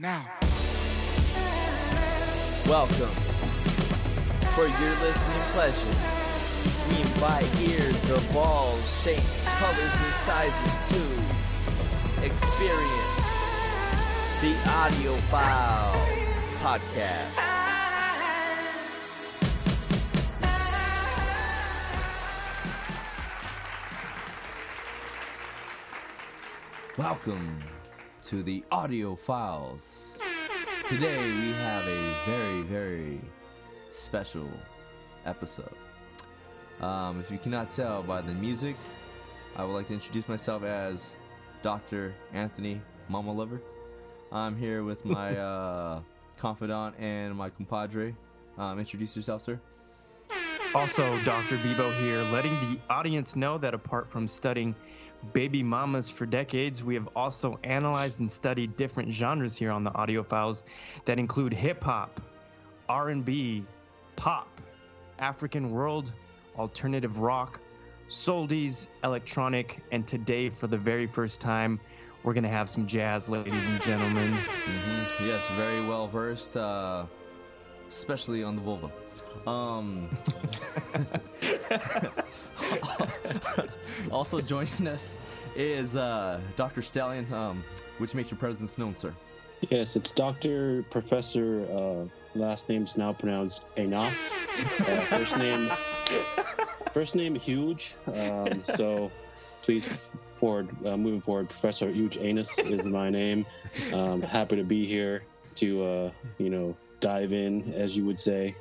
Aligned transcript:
Now. 0.00 0.24
Welcome. 2.68 3.10
For 4.54 4.68
your 4.68 4.94
listening 5.00 5.42
pleasure, 5.50 5.96
we 6.88 7.00
invite 7.00 7.60
ears 7.60 8.08
of 8.08 8.36
all 8.36 8.80
shapes, 8.82 9.40
colors, 9.40 10.00
and 10.00 10.14
sizes 10.14 10.88
to 10.90 12.24
experience 12.24 13.18
the 14.40 14.54
Audio 14.68 15.16
Files 15.32 16.32
podcast. 16.62 17.34
Welcome 26.96 27.77
to 28.28 28.42
the 28.42 28.62
Audio 28.70 29.14
Files. 29.14 30.18
Today 30.86 31.16
we 31.16 31.50
have 31.62 31.88
a 31.88 32.14
very, 32.26 32.60
very 32.64 33.20
special 33.90 34.50
episode. 35.24 35.72
Um, 36.82 37.20
if 37.20 37.30
you 37.30 37.38
cannot 37.38 37.70
tell 37.70 38.02
by 38.02 38.20
the 38.20 38.34
music, 38.34 38.76
I 39.56 39.64
would 39.64 39.72
like 39.72 39.86
to 39.86 39.94
introduce 39.94 40.28
myself 40.28 40.62
as 40.62 41.14
Dr. 41.62 42.14
Anthony 42.34 42.82
Mama 43.08 43.32
Lover. 43.32 43.62
I'm 44.30 44.58
here 44.58 44.84
with 44.84 45.02
my 45.06 45.34
uh, 45.34 46.00
confidant 46.36 46.96
and 46.98 47.34
my 47.34 47.48
compadre. 47.48 48.14
Um, 48.58 48.78
introduce 48.78 49.16
yourself, 49.16 49.40
sir. 49.40 49.58
Also, 50.74 51.18
Dr. 51.24 51.56
Bebo 51.56 51.90
here, 51.98 52.22
letting 52.24 52.52
the 52.70 52.78
audience 52.90 53.36
know 53.36 53.56
that 53.56 53.72
apart 53.72 54.10
from 54.10 54.28
studying 54.28 54.74
baby 55.32 55.62
mamas 55.62 56.08
for 56.08 56.26
decades, 56.26 56.82
we 56.82 56.94
have 56.94 57.08
also 57.16 57.58
analyzed 57.64 58.20
and 58.20 58.30
studied 58.30 58.76
different 58.76 59.12
genres 59.12 59.56
here 59.56 59.70
on 59.70 59.84
the 59.84 59.92
audio 59.94 60.22
files 60.22 60.64
that 61.04 61.18
include 61.18 61.52
hip 61.52 61.82
hop, 61.82 62.20
R&B, 62.88 63.64
pop, 64.16 64.60
African 65.18 65.70
world, 65.70 66.12
alternative 66.56 67.20
rock, 67.20 67.60
soldies, 68.08 68.88
electronic, 69.04 69.82
and 69.92 70.06
today 70.06 70.48
for 70.48 70.66
the 70.66 70.78
very 70.78 71.06
first 71.06 71.40
time, 71.40 71.78
we're 72.22 72.34
gonna 72.34 72.48
have 72.48 72.68
some 72.68 72.86
jazz, 72.86 73.28
ladies 73.28 73.66
and 73.68 73.82
gentlemen. 73.82 74.32
hmm 74.32 75.26
Yes, 75.26 75.48
very 75.50 75.80
well 75.86 76.06
versed, 76.08 76.56
uh, 76.56 77.04
especially 77.88 78.42
on 78.42 78.56
the 78.56 78.62
vulva. 78.62 78.90
Um, 79.46 80.08
also 84.10 84.40
joining 84.40 84.86
us 84.86 85.18
is 85.56 85.96
uh, 85.96 86.40
Dr. 86.56 86.82
Stallion, 86.82 87.32
um, 87.32 87.64
which 87.98 88.14
makes 88.14 88.30
your 88.30 88.38
presence 88.38 88.78
known, 88.78 88.94
sir. 88.94 89.12
Yes, 89.70 89.96
it's 89.96 90.12
Doctor 90.12 90.84
Professor. 90.90 91.66
Uh, 91.72 92.38
last 92.38 92.68
name's 92.68 92.96
now 92.96 93.12
pronounced 93.12 93.66
Enos. 93.76 94.32
Uh, 94.80 95.00
first 95.02 95.36
name, 95.36 95.70
first 96.92 97.14
name 97.14 97.34
huge. 97.34 97.94
Um, 98.14 98.62
so 98.76 99.10
please 99.62 100.10
forward, 100.38 100.68
uh, 100.86 100.96
moving 100.96 101.20
forward, 101.20 101.48
Professor 101.48 101.90
Huge 101.90 102.16
Anus 102.18 102.58
is 102.58 102.88
my 102.88 103.10
name. 103.10 103.44
Um, 103.92 104.22
happy 104.22 104.56
to 104.56 104.64
be 104.64 104.86
here 104.86 105.24
to 105.56 105.84
uh, 105.84 106.10
you 106.38 106.50
know 106.50 106.76
dive 107.00 107.32
in, 107.32 107.72
as 107.74 107.96
you 107.96 108.04
would 108.04 108.18
say, 108.18 108.54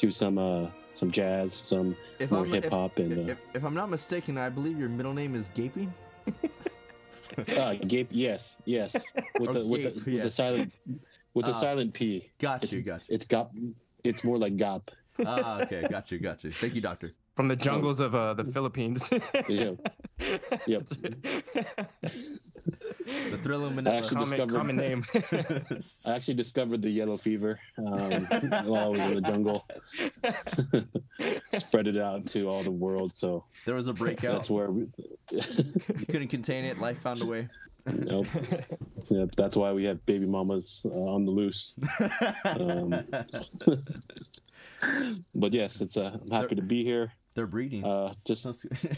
to 0.00 0.10
some 0.10 0.38
uh, 0.38 0.68
some 0.94 1.10
jazz, 1.10 1.52
some 1.52 1.96
If 2.18 2.30
more 2.30 2.46
hip 2.46 2.70
hop, 2.70 2.98
and 2.98 3.30
uh, 3.30 3.32
If, 3.32 3.38
if 3.54 3.64
I'm 3.64 3.74
not 3.74 3.90
mistaken, 3.90 4.38
I 4.38 4.48
believe 4.48 4.78
your 4.78 4.88
middle 4.88 5.12
name 5.12 5.34
is 5.34 5.50
Gaping. 5.50 5.92
uh, 7.56 7.74
gape. 7.74 8.08
Yes, 8.10 8.58
yes, 8.64 8.96
with 9.38 9.52
the 9.52 9.66
with 9.66 9.82
gape, 9.82 9.98
the, 10.04 10.12
with 10.12 10.22
the 10.22 10.30
silent 10.30 10.72
with 11.34 11.44
the 11.46 11.52
Ah, 11.52 11.60
silent 11.60 11.92
P. 11.94 12.30
Got 12.38 12.64
It's, 12.64 12.72
you, 12.72 12.82
got 12.82 13.08
you. 13.08 13.14
it's 13.14 13.26
gop. 13.26 13.50
It's 14.02 14.24
more 14.24 14.38
like 14.38 14.56
gop. 14.56 14.88
Ah, 15.24 15.60
okay, 15.62 15.86
got 15.90 16.10
you, 16.10 16.18
got 16.18 16.42
you. 16.44 16.50
Thank 16.50 16.74
you, 16.74 16.80
doctor. 16.80 17.12
From 17.40 17.48
the 17.48 17.56
jungles 17.56 18.00
of 18.00 18.14
uh, 18.14 18.34
the 18.34 18.44
Philippines. 18.44 19.08
Yeah. 19.48 19.70
Yep. 20.66 20.82
The 23.06 23.38
Thrill 23.42 23.64
of 23.64 23.74
Manila. 23.74 23.96
actually- 23.96 24.16
common, 24.16 24.30
discovered- 24.30 24.54
common 24.54 24.76
name. 24.76 25.04
I 26.06 26.14
actually 26.14 26.34
discovered 26.34 26.82
the 26.82 26.90
yellow 26.90 27.16
fever 27.16 27.58
um, 27.78 28.26
while 28.66 28.76
I 28.84 28.88
was 28.88 28.98
in 28.98 29.14
the 29.14 29.22
jungle. 29.22 29.66
Spread 31.58 31.86
it 31.88 31.96
out 31.96 32.26
to 32.26 32.46
all 32.50 32.62
the 32.62 32.70
world, 32.70 33.14
so 33.14 33.46
there 33.64 33.74
was 33.74 33.88
a 33.88 33.94
breakout. 33.94 34.32
that's 34.34 34.50
where 34.50 34.70
we. 34.70 34.86
You 35.30 36.06
couldn't 36.10 36.28
contain 36.28 36.66
it. 36.66 36.78
Life 36.78 36.98
found 36.98 37.22
a 37.22 37.26
way. 37.26 37.48
nope. 37.86 38.26
Yep, 39.08 39.30
that's 39.38 39.56
why 39.56 39.72
we 39.72 39.84
have 39.84 40.04
baby 40.04 40.26
mamas 40.26 40.84
uh, 40.84 40.90
on 40.90 41.24
the 41.24 41.30
loose. 41.30 41.74
Um, 42.44 42.90
but 45.34 45.52
yes, 45.54 45.80
it's. 45.80 45.96
Uh, 45.96 46.14
I'm 46.20 46.30
happy 46.42 46.54
to 46.56 46.62
be 46.62 46.84
here. 46.84 47.12
They're 47.34 47.46
breeding. 47.46 47.84
Uh, 47.84 48.12
just 48.26 48.46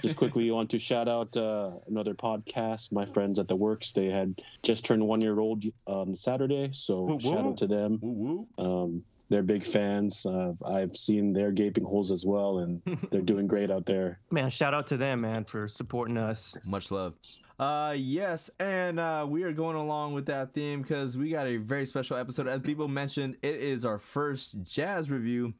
just 0.03 0.17
quickly 0.17 0.51
want 0.51 0.71
to 0.71 0.79
shout 0.79 1.09
out 1.09 1.37
uh, 1.37 1.73
another 1.87 2.15
podcast 2.15 2.91
my 2.93 3.05
friends 3.07 3.39
at 3.39 3.47
the 3.49 3.57
works 3.57 3.93
they 3.93 4.07
had 4.07 4.41
just 4.63 4.85
turned 4.85 5.07
one 5.07 5.21
year 5.21 5.39
old 5.39 5.65
on 5.87 6.17
saturday 6.17 6.71
so 6.73 7.03
Woo, 7.03 7.21
shout 7.21 7.45
woo. 7.45 7.51
out 7.51 7.57
to 7.59 7.67
them 7.67 7.99
Woo 8.01 8.47
woo. 8.59 8.65
um, 8.85 9.05
they're 9.29 9.43
big 9.43 9.65
fans 9.65 10.25
uh, 10.27 10.53
i've 10.67 10.97
seen 10.97 11.33
their 11.33 11.51
gaping 11.53 11.85
holes 11.85 12.11
as 12.11 12.25
well 12.25 12.59
and 12.61 12.81
they're 13.11 13.21
doing 13.21 13.47
great 13.47 13.71
out 13.71 13.85
there 13.87 14.19
man, 14.31 14.49
shout 14.51 14.73
out 14.75 14.87
to 14.89 14.97
them, 14.97 15.21
man, 15.21 15.45
for 15.45 15.69
supporting 15.69 16.17
us. 16.17 16.57
Much 16.67 16.91
love. 16.91 17.15
Uh 17.59 17.95
yes, 17.99 18.51
and 18.59 18.99
uh 18.99 19.27
we 19.29 19.43
are 19.45 19.53
going 19.53 19.77
along 19.77 20.15
with 20.15 20.27
that 20.27 20.53
theme 20.55 20.81
because 20.83 21.17
we 21.17 21.31
got 21.31 21.47
a 21.47 21.59
very 21.59 21.87
special 21.87 22.17
episode. 22.17 22.49
As 22.49 22.63
people 22.63 22.89
mentioned, 22.89 23.37
it 23.43 23.57
is 23.57 23.85
our 23.85 23.99
first 23.99 24.63
jazz 24.65 25.11
review. 25.11 25.53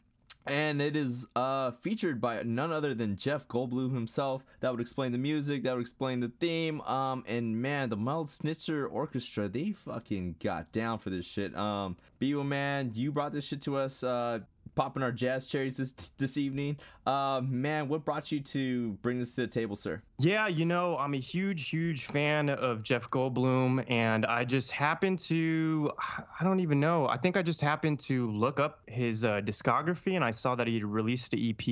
And 0.47 0.83
it 0.83 0.97
is 0.97 1.27
uh, 1.37 1.71
featured 1.71 2.21
by 2.21 2.43
none 2.43 2.73
other 2.73 2.95
than 2.95 3.17
Jeff 3.17 3.47
Goldblum 3.47 3.95
himself. 3.95 4.45
That 4.61 4.73
would 4.73 4.81
explain 4.81 5.13
the 5.13 5.19
music. 5.19 5.63
That 5.63 5.75
would 5.75 5.83
explain 5.83 6.21
the 6.21 6.33
theme. 6.41 6.81
Um, 6.83 7.25
and 7.29 7.61
man, 7.61 7.91
the 7.91 7.97
Mildred 7.97 8.29
Snitzer 8.29 8.91
Orchestra, 8.91 9.49
they 9.49 9.73
fucking 9.73 10.37
got 10.41 10.73
down 10.73 10.99
for 10.99 11.11
this 11.11 11.27
shit. 11.27 11.57
Um, 11.57 11.97
Biwa 12.21 12.45
man, 12.47 12.93
you 12.95 13.13
brought 13.13 13.33
this 13.33 13.47
shit 13.47 13.63
to 13.63 13.77
us. 13.77 14.03
Uh, 14.03 14.41
popping 14.75 15.03
our 15.03 15.13
jazz 15.13 15.49
cherries 15.49 15.77
this 15.77 15.93
this 15.93 16.37
evening. 16.37 16.79
Uh, 17.07 17.41
man, 17.45 17.89
what 17.89 18.05
brought 18.05 18.31
you 18.31 18.41
to 18.41 18.93
bring 19.03 19.19
this 19.19 19.35
to 19.35 19.43
the 19.43 19.47
table, 19.47 19.75
sir? 19.75 20.01
Yeah, 20.19 20.47
you 20.47 20.65
know, 20.65 20.97
I'm 20.99 21.15
a 21.15 21.19
huge, 21.19 21.69
huge 21.69 22.07
fan 22.07 22.49
of 22.49 22.85
Jeff 22.85 23.11
Goldblum, 23.11 23.85
and 23.89 24.25
I 24.25 24.45
just 24.45 24.71
happened 24.71 25.19
to, 25.21 25.91
I 25.99 26.45
don't 26.45 26.61
even 26.61 26.79
know, 26.79 27.09
I 27.09 27.17
think 27.17 27.37
I 27.37 27.43
just 27.43 27.61
happened 27.61 27.99
to 28.01 28.31
look 28.31 28.61
up 28.61 28.81
his 28.87 29.25
uh, 29.25 29.41
discography 29.41 30.15
and 30.15 30.25
I 30.25 30.31
saw 30.31 30.55
that 30.55 30.69
he 30.69 30.85
released 30.85 31.35
an 31.35 31.41
EP, 31.41 31.67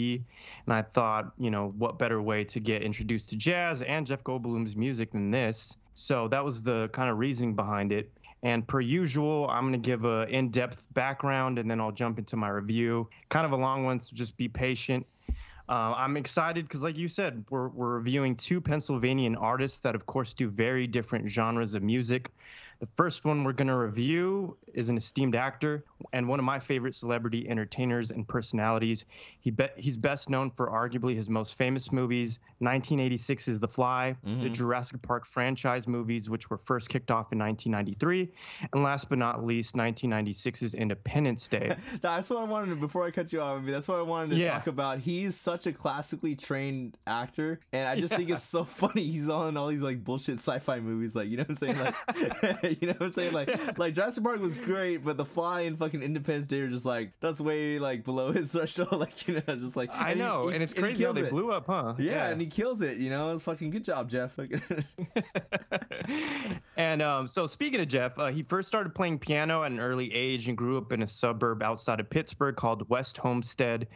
and 0.67 0.75
I 0.75 0.83
thought, 0.83 1.33
you 1.39 1.51
know, 1.51 1.73
what 1.79 1.99
better 1.99 2.21
way 2.21 2.43
to 2.45 2.59
get 2.59 2.83
introduced 2.83 3.29
to 3.31 3.37
jazz 3.37 3.83
and 3.83 4.07
Jeff 4.07 4.25
Goldblum's 4.25 4.75
music 4.75 5.13
than 5.13 5.31
this? 5.31 5.77
So 5.95 6.29
that 6.29 6.45
was 6.45 6.63
the 6.63 6.89
kind 6.89 7.11
of 7.11 7.19
reasoning 7.19 7.55
behind 7.55 7.93
it. 7.93 8.11
And 8.43 8.67
per 8.67 8.81
usual, 8.81 9.49
I'm 9.51 9.63
going 9.63 9.81
to 9.81 9.87
give 9.87 10.05
a 10.05 10.27
in-depth 10.29 10.87
background 10.95 11.59
and 11.59 11.71
then 11.71 11.81
I'll 11.81 11.93
jump 11.93 12.19
into 12.19 12.37
my 12.37 12.49
review. 12.49 13.09
Kind 13.29 13.45
of 13.45 13.53
a 13.53 13.57
long 13.57 13.85
one, 13.85 14.01
so 14.01 14.17
just 14.17 14.37
be 14.37 14.49
patient. 14.49 15.07
Uh, 15.69 15.95
I'm 15.97 16.17
excited 16.17 16.65
because, 16.65 16.83
like 16.83 16.97
you 16.97 17.07
said, 17.07 17.45
we're, 17.49 17.69
we're 17.69 17.95
reviewing 17.95 18.35
two 18.35 18.61
Pennsylvanian 18.61 19.37
artists 19.37 19.81
that, 19.81 19.95
of 19.95 20.05
course, 20.07 20.35
do 20.35 20.49
very 20.49 20.87
different 20.89 21.29
genres 21.29 21.75
of 21.75 21.83
music. 21.83 22.33
The 22.81 22.89
first 22.97 23.27
one 23.27 23.45
we're 23.45 23.53
going 23.53 23.69
to 23.69 23.77
review 23.77 24.57
is 24.73 24.89
an 24.89 24.97
esteemed 24.97 25.35
actor 25.35 25.85
and 26.15 26.27
one 26.27 26.39
of 26.39 26.47
my 26.47 26.59
favorite 26.59 26.95
celebrity 26.95 27.47
entertainers 27.47 28.11
and 28.11 28.27
personalities. 28.27 29.05
He 29.41 29.51
be- 29.51 29.69
he's 29.77 29.99
best 29.99 30.31
known 30.31 30.51
for 30.51 30.69
arguably 30.71 31.15
his 31.15 31.29
most 31.29 31.59
famous 31.59 31.93
movies 31.93 32.39
1986's 32.63 33.59
The 33.61 33.69
Fly, 33.69 34.17
the 34.25 34.31
Mhm. 34.49 34.53
Jurassic 34.55 35.03
Park 35.03 35.27
franchise 35.27 35.87
movies, 35.87 36.31
which 36.31 36.49
were 36.49 36.57
first 36.59 36.89
kicked 36.89 37.11
off 37.11 37.33
in 37.33 37.39
1993, 37.39 38.33
and 38.73 38.83
last 38.83 39.09
but 39.11 39.19
not 39.19 39.45
least, 39.45 39.75
1996's 39.77 40.73
Independence 40.75 41.49
Day. 41.49 41.77
that's 42.01 42.31
what 42.31 42.39
I 42.41 42.45
wanted 42.45 42.71
to, 42.71 42.77
before 42.77 43.05
I 43.07 43.11
cut 43.11 43.31
you 43.33 43.43
off. 43.43 43.59
I 43.59 43.61
mean, 43.61 43.73
that's 43.73 43.89
what 43.89 43.99
I 43.99 44.03
wanted 44.03 44.31
to 44.31 44.37
Yeah. 44.37 44.53
talk 44.53 44.67
about. 44.69 45.01
He's 45.01 45.35
such 45.39 45.67
a 45.67 45.73
classically 45.73 46.35
trained 46.35 46.97
actor, 47.07 47.61
and 47.73 47.87
I 47.87 48.01
just 48.01 48.15
think 48.15 48.31
it's 48.31 48.43
so 48.45 48.65
funny. 48.81 49.03
He's 49.05 49.29
on 49.29 49.57
all 49.59 49.69
these 49.69 49.83
like 49.83 50.03
bullshit 50.03 50.37
sci-fi 50.37 50.81
movies, 50.81 51.15
like 51.15 51.29
you 51.29 51.37
know 51.37 51.43
what 51.43 51.51
I'm 51.51 51.55
saying, 51.57 51.79
like 51.79 51.95
you 52.81 52.87
know 52.89 52.93
what 52.95 53.03
I'm 53.03 53.09
saying, 53.11 53.33
like 53.33 53.79
like 53.79 53.95
Jurassic 53.95 54.23
Park 54.25 54.41
was 54.41 54.55
great, 54.55 54.99
but 54.99 55.17
The 55.17 55.25
Fly 55.25 55.63
and 55.63 55.79
fucking 55.79 56.03
Independence 56.03 56.47
Day 56.47 56.61
are 56.61 56.69
just 56.69 56.85
like 56.85 57.13
that's 57.21 57.41
way 57.41 57.79
like 57.79 58.05
below 58.05 58.33
his 58.33 58.53
threshold. 58.53 58.93
Like 59.01 59.27
you 59.27 59.35
know, 59.47 59.57
just 59.57 59.77
like 59.77 59.91
I 59.93 60.11
and 60.11 60.19
know, 60.21 60.49
he- 60.49 60.55
and 60.55 60.63
it's 60.63 60.73
he 60.75 60.81
crazy 60.81 61.05
how 61.05 61.13
they 61.13 61.23
it. 61.23 61.31
blew 61.31 61.51
up, 61.53 61.67
huh? 61.67 61.95
Yeah, 61.99 62.29
and 62.29 62.41
he 62.41 62.47
kills 62.47 62.83
it. 62.83 62.99
You 62.99 63.11
know, 63.11 63.35
it's 63.35 63.43
fucking 63.43 63.71
good 63.71 63.85
job, 63.85 64.09
Jeff. 64.09 64.39
and 66.77 67.03
um, 67.03 67.27
so 67.27 67.47
speaking 67.47 67.81
of 67.81 67.89
Jeff, 67.89 68.19
uh, 68.19 68.27
he 68.29 68.43
first 68.43 68.69
started 68.69 68.95
playing 68.95 69.19
piano 69.19 69.63
at 69.65 69.73
an 69.73 69.81
early 69.81 70.13
age 70.15 70.49
and 70.49 70.57
grew 70.57 70.79
up 70.79 70.93
in 70.93 71.03
a 71.03 71.07
suburb 71.07 71.63
outside 71.63 72.01
of 72.01 72.09
Pittsburgh 72.11 72.57
called 72.57 72.89
West 72.89 73.17
Homestead. 73.19 73.87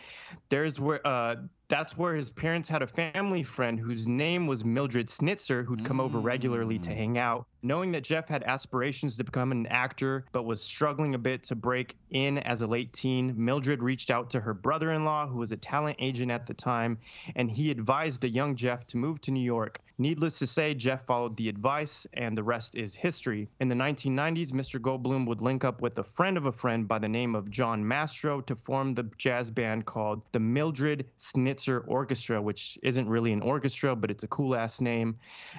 There's 0.48 0.80
where 0.80 1.06
uh, 1.06 1.36
that's 1.68 1.96
where 1.96 2.14
his 2.14 2.30
parents 2.30 2.68
had 2.68 2.82
a 2.82 2.86
family 2.86 3.42
friend 3.42 3.80
whose 3.80 4.06
name 4.06 4.46
was 4.46 4.64
Mildred 4.64 5.06
Snitzer, 5.08 5.64
who'd 5.64 5.84
come 5.84 6.00
over 6.00 6.18
regularly 6.20 6.78
to 6.80 6.90
Mm. 6.90 6.96
hang 6.96 7.18
out. 7.18 7.46
Knowing 7.62 7.92
that 7.92 8.04
Jeff 8.04 8.28
had 8.28 8.42
aspirations 8.42 9.16
to 9.16 9.24
become 9.24 9.50
an 9.50 9.66
actor, 9.68 10.26
but 10.32 10.42
was 10.44 10.62
struggling 10.62 11.14
a 11.14 11.18
bit 11.18 11.42
to 11.44 11.54
break 11.54 11.96
in 12.10 12.36
as 12.40 12.60
a 12.60 12.66
late 12.66 12.92
teen, 12.92 13.32
Mildred 13.42 13.82
reached 13.82 14.10
out 14.10 14.28
to 14.30 14.40
her 14.40 14.52
brother 14.52 14.92
in 14.92 15.06
law, 15.06 15.26
who 15.26 15.38
was 15.38 15.50
a 15.50 15.56
talent 15.56 15.96
agent 15.98 16.30
at 16.30 16.46
the 16.46 16.52
time, 16.52 16.98
and 17.36 17.50
he 17.50 17.70
advised 17.70 18.20
the 18.20 18.28
young 18.28 18.54
Jeff 18.54 18.86
to 18.88 18.98
move 18.98 19.18
to 19.22 19.30
New 19.30 19.40
York. 19.40 19.80
Needless 19.96 20.38
to 20.40 20.46
say, 20.46 20.74
Jeff 20.74 21.06
followed 21.06 21.36
the 21.38 21.48
advice, 21.48 22.06
and 22.12 22.36
the 22.36 22.42
rest 22.42 22.76
is 22.76 22.94
history. 22.94 23.48
In 23.60 23.68
the 23.68 23.74
1990s, 23.74 24.52
Mr. 24.52 24.78
Goldblum 24.78 25.26
would 25.26 25.40
link 25.40 25.64
up 25.64 25.80
with 25.80 25.98
a 25.98 26.04
friend 26.04 26.36
of 26.36 26.44
a 26.44 26.52
friend 26.52 26.86
by 26.86 26.98
the 26.98 27.08
name 27.08 27.34
of 27.34 27.50
John 27.50 27.86
Mastro 27.86 28.42
to 28.42 28.56
form 28.56 28.92
the 28.94 29.08
jazz 29.16 29.50
band 29.50 29.86
called 29.86 30.20
the 30.32 30.40
Mildred 30.40 31.06
Snitzer 31.16 31.53
Orchestra, 31.86 32.40
which 32.40 32.78
isn't 32.82 33.08
really 33.08 33.32
an 33.32 33.40
orchestra, 33.42 33.94
but 33.96 34.10
it's 34.10 34.22
a 34.22 34.28
cool 34.28 34.54
ass 34.54 34.80
name. 34.80 35.16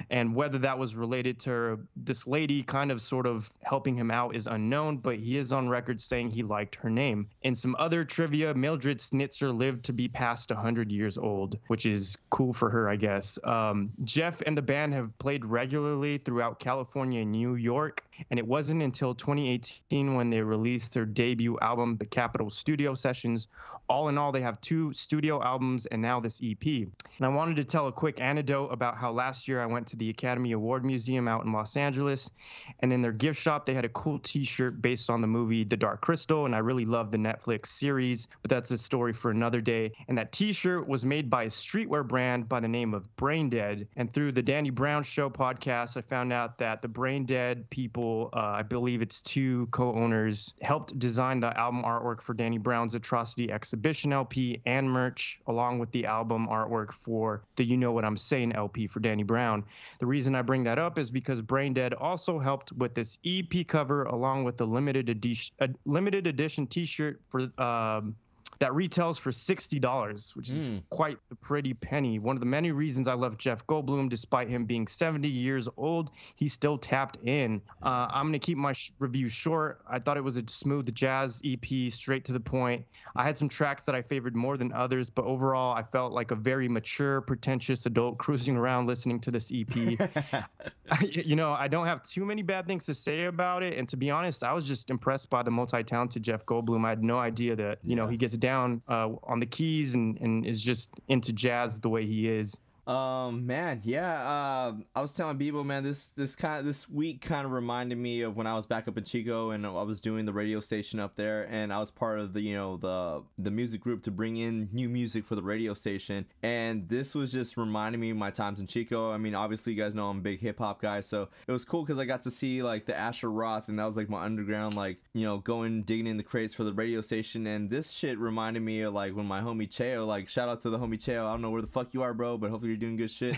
And 0.10 0.36
whether 0.36 0.58
that 0.60 0.78
was 0.78 0.96
related 0.96 1.40
to 1.42 1.80
this 1.96 2.28
lady 2.28 2.64
kind 2.64 2.92
of 2.92 3.02
sort 3.02 3.26
of 3.26 3.50
helping 3.62 3.96
him 3.96 4.12
out 4.12 4.36
is 4.36 4.48
unknown, 4.48 4.98
but 4.98 5.18
he 5.18 5.38
is 5.38 5.52
on 5.52 5.70
record 5.70 6.02
saying 6.02 6.30
he 6.30 6.44
liked 6.44 6.76
her 6.76 6.90
name. 6.90 7.28
In 7.42 7.56
some 7.56 7.76
other 7.80 8.04
trivia, 8.04 8.54
Mildred 8.54 9.00
Snitzer 9.00 9.56
lived 9.56 9.86
to 9.86 9.94
be 9.94 10.08
past 10.08 10.52
100 10.52 10.92
years 10.92 11.18
old, 11.18 11.58
which 11.68 11.86
is 11.86 12.18
cool 12.30 12.54
for 12.54 12.70
her, 12.70 12.90
I 12.90 12.96
guess. 12.96 13.40
Um, 13.44 13.92
Jeff 14.04 14.42
and 14.46 14.58
the 14.58 14.62
band 14.62 14.94
have 14.94 15.18
played 15.20 15.46
regularly 15.46 16.18
throughout 16.18 16.60
California 16.60 17.22
and 17.22 17.32
New 17.32 17.56
York, 17.56 18.04
and 18.30 18.40
it 18.40 18.48
wasn't 18.48 18.82
until 18.82 19.16
2018 19.16 20.16
when 20.16 20.30
they 20.30 20.42
released 20.42 20.94
their 20.94 21.06
debut 21.06 21.58
album, 21.62 21.98
The 21.98 22.06
Capitol 22.06 22.50
Studio 22.50 22.96
Sessions. 22.96 23.48
All 23.88 24.10
in 24.10 24.18
all, 24.18 24.32
they 24.32 24.42
have 24.42 24.60
two 24.62 24.94
studio 24.94 25.42
albums 25.44 25.86
and 25.86 26.02
now 26.02 26.20
this 26.20 26.42
EP. 26.44 26.66
And 26.66 27.26
I 27.26 27.28
wanted 27.28 27.58
to 27.58 27.64
tell 27.64 27.88
a 27.88 27.92
quick 27.92 28.20
anecdote 28.20 28.68
about 28.68 28.98
how 28.98 29.12
last 29.12 29.48
year 29.48 29.62
I 29.62 29.68
went 29.68 29.88
to 29.88 29.96
the 29.96 30.10
Academy 30.10 30.54
Award 30.54 30.84
Museum 30.84 31.28
out 31.28 31.46
in 31.46 31.52
Los 31.52 31.78
Angeles, 31.78 32.32
and 32.80 32.92
in 32.92 33.02
their 33.02 33.12
gift 33.12 33.40
shop, 33.40 33.66
they 33.66 33.74
had 33.74 33.86
a 33.86 33.90
cool 33.90 34.20
t 34.20 34.44
shirt 34.44 34.82
based 34.82 35.10
on 35.10 35.22
the 35.22 35.28
movie 35.28 35.64
The 35.64 35.78
Dark 35.78 36.02
Crystal, 36.02 36.46
and 36.46 36.56
I 36.56 36.60
really 36.60 36.86
love 36.86 37.12
the 37.12 37.18
Netflix 37.18 37.68
series, 37.68 38.28
but 38.42 38.50
that's 38.50 38.72
a 38.72 38.78
story 38.78 39.14
for 39.14 39.32
another 39.32 39.62
day. 39.62 39.92
And 40.08 40.18
that 40.18 40.32
t 40.32 40.52
shirt 40.52 40.88
was 40.88 41.06
made 41.06 41.30
by 41.30 41.44
a 41.44 41.48
streetwear 41.48 42.08
brand 42.08 42.50
by 42.50 42.60
the 42.60 42.68
name 42.68 42.94
of 42.94 43.16
Brain 43.16 43.50
Dead. 43.50 43.88
And 43.96 44.12
through 44.12 44.32
the 44.32 44.42
Danny 44.42 44.72
Brown 44.72 45.04
Show 45.04 45.30
podcast, 45.30 45.98
I 45.98 46.02
found 46.02 46.34
out 46.34 46.58
that 46.58 46.82
the 46.82 46.88
Brain 46.88 47.26
Dead 47.26 47.70
people, 47.70 48.05
uh, 48.34 48.40
I 48.40 48.62
believe 48.62 49.02
it's 49.02 49.22
two 49.22 49.68
co 49.68 49.94
owners, 49.94 50.54
helped 50.62 50.98
design 51.00 51.40
the 51.40 51.58
album 51.58 51.84
artwork 51.84 52.22
for 52.22 52.34
Danny 52.34 52.58
Brown's 52.58 52.96
Atrocity 52.96 53.52
Exhibition 53.52 54.14
LP 54.14 54.62
and 54.66 54.90
merch, 54.90 55.40
along 55.48 55.80
with 55.80 55.92
the 55.92 56.06
album 56.06 56.48
artwork 56.48 56.92
for 56.92 57.44
the 57.56 57.64
You 57.64 57.78
Know 57.78 57.92
What 57.92 58.06
I'm 58.06 58.18
Saying 58.18 58.54
LP 58.54 58.88
for 58.88 59.00
Danny 59.00 59.24
Brown. 59.24 59.64
The 60.00 60.06
reason 60.06 60.36
I 60.36 60.42
bring 60.42 60.64
that 60.64 60.80
up 60.80 60.98
is 60.98 61.12
because 61.12 61.42
Brain 61.42 61.74
Dead 61.74 61.94
also 61.94 62.40
helped 62.40 62.72
with 62.74 62.94
this 62.94 63.20
EP 63.26 63.68
cover, 63.68 64.04
along 64.04 64.44
with 64.44 64.58
the 64.58 64.66
limited 64.66 65.10
edition, 65.10 65.56
limited 65.86 66.28
edition 66.28 66.68
T-shirt 66.68 67.22
for 67.30 67.50
um, 67.62 68.16
that 68.60 68.74
retails 68.74 69.18
for 69.18 69.32
sixty 69.32 69.80
dollars, 69.80 70.36
which 70.36 70.50
is 70.50 70.70
Mm. 70.70 70.84
quite 70.90 71.18
a 71.32 71.36
pretty 71.36 71.74
penny. 71.74 72.20
One 72.20 72.36
of 72.36 72.40
the 72.40 72.46
many 72.46 72.72
reasons 72.72 73.08
I 73.08 73.14
love 73.14 73.38
Jeff 73.38 73.66
Goldblum, 73.68 74.10
despite 74.10 74.50
him 74.50 74.66
being 74.66 74.88
seventy 74.88 75.28
years 75.30 75.68
old, 75.78 76.12
he 76.36 76.48
still 76.48 76.78
tapped 76.78 77.18
in. 77.24 77.62
Uh, 77.84 78.08
I'm 78.10 78.28
gonna 78.28 78.40
keep 78.40 78.58
my 78.58 78.74
sh- 78.74 78.92
review 79.00 79.28
short. 79.28 79.82
I 79.90 80.00
thought 80.00 80.18
it 80.18 80.24
was 80.24 80.38
a 80.38 80.44
smooth 80.48 80.94
jazz 80.96 81.42
EP, 81.44 81.90
straight 81.92 82.26
to 82.26 82.34
the 82.34 82.40
point. 82.40 82.86
I 83.16 83.24
had 83.24 83.38
some 83.38 83.48
tracks 83.50 83.86
that 83.86 83.96
I 83.96 84.02
favored 84.02 84.36
more 84.36 84.58
than 84.58 84.72
others, 84.74 85.10
but 85.10 85.26
overall, 85.26 85.74
I 85.76 85.84
felt 85.84 86.12
like 86.14 86.32
a 86.32 86.36
very 86.36 86.68
mature, 86.68 87.22
pretentious 87.22 87.86
adult 87.86 88.18
cruising 88.20 88.58
around 88.58 88.88
listening 88.88 89.20
to 89.22 89.32
this 89.32 89.52
EP. 89.54 89.74
you 91.02 91.36
know, 91.36 91.52
I 91.54 91.68
don't 91.68 91.86
have 91.86 92.04
too 92.04 92.26
many 92.26 92.42
bad 92.42 92.68
things 92.68 92.86
to 92.86 92.94
say 92.94 93.26
about 93.26 93.64
it. 93.64 93.78
And 93.78 93.88
to 93.90 93.98
be 93.98 94.10
honest, 94.12 94.44
I 94.44 94.54
was 94.54 94.68
just 94.68 94.90
impressed 94.90 95.30
by 95.30 95.44
the 95.44 95.52
multi-talented 95.52 96.24
Jeff 96.24 96.46
Goldblum. 96.46 96.86
I 96.86 96.90
had 96.90 97.04
no 97.04 97.18
idea 97.18 97.56
that, 97.56 97.80
you 97.84 97.96
know, 97.96 98.06
Yeah. 98.06 98.12
he 98.12 98.18
gets 98.18 98.38
down 98.46 98.82
uh, 98.88 99.10
on 99.24 99.40
the 99.40 99.46
keys 99.48 99.96
and, 99.96 100.20
and 100.22 100.46
is 100.46 100.62
just 100.62 100.92
into 101.08 101.34
jazz 101.34 101.80
the 101.80 101.90
way 101.90 102.06
he 102.06 102.30
is. 102.30 102.60
Um, 102.88 103.48
man, 103.48 103.82
yeah. 103.84 104.22
Uh, 104.22 104.74
I 104.96 105.02
was 105.02 105.14
telling 105.14 105.40
Bebo, 105.40 105.66
man, 105.66 105.84
this 105.84 106.10
this 106.10 106.36
kind 106.36 106.60
of 106.60 106.66
this 106.66 106.88
week 106.88 107.22
kind 107.22 107.46
of 107.46 107.52
reminded 107.52 107.98
me 107.98 108.22
of 108.22 108.36
when 108.38 108.46
I 108.46 108.54
was 108.54 108.68
back 108.68 108.88
up 108.88 108.98
in 108.98 109.04
Chico 109.04 109.50
and 109.50 109.66
I 109.66 109.82
was 109.82 110.00
doing 110.02 110.26
the 110.26 110.34
radio 110.34 110.60
station 110.60 111.00
up 111.00 111.16
there, 111.16 111.48
and 111.50 111.74
I 111.74 111.80
was 111.80 111.90
part 111.90 112.20
of 112.20 112.34
the 112.34 112.42
you 112.42 112.56
know 112.56 112.78
the 112.78 113.24
the 113.40 113.50
music 113.50 113.82
group 113.82 114.04
to 114.04 114.12
bring 114.12 114.38
in 114.38 114.70
new 114.72 114.88
music 114.88 115.26
for 115.26 115.34
the 115.34 115.42
radio 115.42 115.74
station, 115.74 116.26
and 116.44 116.88
this 116.88 117.16
was 117.16 117.32
just 117.32 117.58
reminding 117.58 118.00
me 118.00 118.12
of 118.12 118.18
my 118.18 118.30
times 118.30 118.60
in 118.60 118.68
Chico. 118.68 119.12
I 119.12 119.18
mean, 119.18 119.34
obviously 119.34 119.74
you 119.74 119.82
guys 119.82 119.96
know 119.96 120.10
I'm 120.10 120.20
a 120.20 120.22
big 120.22 120.40
hip 120.40 120.60
hop 120.60 120.80
guy, 120.80 121.02
so 121.02 121.30
it 121.48 121.52
was 121.52 121.66
cool 121.66 121.84
because 121.84 121.98
I 121.98 122.06
got 122.06 122.22
to 122.24 122.32
see 122.32 122.62
like 122.62 122.86
the 122.86 122.96
Asher 122.96 123.32
Roth, 123.32 123.68
and 123.68 123.80
that 123.80 123.86
was 123.86 123.98
like 123.98 124.10
my 124.10 124.24
underground 124.24 124.76
like 124.76 124.98
you 125.14 125.24
know 125.24 125.40
going 125.40 125.82
digging 125.84 126.06
in 126.06 126.18
the 126.18 126.24
crates 126.24 126.54
for 126.54 126.64
the 126.64 126.74
radio 126.74 127.02
station, 127.02 127.48
and 127.48 127.72
this 127.72 127.92
shit 127.92 128.20
reminded 128.20 128.62
me 128.62 128.82
of 128.82 128.94
like 128.94 129.16
when 129.16 129.26
my 129.26 129.42
homie 129.42 129.68
Cheo, 129.68 130.06
like 130.06 130.30
shout 130.30 130.50
out 130.50 130.62
to 130.62 130.70
the 130.70 130.78
homie 130.78 131.04
Cheo, 131.04 131.26
I 131.26 131.32
don't 131.32 131.42
know 131.42 131.50
where 131.50 131.62
the 131.62 131.68
fuck 131.68 131.92
you 131.92 132.04
are, 132.04 132.14
bro, 132.14 132.38
but 132.38 132.52
hopefully 132.52 132.75
you're 132.76 132.90
doing 132.90 132.98
good 132.98 133.12
shit. 133.12 133.38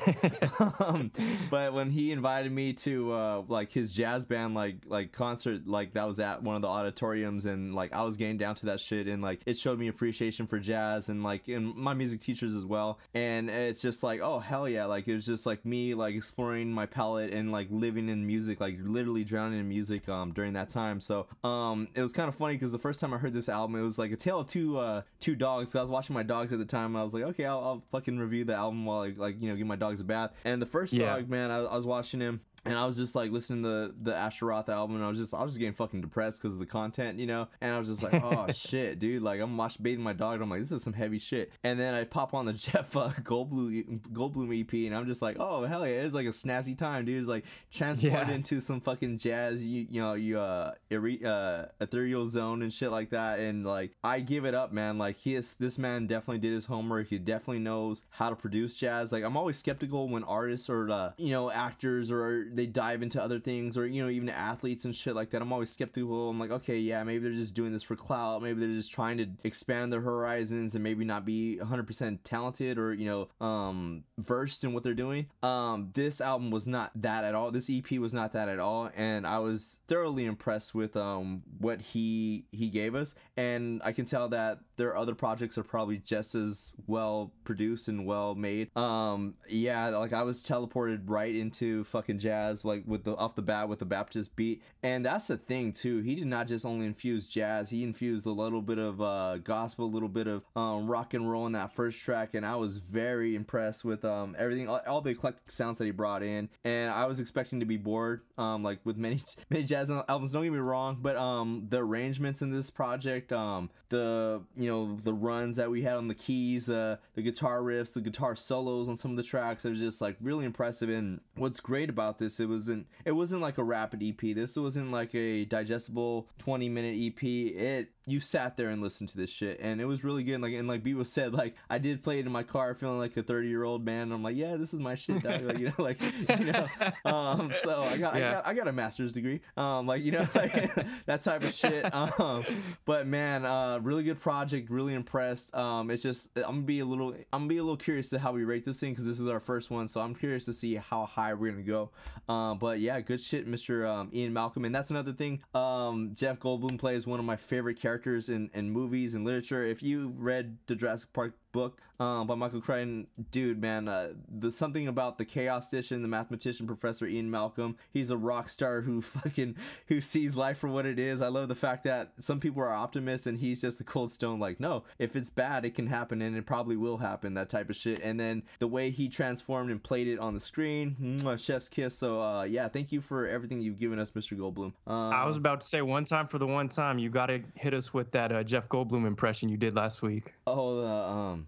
um, 0.80 1.12
but 1.50 1.74
when 1.74 1.92
he 1.92 2.12
invited 2.12 2.52
me 2.52 2.74
to 2.74 3.14
uh, 3.14 3.44
like 3.48 3.72
his 3.72 3.92
jazz 3.92 4.26
band 4.26 4.56
like 4.56 4.78
like 4.86 5.12
concert, 5.12 5.68
like 5.68 5.94
that 5.94 6.08
was 6.08 6.20
at 6.20 6.42
one 6.42 6.56
of 6.56 6.62
the 6.62 6.68
auditoriums, 6.68 7.46
and 7.46 7.76
like 7.76 7.94
I 7.94 8.04
was 8.04 8.18
getting 8.18 8.38
down 8.38 8.56
to 8.56 8.68
that 8.68 8.80
shit, 8.80 9.08
and 9.08 9.22
like 9.22 9.42
it 9.46 9.58
showed 9.58 9.80
me 9.80 9.88
appreciation 9.88 10.48
for 10.48 10.60
jazz 10.60 11.10
and 11.10 11.24
like 11.24 11.48
and 11.48 11.76
my 11.76 11.94
music 11.94 12.22
teachers 12.22 12.56
as 12.56 12.66
well. 12.66 13.00
And 13.14 13.50
it's 13.50 13.82
just 13.82 14.04
like 14.04 14.22
oh 14.22 14.40
hell 14.40 14.68
yeah, 14.68 14.86
like 14.86 15.08
it 15.08 15.14
was 15.16 15.26
just 15.26 15.46
like 15.46 15.66
me 15.66 15.94
like 15.94 16.16
exploring 16.16 16.72
my 16.72 16.86
palette 16.86 17.32
and 17.32 17.52
like 17.52 17.68
living 17.70 18.10
in 18.10 18.26
music, 18.26 18.60
like 18.60 18.78
literally 18.82 19.24
drowning 19.24 19.60
in 19.60 19.70
music 19.70 20.10
um 20.10 20.32
during 20.34 20.54
that 20.54 20.70
time. 20.70 21.00
So 21.00 21.28
um 21.44 21.88
it 21.94 22.02
was 22.02 22.14
kind 22.14 22.30
of 22.30 22.36
funny 22.36 22.56
because 22.56 22.72
the 22.72 22.80
first 22.80 23.00
time 23.00 23.14
I 23.14 23.18
heard 23.18 23.34
this 23.34 23.50
album, 23.50 23.76
it 23.76 23.84
was 23.84 24.00
like 24.00 24.12
a 24.12 24.18
tale 24.18 24.40
of 24.40 24.48
two 24.48 24.78
uh 24.78 25.04
two 25.20 25.36
dogs. 25.36 25.72
So 25.72 25.80
I 25.80 25.82
was 25.82 25.92
watching 25.92 26.14
my 26.14 26.24
dogs 26.24 26.52
at 26.54 26.60
the 26.60 26.66
time, 26.66 26.96
and 26.96 26.98
I 26.98 27.04
was 27.04 27.14
like 27.14 27.24
okay, 27.24 27.46
I'll, 27.46 27.60
I'll 27.60 27.84
fucking 27.92 28.18
review 28.18 28.44
the 28.44 28.56
album 28.56 28.86
while 28.86 29.02
I 29.02 29.27
like 29.28 29.42
you 29.42 29.50
know 29.50 29.56
give 29.56 29.68
my 29.68 29.76
dogs 29.76 30.00
a 30.00 30.04
bath. 30.04 30.32
And 30.46 30.62
the 30.62 30.66
first 30.66 30.94
Yeah. 30.94 31.16
dog, 31.16 31.30
man, 31.30 31.52
I, 31.52 31.60
I 31.64 31.76
was 31.78 31.86
watching 31.86 32.20
him. 32.20 32.42
And 32.66 32.78
I 32.78 32.86
was 32.86 32.98
just 32.98 33.16
like 33.16 33.32
listening 33.32 33.64
to 33.64 33.94
the 34.02 34.14
Asher 34.14 34.48
Roth 34.48 34.68
album, 34.68 34.98
and 34.98 35.06
I 35.06 35.08
was 35.08 35.18
just 35.18 35.34
I 35.34 35.42
was 35.42 35.54
just 35.54 35.60
getting 35.60 35.74
fucking 35.74 36.02
depressed 36.02 36.42
because 36.42 36.54
of 36.54 36.60
the 36.60 36.66
content, 36.66 37.18
you 37.18 37.26
know. 37.26 37.48
And 37.62 37.74
I 37.74 37.78
was 37.80 37.88
just 37.88 38.04
like, 38.04 38.14
oh 38.24 38.48
shit, 38.52 39.00
dude, 39.00 39.22
like 39.24 39.40
I'm 39.40 39.56
watching 39.56 39.84
bathing 39.84 40.04
my 40.04 40.12
dog, 40.12 40.34
and 40.36 40.44
I'm 40.44 40.50
like, 40.50 40.60
this 40.60 40.74
is 40.74 40.84
some 40.84 40.92
heavy 40.92 41.18
shit. 41.20 41.54
And 41.64 41.80
then 41.80 41.94
I 41.94 42.04
pop 42.04 42.34
on 42.34 42.46
the 42.46 42.52
Jeff 42.68 42.94
uh, 42.98 43.10
Goldblum 43.22 44.02
Goldblum 44.12 44.60
EP, 44.60 44.74
and 44.88 44.94
I'm 44.96 45.06
just 45.06 45.22
like, 45.22 45.38
oh 45.40 45.64
hell 45.64 45.88
yeah, 45.88 46.02
it's 46.02 46.14
like 46.14 46.26
a 46.26 46.30
snazzy 46.32 46.78
time, 46.78 47.06
dude. 47.06 47.20
It's 47.20 47.28
like 47.30 47.46
transported 47.72 48.28
Yeah. 48.28 48.34
into 48.36 48.60
some 48.60 48.82
fucking 48.82 49.20
jazz, 49.20 49.64
you 49.64 49.88
you 49.90 50.02
know, 50.02 50.16
you 50.16 50.38
uh, 50.38 50.74
ere- 50.92 51.26
uh 51.26 51.66
ethereal 51.80 52.26
zone 52.28 52.62
and 52.64 52.74
shit 52.74 52.92
like 52.92 53.12
that. 53.12 53.40
And 53.40 53.66
like 53.66 53.92
I 54.04 54.20
give 54.20 54.44
it 54.44 54.56
up, 54.56 54.74
man. 54.74 54.98
Like 54.98 55.16
he 55.16 55.36
is 55.36 55.56
this 55.56 55.80
man 55.80 56.06
definitely 56.08 56.40
did 56.40 56.52
his 56.54 56.66
homework. 56.66 57.08
He 57.08 57.18
definitely 57.18 57.60
knows 57.60 58.04
how 58.10 58.30
to 58.30 58.36
produce 58.36 58.76
jazz. 58.76 59.14
Like 59.14 59.24
I'm 59.24 59.38
always 59.38 59.56
skeptical 59.58 60.10
when 60.10 60.26
artists 60.26 60.70
or 60.70 60.90
uh, 60.90 61.12
you 61.18 61.32
know 61.32 61.50
actors 61.50 62.12
or 62.12 62.47
they 62.54 62.66
dive 62.66 63.02
into 63.02 63.22
other 63.22 63.40
things 63.40 63.78
or 63.78 63.86
you 63.86 64.04
know 64.04 64.10
even 64.10 64.30
athletes 64.30 64.86
and 64.86 64.96
shit 64.96 65.16
like 65.16 65.30
that. 65.32 65.42
I'm 65.42 65.54
always 65.54 65.70
skeptical. 65.70 66.30
I'm 66.30 66.40
like, 66.40 66.52
okay, 66.52 66.78
yeah, 66.78 67.04
maybe 67.04 67.24
they're 67.24 67.32
just 67.32 67.56
doing 67.56 67.72
this 67.72 67.84
for 67.84 67.96
clout. 67.96 68.42
Maybe 68.42 68.60
they're 68.60 68.76
just 68.76 68.92
trying 68.92 69.18
to 69.18 69.28
expand 69.44 69.92
their 69.92 70.02
horizons 70.02 70.76
and 70.76 70.84
maybe 70.84 71.06
not 71.06 71.26
be 71.26 71.60
100% 71.62 72.20
talented 72.24 72.78
or 72.78 72.94
you 72.94 73.06
know 73.06 73.46
um 73.46 74.04
versed 74.18 74.64
in 74.64 74.74
what 74.74 74.84
they're 74.84 74.94
doing. 74.94 75.28
Um 75.44 75.92
this 75.94 76.22
album 76.22 76.52
was 76.52 76.68
not 76.68 76.92
that 76.96 77.24
at 77.24 77.36
all. 77.36 77.52
This 77.52 77.70
EP 77.70 78.00
was 78.00 78.14
not 78.14 78.32
that 78.34 78.50
at 78.50 78.60
all 78.60 78.90
and 78.96 79.26
I 79.26 79.40
was 79.40 79.80
thoroughly 79.88 80.26
impressed 80.26 80.74
with 80.74 80.96
um 80.96 81.44
what 81.60 81.82
he 81.82 82.46
he 82.52 82.70
gave 82.70 82.96
us 82.96 83.16
and 83.36 83.82
I 83.84 83.92
can 83.92 84.06
tell 84.06 84.30
that 84.30 84.60
their 84.78 84.96
other 84.96 85.16
projects 85.16 85.58
are 85.58 85.64
probably 85.64 85.98
just 85.98 86.36
as 86.36 86.72
well 86.86 87.34
produced 87.44 87.88
and 87.88 88.06
well 88.06 88.36
made. 88.36 88.76
Um 88.78 89.36
yeah, 89.50 89.90
like 89.90 90.14
I 90.14 90.24
was 90.24 90.44
teleported 90.44 91.02
right 91.08 91.36
into 91.36 91.84
fucking 91.84 92.20
jazz 92.20 92.64
like 92.64 92.84
with 92.86 93.04
the 93.04 93.16
off 93.16 93.36
the 93.36 93.42
bat 93.42 93.68
with 93.68 93.80
the 93.80 93.86
Baptist 93.86 94.36
beat. 94.36 94.62
And 94.84 95.06
that's 95.06 95.28
the 95.28 95.38
thing 95.38 95.74
too. 95.74 96.02
He 96.02 96.16
did 96.16 96.28
not 96.28 96.48
just 96.48 96.66
only 96.66 96.86
infuse 96.86 97.28
jazz, 97.28 97.70
he 97.70 97.84
infused 97.84 98.26
a 98.28 98.32
little 98.32 98.62
bit 98.62 98.78
of 98.78 99.02
uh 99.02 99.38
gospel, 99.38 99.86
a 99.86 99.88
little 99.88 100.10
bit 100.10 100.28
of 100.28 100.44
um 100.56 100.88
rock 100.88 101.14
and 101.14 101.30
roll 101.30 101.48
in 101.48 101.54
that 101.54 101.74
first 101.74 102.00
track 102.00 102.34
and 102.34 102.46
I 102.46 102.56
was 102.56 102.78
very 102.78 103.36
impressed 103.36 103.84
with 103.84 104.06
um 104.06 104.36
everything 104.38 104.70
all, 104.70 104.82
all 104.88 105.02
the 105.02 105.10
eclectic 105.10 105.52
sounds 105.52 105.80
that 105.80 105.86
he 105.86 105.92
brought 105.92 106.24
in. 106.24 106.50
And 106.64 106.92
I 106.92 107.06
was 107.08 107.20
expecting 107.20 107.60
to 107.60 107.66
be 107.66 107.78
bored 107.78 108.22
um 108.38 108.64
like 108.64 108.80
with 108.86 108.98
many 108.98 109.20
many 109.50 109.64
jazz 109.64 109.90
albums, 109.90 110.34
don't 110.34 110.44
get 110.44 110.54
me 110.54 110.60
wrong, 110.60 111.00
but 111.02 111.16
um 111.16 111.66
the 111.70 111.80
arrangements 111.80 112.42
in 112.44 112.52
this 112.52 112.70
project 112.70 113.34
um 113.34 113.72
the 113.90 114.42
you 114.56 114.67
know 114.68 114.98
the 115.02 115.14
runs 115.14 115.56
that 115.56 115.70
we 115.72 115.82
had 115.82 115.96
on 115.98 116.08
the 116.08 116.16
keys 116.16 116.70
uh 116.70 116.98
the 117.16 117.22
guitar 117.22 117.62
riffs 117.62 117.94
the 117.94 118.02
guitar 118.02 118.36
solos 118.36 118.88
on 118.88 118.96
some 118.96 119.12
of 119.12 119.18
the 119.18 119.24
tracks 119.24 119.66
are 119.66 119.74
just 119.74 120.02
like 120.02 120.16
really 120.22 120.46
impressive 120.46 120.90
and 120.90 121.20
what's 121.36 121.60
great 121.60 121.90
about 121.90 122.18
this 122.18 122.28
this. 122.28 122.40
It 122.40 122.50
wasn't 122.50 122.88
it 123.06 123.14
wasn't 123.14 123.42
like 123.42 123.58
a 123.58 123.64
rapid 123.64 124.04
EP. 124.04 124.36
This 124.36 124.58
wasn't 124.58 124.92
like 124.92 125.16
a 125.16 125.46
digestible 125.46 126.30
20 126.40 126.70
minute 126.70 126.98
EP. 127.00 127.24
It 127.24 127.90
you 128.10 128.22
sat 128.22 128.56
there 128.56 128.70
and 128.70 128.82
listened 128.82 129.10
to 129.10 129.18
this 129.18 129.30
shit 129.30 129.60
and 129.60 129.82
it 129.82 129.86
was 129.86 130.02
really 130.06 130.24
good. 130.24 130.40
Like 130.42 130.54
and 130.54 130.66
like 130.68 130.82
B 130.82 130.94
was 130.94 131.12
said, 131.12 131.34
like 131.34 131.56
I 131.70 131.78
did 131.78 132.02
play 132.02 132.20
it 132.20 132.26
in 132.26 132.32
my 132.32 132.42
car 132.44 132.74
feeling 132.74 133.00
like 133.00 133.18
a 133.18 133.22
30 133.22 133.50
year 133.50 133.64
old 133.66 133.84
man. 133.84 134.14
I'm 134.14 134.24
like, 134.24 134.38
yeah, 134.38 134.56
this 134.56 134.74
is 134.74 134.80
my 134.80 134.96
shit, 134.96 135.22
dog. 135.22 135.44
like, 135.44 135.60
you 135.60 135.66
know, 135.66 135.74
like 135.78 136.00
you 136.40 136.46
know. 136.46 136.68
Um 137.06 137.52
so 137.52 137.84
I 137.84 137.98
got, 137.98 138.16
Yeah. 138.16 138.30
I 138.30 138.32
got 138.32 138.48
I 138.48 138.54
got 138.54 138.68
a 138.70 138.72
master's 138.72 139.12
degree. 139.12 139.42
Um 139.58 139.86
like 139.88 140.04
you 140.04 140.14
know 140.14 140.26
like 140.36 140.74
that 141.06 141.20
type 141.22 141.44
of 141.44 141.52
shit. 141.54 141.94
Um 141.94 142.46
but 142.86 143.06
man, 143.08 143.46
uh 143.46 143.80
really 143.84 144.04
good 144.04 144.20
project, 144.22 144.70
really 144.70 144.94
impressed. 144.94 145.54
Um 145.54 145.92
it's 145.92 146.02
just 146.04 146.30
I'm 146.38 146.44
gonna 146.44 146.62
be 146.62 146.80
a 146.80 146.86
little 146.86 147.10
I'm 147.34 147.42
gonna 147.42 147.48
be 147.48 147.58
a 147.58 147.64
little 147.64 147.76
curious 147.76 148.10
to 148.12 148.20
how 148.20 148.32
we 148.32 148.46
rate 148.46 148.64
this 148.64 148.80
thing 148.80 148.92
because 148.94 149.06
this 149.06 149.20
is 149.20 149.28
our 149.28 149.42
first 149.42 149.70
one, 149.70 149.90
so 149.90 150.00
I'm 150.00 150.16
curious 150.16 150.46
to 150.46 150.54
see 150.54 150.76
how 150.76 151.06
high 151.06 151.34
we're 151.34 151.52
gonna 151.52 151.64
go. 151.64 151.92
Um 152.30 152.58
but 152.58 152.80
yeah, 152.80 153.02
good 153.02 153.20
shit, 153.20 153.46
Mr. 153.50 153.86
Um, 153.86 154.10
Ian 154.14 154.32
Malcolm. 154.32 154.64
And 154.64 154.74
that's 154.74 154.92
another 154.92 155.12
thing. 155.12 155.42
Um 155.54 156.14
Jeff 156.16 156.40
Goldblum 156.40 156.80
plays 156.80 157.06
one 157.06 157.20
of 157.20 157.26
my 157.26 157.36
favorite 157.36 157.76
characters 157.76 157.97
in, 158.30 158.50
in 158.54 158.70
movies 158.70 159.14
and 159.14 159.26
literature. 159.26 159.66
If 159.66 159.82
you 159.82 160.14
read 160.16 160.58
the 160.68 160.76
Jurassic 160.76 161.14
Park 161.14 161.34
book 161.52 161.82
um, 162.00 162.28
by 162.28 162.36
Michael 162.36 162.62
Crichton, 162.62 163.08
dude, 163.32 163.60
man, 163.60 163.88
uh, 163.88 164.10
the 164.30 164.52
something 164.52 164.88
about 164.88 165.18
the 165.18 165.26
chaosician, 165.26 166.04
the 166.04 166.08
mathematician, 166.08 166.68
Professor 166.68 167.08
Ian 167.08 167.32
Malcolm. 167.32 167.76
He's 167.92 168.12
a 168.12 168.18
rock 168.18 168.50
star 168.50 168.82
who 168.82 169.02
fucking 169.02 169.56
who 169.88 170.02
sees 170.02 170.36
life 170.36 170.60
for 170.60 170.68
what 170.68 170.86
it 170.86 171.00
is. 171.00 171.22
I 171.22 171.28
love 171.30 171.48
the 171.48 171.56
fact 171.56 171.84
that 171.86 172.12
some 172.20 172.40
people 172.40 172.62
are 172.62 172.72
optimists 172.72 173.26
and 173.26 173.40
he's 173.40 173.62
just 173.62 173.82
a 173.82 173.84
cold 173.84 174.12
stone. 174.12 174.40
Like, 174.40 174.60
no, 174.60 174.84
if 175.00 175.16
it's 175.16 175.30
bad, 175.30 175.66
it 175.66 175.74
can 175.74 175.88
happen 175.88 176.22
and 176.22 176.38
it 176.38 176.46
probably 176.46 176.78
will 176.78 176.98
happen. 176.98 177.34
That 177.34 177.50
type 177.50 177.70
of 177.70 177.76
shit. 177.76 178.00
And 178.04 178.20
then 178.20 178.44
the 178.60 178.68
way 178.68 178.92
he 178.92 179.10
transformed 179.10 179.72
and 179.72 179.82
played 179.82 180.08
it 180.08 180.20
on 180.20 180.34
the 180.34 180.40
screen, 180.40 181.18
chef's 181.38 181.70
kiss. 181.70 181.98
So 181.98 182.22
uh, 182.22 182.44
yeah, 182.44 182.68
thank 182.68 182.92
you 182.92 183.02
for 183.02 183.26
everything 183.26 183.62
you've 183.62 183.80
given 183.80 183.98
us, 183.98 184.12
Mr. 184.12 184.38
Goldblum. 184.38 184.74
Um, 184.86 185.14
I 185.14 185.26
was 185.26 185.38
about 185.38 185.62
to 185.62 185.68
say 185.68 185.82
one 185.82 186.06
time 186.06 186.28
for 186.28 186.38
the 186.38 186.48
one 186.48 186.70
time, 186.70 187.00
you 187.00 187.10
got 187.10 187.28
to 187.28 187.42
hit 187.56 187.74
us 187.74 187.92
with 187.94 188.12
that 188.12 188.32
uh, 188.32 188.44
Jeff 188.44 188.70
Goldblum 188.70 189.08
impression 189.08 189.50
you 189.50 189.58
did 189.58 189.76
last 189.76 190.04
week. 190.04 190.34
Oh, 190.46 190.82
the 190.82 190.88
um, 190.88 191.47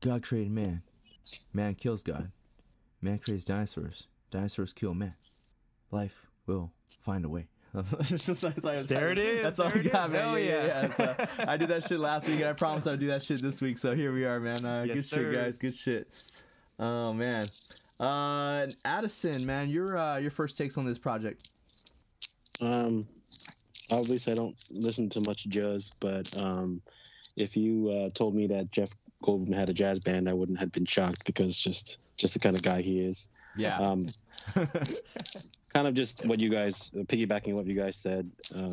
God 0.00 0.22
created 0.22 0.52
man, 0.52 0.82
man 1.52 1.74
kills 1.74 2.02
God, 2.02 2.30
man 3.02 3.18
creates 3.18 3.44
dinosaurs, 3.44 4.06
dinosaurs 4.30 4.72
kill 4.72 4.94
man. 4.94 5.10
Life 5.90 6.26
will 6.46 6.72
find 7.02 7.24
a 7.24 7.28
way. 7.28 7.48
It's 7.74 8.26
just- 8.26 8.44
it's 8.44 8.64
like- 8.64 8.84
There 8.86 9.10
it 9.10 9.18
is, 9.18 9.42
That's 9.42 9.58
all 9.58 9.68
there 9.70 9.78
I 9.80 9.82
got, 9.82 10.06
is. 10.08 10.12
man. 10.12 10.22
Hell 10.24 10.38
yeah, 10.38 10.46
yeah. 10.46 10.66
yeah. 10.66 10.82
yeah. 10.82 10.88
So, 10.90 11.26
I 11.52 11.56
did 11.56 11.68
that 11.68 11.84
shit 11.84 12.00
last 12.00 12.26
week, 12.28 12.40
and 12.40 12.48
I 12.48 12.52
promised 12.54 12.88
I'd 12.88 12.98
do 12.98 13.08
that 13.08 13.22
shit 13.22 13.42
this 13.42 13.60
week. 13.60 13.76
So 13.78 13.94
here 13.94 14.12
we 14.12 14.24
are, 14.24 14.40
man. 14.40 14.64
Uh, 14.64 14.84
Yes, 14.86 15.10
good 15.10 15.24
shit, 15.24 15.34
guys. 15.34 15.58
Good 15.58 15.74
shit. 15.74 16.32
Oh 16.78 17.12
man. 17.12 17.42
Uh, 18.00 18.64
Addison, 18.84 19.44
man, 19.46 19.68
your 19.68 19.96
uh, 19.98 20.18
your 20.18 20.30
first 20.30 20.56
takes 20.56 20.78
on 20.78 20.86
this 20.86 20.98
project. 20.98 21.54
Um, 22.62 23.06
obviously, 23.90 24.32
I 24.32 24.36
don't 24.36 24.56
listen 24.72 25.08
to 25.10 25.22
much 25.26 25.46
jazz, 25.48 25.90
but 26.00 26.32
um, 26.40 26.80
if 27.36 27.56
you 27.56 27.90
uh, 27.90 28.08
told 28.14 28.34
me 28.34 28.46
that 28.48 28.70
Jeff 28.70 28.90
Goldblum 29.22 29.54
had 29.54 29.68
a 29.68 29.74
jazz 29.74 29.98
band, 30.00 30.28
I 30.28 30.32
wouldn't 30.32 30.58
have 30.58 30.72
been 30.72 30.86
shocked 30.86 31.26
because 31.26 31.58
just 31.58 31.98
just 32.16 32.34
the 32.34 32.40
kind 32.40 32.56
of 32.56 32.62
guy 32.62 32.82
he 32.82 33.00
is. 33.00 33.28
Yeah. 33.56 33.78
Um, 33.78 34.06
kind 35.74 35.86
of 35.86 35.94
just 35.94 36.24
what 36.26 36.40
you 36.40 36.48
guys 36.48 36.90
piggybacking 36.94 37.54
what 37.54 37.66
you 37.66 37.74
guys 37.74 37.96
said. 37.96 38.30
Uh, 38.56 38.70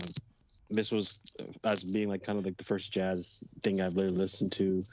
this 0.69 0.91
was 0.91 1.35
uh, 1.39 1.69
as 1.69 1.83
being 1.83 2.09
like 2.09 2.23
kind 2.23 2.37
of 2.37 2.45
like 2.45 2.57
the 2.57 2.63
first 2.63 2.91
jazz 2.91 3.43
thing 3.61 3.81
I've 3.81 3.95
really 3.95 4.09
listened 4.09 4.51
to. 4.53 4.83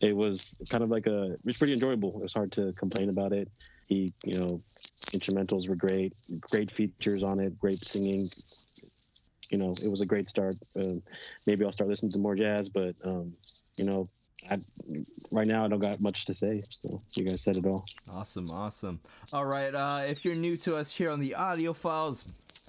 It 0.00 0.14
was 0.14 0.58
kind 0.68 0.84
of 0.84 0.90
like 0.90 1.06
a. 1.06 1.32
It 1.32 1.46
was 1.46 1.56
pretty 1.56 1.72
enjoyable. 1.72 2.10
It 2.14 2.22
was 2.22 2.34
hard 2.34 2.52
to 2.52 2.72
complain 2.72 3.08
about 3.08 3.32
it. 3.32 3.48
He, 3.86 4.12
you 4.24 4.38
know, 4.38 4.60
instrumentals 5.12 5.68
were 5.68 5.76
great. 5.76 6.12
Great 6.40 6.70
features 6.70 7.24
on 7.24 7.40
it. 7.40 7.58
Great 7.58 7.78
singing. 7.78 8.28
You 9.50 9.58
know, 9.58 9.70
it 9.70 9.90
was 9.90 10.02
a 10.02 10.06
great 10.06 10.28
start. 10.28 10.56
Uh, 10.78 10.96
maybe 11.46 11.64
I'll 11.64 11.72
start 11.72 11.88
listening 11.88 12.12
to 12.12 12.18
more 12.18 12.34
jazz, 12.34 12.68
but 12.68 12.94
um, 13.04 13.32
you 13.76 13.84
know, 13.84 14.08
I, 14.50 14.56
right 15.30 15.46
now 15.46 15.64
I 15.64 15.68
don't 15.68 15.78
got 15.78 16.00
much 16.02 16.24
to 16.26 16.34
say. 16.34 16.60
So 16.68 17.00
you 17.16 17.24
guys 17.24 17.40
said 17.40 17.56
it 17.56 17.66
all. 17.66 17.84
Awesome, 18.12 18.46
awesome. 18.50 19.00
All 19.32 19.46
right, 19.46 19.74
uh, 19.74 20.02
if 20.06 20.24
you're 20.24 20.36
new 20.36 20.56
to 20.58 20.76
us 20.76 20.92
here 20.92 21.10
on 21.10 21.20
the 21.20 21.34
Audio 21.34 21.72
Files, 21.72 22.24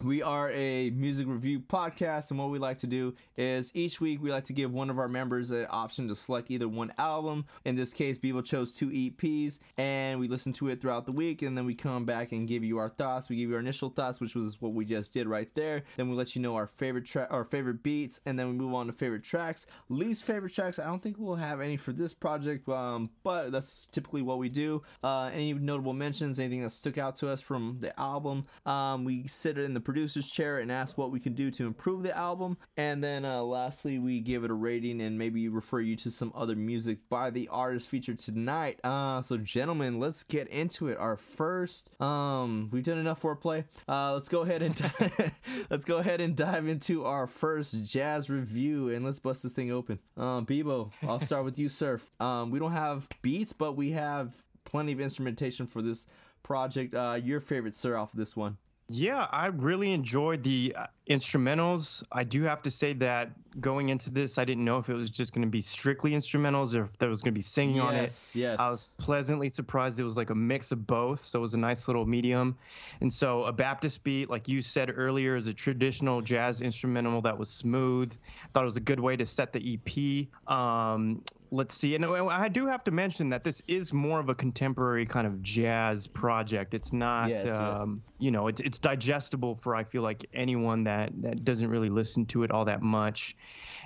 we 0.06 0.22
are 0.22 0.52
a 0.52 0.92
music 0.92 1.28
review 1.28 1.60
podcast, 1.60 2.30
and 2.30 2.40
what 2.40 2.50
we 2.50 2.60
like 2.60 2.78
to 2.80 2.88
do 2.88 3.16
is 3.36 3.76
each 3.76 4.00
week 4.00 4.22
we 4.22 4.32
like 4.32 4.44
to 4.46 4.54
give 4.54 4.72
one 4.72 4.90
of 4.90 5.00
our 5.00 5.08
members 5.08 5.52
an 5.52 5.66
option 5.70 6.08
to 6.08 6.16
select 6.16 6.52
either 6.52 6.68
one 6.68 6.94
album. 6.98 7.46
In 7.66 7.76
this 7.76 7.94
case, 7.94 8.18
Bebo 8.18 8.44
chose 8.46 8.74
two 8.74 8.90
EPs, 8.90 9.60
and 9.78 10.20
we 10.20 10.28
listen 10.28 10.54
to 10.54 10.70
it 10.70 10.82
throughout 10.82 11.06
the 11.06 11.12
week, 11.12 11.42
and 11.42 11.58
then 11.58 11.66
we 11.66 11.74
come 11.74 12.06
back 12.06 12.32
and 12.32 12.48
give 12.48 12.64
you 12.64 12.78
our 12.78 12.90
thoughts. 12.90 13.30
We 13.30 13.38
give 13.38 13.50
you 13.50 13.56
our 13.56 13.62
initial 13.62 13.90
thoughts, 13.90 14.22
which 14.22 14.36
was 14.36 14.62
what 14.62 14.74
we 14.74 14.86
just 14.86 15.14
did 15.14 15.28
right 15.28 15.54
there. 15.56 15.84
Then 15.96 16.10
we 16.10 16.16
let 16.16 16.36
you 16.36 16.42
know 16.42 16.56
our 16.56 16.68
favorite 16.68 17.06
track, 17.06 17.28
our 17.32 17.44
favorite 17.44 17.82
beats, 17.82 18.22
and 18.26 18.38
then 18.38 18.48
we 18.48 18.54
move 18.54 18.74
on 18.74 18.88
to 18.88 18.94
favorite 18.94 19.24
tracks. 19.24 19.66
Least 19.90 20.24
favorite 20.24 20.54
tracks, 20.54 20.80
I 20.80 20.86
don't 20.86 21.02
think 21.02 21.18
we'll 21.18 21.36
have 21.36 21.60
for 21.76 21.92
this 21.92 22.14
project, 22.14 22.70
um, 22.70 23.10
but 23.24 23.52
that's 23.52 23.88
typically 23.88 24.22
what 24.22 24.38
we 24.38 24.48
do. 24.48 24.84
Uh, 25.04 25.30
any 25.34 25.54
notable 25.54 25.94
mentions, 25.94 26.40
anything 26.40 26.62
that 26.62 26.72
stuck 26.72 26.98
out 26.98 27.16
to 27.18 27.30
us 27.30 27.42
from 27.42 27.78
the 27.80 27.98
album, 28.00 28.46
um, 28.66 29.04
we 29.04 29.28
sit 29.28 29.58
in 29.58 29.74
the 29.74 29.82
producer's 29.82 30.30
chair 30.30 30.60
and 30.60 30.72
ask 30.72 30.98
what 30.98 31.12
we 31.12 31.20
can 31.20 31.34
do 31.34 31.50
to 31.52 31.66
improve 31.66 32.04
the 32.04 32.16
album, 32.16 32.58
and 32.78 33.04
then 33.04 33.26
uh, 33.26 33.42
lastly, 33.42 34.00
we 34.00 34.20
give 34.20 34.44
it 34.44 34.52
a 34.52 34.54
rating 34.54 35.02
and 35.02 35.18
maybe 35.18 35.50
refer 35.50 35.80
you 35.80 35.96
to 35.98 36.12
some 36.12 36.32
other 36.36 36.56
music 36.56 37.00
by 37.10 37.30
the 37.30 37.48
artist 37.50 37.90
featured 37.90 38.20
tonight. 38.20 38.80
Uh, 38.84 39.22
so, 39.22 39.38
gentlemen, 39.38 40.00
let's 40.00 40.24
get 40.24 40.48
into 40.50 40.88
it. 40.88 40.98
Our 40.98 41.18
first, 41.18 41.90
um, 42.02 42.70
we've 42.72 42.84
done 42.84 43.00
enough 43.00 43.22
foreplay. 43.22 43.66
Uh, 43.88 44.14
let's 44.14 44.30
go 44.30 44.42
ahead 44.42 44.62
and 44.62 44.80
let's 45.70 45.86
go 45.86 45.98
ahead 45.98 46.22
and 46.22 46.36
dive 46.36 46.68
into 46.68 47.06
our 47.06 47.28
first 47.28 47.84
jazz 47.84 48.30
review, 48.30 48.90
and 48.90 49.04
let's 49.04 49.20
bust 49.20 49.44
this 49.44 49.54
thing 49.54 49.72
open. 49.72 50.00
Um, 50.16 50.46
Bebo, 50.46 50.92
I'll 51.04 51.20
start 51.20 51.46
with 51.48 51.58
you, 51.58 51.70
sir. 51.70 51.98
Um, 52.20 52.52
we 52.52 52.60
don't 52.60 52.74
have 52.74 53.08
beats, 53.22 53.54
but 53.54 53.78
we 53.78 53.92
have 53.92 54.36
plenty 54.66 54.92
of 54.92 55.00
instrumentation 55.00 55.66
for 55.66 55.82
this 55.82 56.06
project. 56.44 56.94
Uh, 56.94 57.18
your 57.24 57.40
favorite, 57.40 57.74
sir, 57.74 57.96
off 57.96 58.12
of 58.12 58.20
this 58.20 58.36
one? 58.36 58.58
Yeah, 58.90 59.28
I 59.32 59.48
really 59.48 59.92
enjoyed 59.92 60.44
the 60.44 60.74
uh, 60.78 60.88
instrumentals. 61.10 62.04
I 62.10 62.24
do 62.24 62.44
have 62.44 62.62
to 62.62 62.72
say 62.72 62.94
that 62.94 63.32
going 63.60 63.90
into 63.90 64.10
this, 64.10 64.38
I 64.38 64.46
didn't 64.46 64.64
know 64.64 64.78
if 64.78 64.88
it 64.88 64.94
was 64.94 65.10
just 65.10 65.34
going 65.34 65.42
to 65.42 65.50
be 65.50 65.60
strictly 65.60 66.12
instrumentals 66.12 66.74
or 66.74 66.84
if 66.84 66.98
there 66.98 67.10
was 67.10 67.22
going 67.22 67.34
to 67.34 67.38
be 67.38 67.42
singing 67.42 67.82
on 67.82 67.96
it. 67.96 68.04
Yes, 68.04 68.34
yes. 68.34 68.60
I 68.62 68.70
was 68.70 68.90
pleasantly 68.96 69.50
surprised 69.50 70.00
it 70.00 70.06
was 70.06 70.16
like 70.16 70.30
a 70.30 70.36
mix 70.36 70.72
of 70.72 70.88
both. 70.88 71.22
So 71.22 71.40
it 71.40 71.42
was 71.42 71.54
a 71.54 71.60
nice 71.60 71.90
little 71.90 72.06
medium. 72.06 72.58
And 73.02 73.12
so 73.12 73.44
a 73.44 73.52
Baptist 73.52 74.06
beat, 74.06 74.30
like 74.30 74.48
you 74.48 74.62
said 74.62 74.94
earlier, 74.96 75.36
is 75.36 75.48
a 75.48 75.54
traditional 75.54 76.22
jazz 76.22 76.62
instrumental 76.62 77.22
that 77.24 77.38
was 77.38 77.50
smooth. 77.50 78.14
I 78.14 78.48
thought 78.54 78.64
it 78.64 78.68
was 78.68 78.78
a 78.78 78.82
good 78.82 79.02
way 79.02 79.18
to 79.18 79.26
set 79.26 79.52
the 79.52 79.74
EP. 79.74 80.50
Um, 80.50 81.24
let's 81.52 81.76
see. 81.76 81.96
And 81.96 82.06
I 82.06 82.48
do 82.50 82.68
have 82.68 82.84
to 82.86 82.92
mention 82.92 83.30
that 83.30 83.44
this 83.44 83.64
is 83.68 83.94
more 83.94 84.20
of 84.20 84.30
a 84.30 84.36
contemporary 84.36 85.06
kind 85.06 85.28
of 85.28 85.42
jazz 85.42 86.08
project. 86.08 86.74
It's 86.74 86.94
not, 86.94 87.30
Yes, 87.30 87.44
yes. 87.46 87.54
um, 87.54 88.02
you 88.20 88.32
know, 88.32 88.48
it's, 88.48 88.62
it's 88.62 88.80
digestible 88.80 89.56
for, 89.56 89.76
I 89.76 89.84
feel 89.84 90.02
like, 90.02 90.26
anyone 90.34 90.84
that, 90.86 91.12
that 91.22 91.44
doesn't 91.44 91.70
really 91.70 91.90
listen 91.90 92.26
to 92.28 92.44
it 92.44 92.52
all 92.52 92.66
that 92.66 92.82
much. 92.82 93.36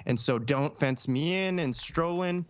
And 0.05 0.19
so 0.19 0.39
Don't 0.39 0.77
Fence 0.79 1.07
Me 1.07 1.45
In 1.45 1.59
and 1.59 1.75
Strolling. 1.75 2.45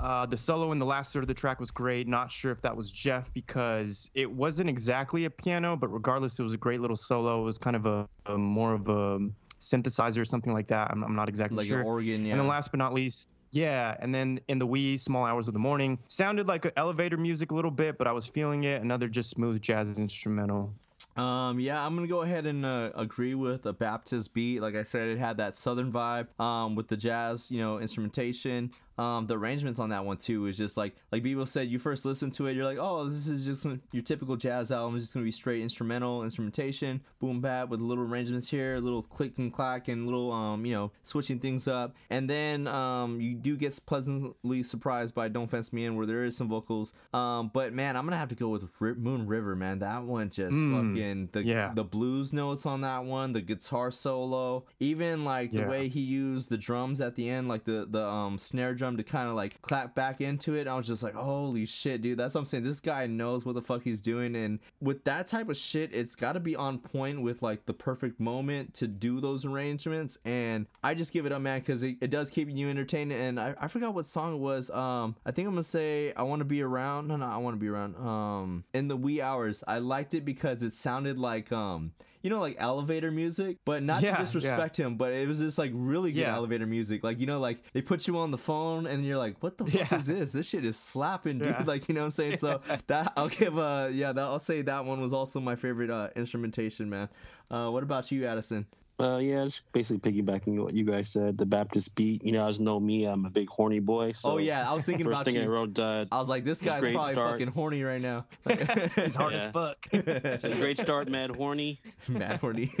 Uh, 0.00 0.26
the 0.26 0.36
solo 0.36 0.70
in 0.70 0.78
the 0.78 0.86
last 0.86 1.12
third 1.12 1.24
of 1.24 1.28
the 1.28 1.34
track 1.34 1.58
was 1.58 1.72
great. 1.72 2.06
Not 2.06 2.30
sure 2.30 2.52
if 2.52 2.62
that 2.62 2.76
was 2.76 2.92
Jeff 2.92 3.32
because 3.34 4.10
it 4.14 4.30
wasn't 4.30 4.70
exactly 4.70 5.24
a 5.24 5.30
piano, 5.30 5.76
but 5.76 5.88
regardless, 5.88 6.38
it 6.38 6.42
was 6.44 6.54
a 6.54 6.58
great 6.58 6.80
little 6.80 6.96
solo. 6.96 7.40
It 7.40 7.44
was 7.44 7.58
kind 7.58 7.74
of 7.74 7.86
a, 7.86 8.08
a 8.26 8.38
more 8.38 8.74
of 8.74 8.88
a 8.88 9.18
synthesizer 9.58 10.20
or 10.20 10.24
something 10.24 10.52
like 10.52 10.68
that. 10.68 10.92
I'm, 10.92 11.02
I'm 11.02 11.16
not 11.16 11.28
exactly 11.28 11.58
like 11.58 11.66
sure. 11.66 11.80
an 11.80 11.86
organ, 11.86 12.24
yeah. 12.24 12.32
And 12.32 12.40
then 12.40 12.46
last 12.46 12.70
but 12.70 12.78
not 12.78 12.94
least, 12.94 13.34
yeah, 13.50 13.96
and 14.00 14.14
then 14.14 14.40
in 14.48 14.58
the 14.58 14.66
wee 14.66 14.98
small 14.98 15.24
hours 15.24 15.48
of 15.48 15.54
the 15.54 15.60
morning, 15.60 15.98
sounded 16.08 16.46
like 16.46 16.70
elevator 16.76 17.16
music 17.16 17.50
a 17.50 17.54
little 17.54 17.70
bit, 17.70 17.98
but 17.98 18.06
I 18.06 18.12
was 18.12 18.26
feeling 18.26 18.64
it. 18.64 18.82
Another 18.82 19.08
just 19.08 19.30
smooth 19.30 19.60
jazz 19.60 19.98
instrumental. 19.98 20.72
Um, 21.16 21.58
yeah, 21.58 21.84
I'm 21.84 21.96
gonna 21.96 22.06
go 22.06 22.22
ahead 22.22 22.46
and 22.46 22.64
uh, 22.64 22.90
agree 22.94 23.34
with 23.34 23.66
a 23.66 23.72
Baptist 23.72 24.32
beat. 24.34 24.60
Like 24.60 24.76
I 24.76 24.84
said, 24.84 25.08
it 25.08 25.18
had 25.18 25.38
that 25.38 25.56
southern 25.56 25.90
vibe. 25.90 26.28
Um, 26.40 26.76
with 26.76 26.86
the 26.86 26.96
jazz, 26.96 27.50
you 27.50 27.60
know, 27.60 27.78
instrumentation. 27.78 28.70
Um, 28.98 29.26
the 29.26 29.38
arrangements 29.38 29.78
on 29.78 29.90
that 29.90 30.04
one 30.04 30.16
too 30.16 30.46
is 30.46 30.56
just 30.56 30.76
like 30.76 30.96
like 31.12 31.22
Bebo 31.22 31.46
said. 31.46 31.68
You 31.68 31.78
first 31.78 32.04
listen 32.04 32.30
to 32.32 32.46
it, 32.48 32.54
you're 32.56 32.64
like, 32.64 32.78
oh, 32.80 33.04
this 33.04 33.28
is 33.28 33.44
just 33.46 33.66
your 33.92 34.02
typical 34.02 34.36
jazz 34.36 34.72
album. 34.72 34.96
It's 34.96 35.04
just 35.04 35.14
gonna 35.14 35.24
be 35.24 35.30
straight 35.30 35.62
instrumental 35.62 36.22
instrumentation, 36.24 37.00
boom 37.20 37.40
bap 37.40 37.68
with 37.68 37.80
little 37.80 38.04
arrangements 38.04 38.48
here, 38.50 38.78
little 38.78 39.02
click 39.02 39.38
and 39.38 39.52
clack, 39.52 39.88
and 39.88 40.04
little 40.06 40.32
um, 40.32 40.66
you 40.66 40.74
know, 40.74 40.90
switching 41.02 41.38
things 41.38 41.68
up. 41.68 41.94
And 42.10 42.28
then 42.28 42.66
um, 42.66 43.20
you 43.20 43.34
do 43.34 43.56
get 43.56 43.78
pleasantly 43.86 44.62
surprised 44.62 45.14
by 45.14 45.28
"Don't 45.28 45.48
Fence 45.48 45.72
Me 45.72 45.84
In," 45.84 45.96
where 45.96 46.06
there 46.06 46.24
is 46.24 46.36
some 46.36 46.48
vocals. 46.48 46.92
Um, 47.14 47.50
but 47.52 47.72
man, 47.72 47.96
I'm 47.96 48.04
gonna 48.04 48.16
have 48.16 48.28
to 48.30 48.34
go 48.34 48.48
with 48.48 48.68
Ri- 48.80 48.94
Moon 48.94 49.26
River, 49.26 49.54
man. 49.54 49.78
That 49.80 50.04
one 50.04 50.30
just 50.30 50.48
Mm, 50.56 50.72
fucking 50.94 51.28
the 51.32 51.44
yeah. 51.44 51.72
the 51.74 51.84
blues 51.84 52.32
notes 52.32 52.64
on 52.66 52.80
that 52.80 53.04
one, 53.04 53.32
the 53.32 53.40
guitar 53.42 53.90
solo, 53.90 54.64
even 54.80 55.24
like 55.24 55.50
the 55.52 55.58
Yeah. 55.58 55.68
way 55.68 55.88
he 55.88 56.00
used 56.00 56.48
the 56.50 56.56
drums 56.58 57.00
at 57.00 57.14
the 57.16 57.28
end, 57.28 57.48
like 57.48 57.64
the 57.64 57.86
the 57.88 58.02
um 58.04 58.38
snare 58.38 58.74
drum 58.74 58.87
to 58.96 59.02
kind 59.02 59.28
of 59.28 59.34
like 59.34 59.60
clap 59.62 59.94
back 59.94 60.20
into 60.20 60.54
it. 60.54 60.66
I 60.66 60.76
was 60.76 60.86
just 60.86 61.02
like, 61.02 61.14
holy 61.14 61.66
shit, 61.66 62.02
dude. 62.02 62.18
That's 62.18 62.34
what 62.34 62.40
I'm 62.40 62.44
saying. 62.46 62.64
This 62.64 62.80
guy 62.80 63.06
knows 63.06 63.44
what 63.44 63.54
the 63.54 63.62
fuck 63.62 63.82
he's 63.82 64.00
doing. 64.00 64.34
And 64.34 64.58
with 64.80 65.04
that 65.04 65.26
type 65.26 65.48
of 65.48 65.56
shit, 65.56 65.94
it's 65.94 66.14
got 66.14 66.32
to 66.32 66.40
be 66.40 66.56
on 66.56 66.78
point 66.78 67.22
with 67.22 67.42
like 67.42 67.66
the 67.66 67.74
perfect 67.74 68.18
moment 68.18 68.74
to 68.74 68.88
do 68.88 69.20
those 69.20 69.44
arrangements. 69.44 70.18
And 70.24 70.66
I 70.82 70.94
just 70.94 71.12
give 71.12 71.26
it 71.26 71.32
up, 71.32 71.42
man, 71.42 71.60
because 71.60 71.82
it, 71.82 71.96
it 72.00 72.10
does 72.10 72.30
keep 72.30 72.48
you 72.50 72.68
entertained. 72.68 73.12
And 73.12 73.38
I, 73.38 73.54
I 73.60 73.68
forgot 73.68 73.94
what 73.94 74.06
song 74.06 74.34
it 74.34 74.38
was. 74.38 74.70
Um, 74.70 75.16
I 75.24 75.30
think 75.30 75.46
I'm 75.46 75.54
gonna 75.54 75.62
say 75.62 76.12
I 76.14 76.22
want 76.22 76.40
to 76.40 76.44
be 76.44 76.62
around. 76.62 77.08
No, 77.08 77.16
no, 77.16 77.26
I 77.26 77.36
want 77.38 77.54
to 77.54 77.60
be 77.60 77.68
around. 77.68 77.96
Um, 77.96 78.64
in 78.72 78.88
the 78.88 78.96
wee 78.96 79.20
hours, 79.20 79.62
I 79.66 79.78
liked 79.78 80.14
it 80.14 80.24
because 80.24 80.62
it 80.62 80.72
sounded 80.72 81.18
like 81.18 81.52
um 81.52 81.92
you 82.22 82.30
know, 82.30 82.40
like 82.40 82.56
elevator 82.58 83.10
music, 83.10 83.58
but 83.64 83.82
not 83.82 84.02
Yeah, 84.02 84.16
to 84.16 84.22
disrespect 84.24 84.76
him, 84.76 84.96
but 84.96 85.12
it 85.12 85.26
was 85.28 85.38
just 85.38 85.58
like 85.58 85.70
really 85.74 86.12
good 86.12 86.20
Yeah. 86.20 86.34
elevator 86.34 86.66
music. 86.66 87.04
Like, 87.04 87.20
you 87.20 87.26
know, 87.26 87.38
like 87.40 87.58
they 87.72 87.82
put 87.82 88.06
you 88.08 88.18
on 88.18 88.30
the 88.30 88.38
phone 88.38 88.86
and 88.86 89.04
you're 89.06 89.18
like, 89.18 89.36
what 89.42 89.58
the 89.58 89.64
fuck 89.66 89.92
is 89.92 90.06
this? 90.06 90.32
This 90.32 90.48
shit 90.48 90.64
is 90.64 90.76
slapping, 90.78 91.38
dude. 91.38 91.48
Yeah. 91.48 91.62
Like, 91.66 91.88
you 91.88 91.94
know 91.94 92.00
what 92.02 92.06
I'm 92.06 92.10
saying? 92.12 92.38
So 92.38 92.60
that 92.88 93.12
I'll 93.16 93.28
give 93.28 93.56
uh 93.58 93.88
yeah, 93.92 94.12
that 94.12 94.22
I'll 94.22 94.38
say 94.38 94.62
that 94.62 94.84
one 94.84 95.00
was 95.00 95.12
also 95.12 95.40
my 95.40 95.56
favorite 95.56 95.90
uh 95.90 96.08
instrumentation, 96.16 96.88
man. 96.90 97.08
Uh 97.50 97.70
what 97.70 97.82
about 97.82 98.10
you, 98.12 98.26
Addison? 98.26 98.66
Uh, 99.00 99.18
yeah, 99.18 99.44
just 99.44 99.70
basically 99.72 100.10
piggybacking 100.10 100.60
what 100.60 100.74
you 100.74 100.84
guys 100.84 101.08
said. 101.08 101.38
The 101.38 101.46
Baptist 101.46 101.94
beat. 101.94 102.24
You 102.24 102.32
know, 102.32 102.46
as 102.46 102.58
know 102.58 102.80
me, 102.80 103.04
I'm 103.04 103.24
a 103.26 103.30
big 103.30 103.48
horny 103.48 103.78
boy. 103.78 104.10
So 104.12 104.30
oh 104.32 104.36
yeah, 104.38 104.68
I 104.68 104.74
was 104.74 104.84
thinking 104.84 105.04
First 105.06 105.14
about 105.14 105.24
thing 105.24 105.38
I 105.38 105.42
you. 105.42 105.48
wrote, 105.48 105.78
uh, 105.78 106.06
I 106.10 106.18
was 106.18 106.28
like, 106.28 106.42
this 106.44 106.60
guy's 106.60 106.80
great 106.80 106.94
probably 106.94 107.12
start. 107.14 107.30
fucking 107.32 107.52
horny 107.52 107.82
right 107.84 108.00
now. 108.00 108.24
He's 108.96 109.14
hard 109.14 109.34
as 109.34 109.46
fuck. 109.46 109.76
it's 109.92 110.42
a 110.44 110.54
great 110.56 110.78
start, 110.78 111.08
mad 111.08 111.30
horny. 111.30 111.80
Mad 112.08 112.40
horny. 112.40 112.72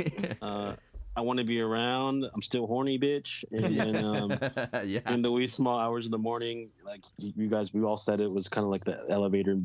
Uh, 0.42 0.74
I 1.18 1.20
want 1.20 1.38
to 1.40 1.44
be 1.44 1.60
around. 1.60 2.24
I'm 2.32 2.42
still 2.42 2.66
horny, 2.68 2.96
bitch. 2.96 3.42
And 3.50 3.76
then 3.78 3.96
um, 4.04 4.30
yeah. 4.88 5.00
in 5.12 5.20
the 5.20 5.32
wee 5.32 5.48
small 5.48 5.76
hours 5.78 6.04
of 6.04 6.12
the 6.12 6.18
morning, 6.18 6.68
like 6.86 7.00
you 7.36 7.48
guys, 7.48 7.74
we 7.74 7.82
all 7.82 7.96
said 7.96 8.20
it 8.20 8.30
was 8.30 8.46
kind 8.46 8.64
of 8.64 8.70
like 8.70 8.84
the 8.84 9.04
elevator. 9.10 9.56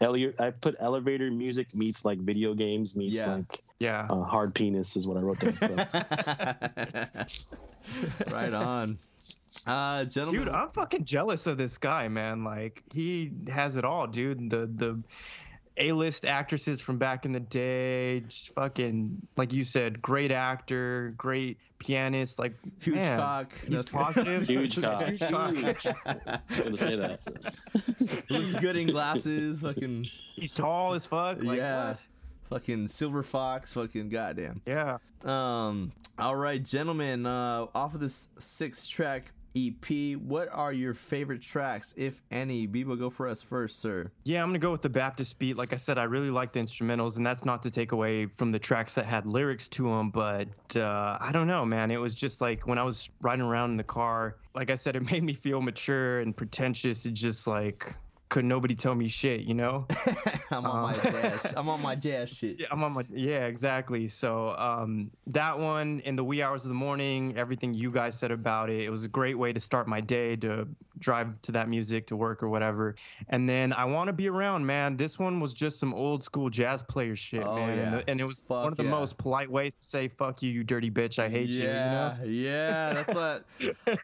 Ele- 0.00 0.32
I 0.38 0.50
put 0.50 0.76
elevator 0.80 1.30
music 1.30 1.74
meets 1.74 2.06
like 2.06 2.18
video 2.20 2.54
games 2.54 2.96
meets 2.96 3.14
Yeah. 3.16 3.34
like 3.34 3.60
Yeah. 3.80 4.06
uh, 4.08 4.22
hard 4.22 4.54
penis 4.54 4.96
is 4.96 5.06
what 5.06 5.18
I 5.20 5.24
wrote 5.26 5.40
down. 5.40 5.52
So. 7.28 8.32
right 8.34 8.54
on. 8.54 8.96
Uh 9.66 10.04
gentlemen. 10.06 10.44
Dude, 10.44 10.54
I'm 10.54 10.68
fucking 10.70 11.04
jealous 11.04 11.46
of 11.46 11.58
this 11.58 11.76
guy, 11.78 12.08
man. 12.08 12.44
Like 12.44 12.82
he 12.94 13.32
has 13.50 13.76
it 13.76 13.84
all, 13.84 14.06
dude. 14.06 14.48
The 14.50 14.66
the 14.74 14.98
A-list 15.78 16.24
actresses 16.26 16.80
from 16.80 16.98
back 16.98 17.24
in 17.24 17.32
the 17.32 17.40
day, 17.40 18.20
just 18.20 18.54
fucking 18.54 19.20
like 19.36 19.52
you 19.52 19.64
said, 19.64 20.00
great 20.02 20.30
actor, 20.32 21.14
great 21.16 21.58
pianist. 21.78 22.38
Like 22.38 22.54
Huge 22.80 22.96
man, 22.96 23.18
cock. 23.18 23.52
He's 23.66 23.84
That's- 23.84 23.90
positive. 23.90 24.42
Huge 24.48 24.80
cock. 24.82 25.06
Huge 25.08 25.20
cock. 25.20 25.54
Huge. 25.54 25.86
I 26.06 26.16
was 26.26 26.48
gonna 26.48 26.76
say 26.78 26.96
that. 26.96 28.24
Looks 28.30 28.54
good 28.56 28.76
in 28.76 28.88
glasses. 28.88 29.60
Fucking 29.62 30.08
He's 30.34 30.52
tall 30.54 30.94
as 30.94 31.06
fuck. 31.06 31.42
Like, 31.42 31.58
Yeah. 31.58 31.88
what? 31.90 32.00
fucking 32.44 32.88
silver 32.88 33.22
fox. 33.22 33.72
Fucking 33.74 34.08
goddamn. 34.08 34.62
Yeah. 34.66 34.98
Um. 35.24 35.92
All 36.18 36.34
right, 36.36 36.62
gentlemen. 36.64 37.26
Uh, 37.26 37.66
off 37.74 37.94
of 37.94 38.00
this 38.00 38.28
six 38.38 38.86
track 38.88 39.32
EP, 39.58 40.16
what 40.18 40.48
are 40.52 40.72
your 40.72 40.94
favorite 40.94 41.42
tracks, 41.42 41.94
if 41.96 42.20
any? 42.30 42.68
Bebo, 42.68 42.98
go 42.98 43.10
for 43.10 43.26
us 43.26 43.42
first, 43.42 43.80
sir. 43.80 44.10
Yeah, 44.24 44.42
I'm 44.42 44.48
gonna 44.48 44.58
go 44.58 44.70
with 44.70 44.82
the 44.82 44.88
Baptist 44.88 45.38
beat. 45.38 45.56
Like 45.56 45.72
I 45.72 45.76
said, 45.76 45.98
I 45.98 46.04
really 46.04 46.30
like 46.30 46.52
the 46.52 46.60
instrumentals, 46.60 47.16
and 47.16 47.26
that's 47.26 47.44
not 47.44 47.62
to 47.64 47.70
take 47.70 47.92
away 47.92 48.26
from 48.26 48.52
the 48.52 48.58
tracks 48.58 48.94
that 48.94 49.06
had 49.06 49.26
lyrics 49.26 49.68
to 49.68 49.88
them, 49.88 50.10
but 50.10 50.48
uh, 50.76 51.18
I 51.20 51.30
don't 51.32 51.46
know, 51.46 51.64
man. 51.64 51.90
It 51.90 51.98
was 52.00 52.14
just 52.14 52.40
like 52.40 52.66
when 52.66 52.78
I 52.78 52.82
was 52.82 53.10
riding 53.20 53.44
around 53.44 53.72
in 53.72 53.76
the 53.76 53.84
car. 53.84 54.36
Like 54.54 54.70
I 54.70 54.74
said, 54.74 54.96
it 54.96 55.02
made 55.12 55.24
me 55.24 55.34
feel 55.34 55.60
mature 55.60 56.20
and 56.20 56.36
pretentious. 56.36 57.06
It 57.06 57.14
just 57.14 57.46
like 57.46 57.96
could 58.28 58.44
nobody 58.44 58.74
tell 58.74 58.94
me 58.94 59.08
shit, 59.08 59.40
you 59.42 59.54
know? 59.54 59.86
I'm 60.50 60.66
on 60.66 60.82
my 60.82 60.94
Um, 60.94 61.00
jazz. 61.12 61.54
I'm 61.56 61.68
on 61.68 61.80
my 61.80 61.94
jazz 62.06 62.30
shit. 62.36 62.60
Yeah, 62.60 62.66
I'm 62.70 62.82
on 62.84 62.92
my 62.92 63.04
yeah, 63.10 63.46
exactly. 63.46 64.08
So 64.08 64.50
um, 64.56 65.10
that 65.28 65.58
one 65.58 66.00
in 66.00 66.16
the 66.16 66.24
wee 66.24 66.42
hours 66.42 66.64
of 66.64 66.68
the 66.68 66.74
morning, 66.74 67.36
everything 67.36 67.72
you 67.74 67.90
guys 67.90 68.18
said 68.18 68.30
about 68.30 68.68
it, 68.70 68.80
it 68.82 68.90
was 68.90 69.04
a 69.04 69.08
great 69.08 69.38
way 69.38 69.52
to 69.52 69.60
start 69.60 69.88
my 69.88 70.00
day 70.00 70.36
to 70.36 70.68
drive 70.98 71.40
to 71.42 71.52
that 71.52 71.68
music 71.68 72.06
to 72.08 72.16
work 72.16 72.42
or 72.42 72.48
whatever. 72.48 72.96
And 73.28 73.48
then 73.48 73.72
I 73.72 73.84
want 73.84 74.08
to 74.08 74.12
be 74.12 74.28
around, 74.28 74.66
man. 74.66 74.96
This 74.96 75.18
one 75.18 75.38
was 75.40 75.54
just 75.54 75.78
some 75.78 75.94
old 75.94 76.22
school 76.22 76.50
jazz 76.50 76.82
player 76.82 77.14
shit, 77.16 77.44
Oh, 77.46 77.54
man. 77.56 77.68
And, 77.70 77.78
yeah. 77.78 77.90
the- 77.98 78.10
and 78.10 78.20
it 78.20 78.24
was 78.24 78.40
Fuck 78.40 78.64
one 78.64 78.72
of 78.72 78.76
the 78.76 78.84
yeah. 78.84 78.90
most 78.90 79.16
polite 79.16 79.50
ways 79.50 79.74
to 79.76 79.84
say 79.84 80.08
"fuck 80.08 80.42
you, 80.42 80.50
you 80.50 80.64
dirty 80.64 80.90
bitch, 80.90 81.18
I 81.18 81.28
hate 81.28 81.48
you." 81.50 81.60
You 81.60 81.66
know? 81.68 82.16
yeah, 82.22 82.24
yeah, 82.24 82.92
that's 82.94 83.14
what 83.14 83.44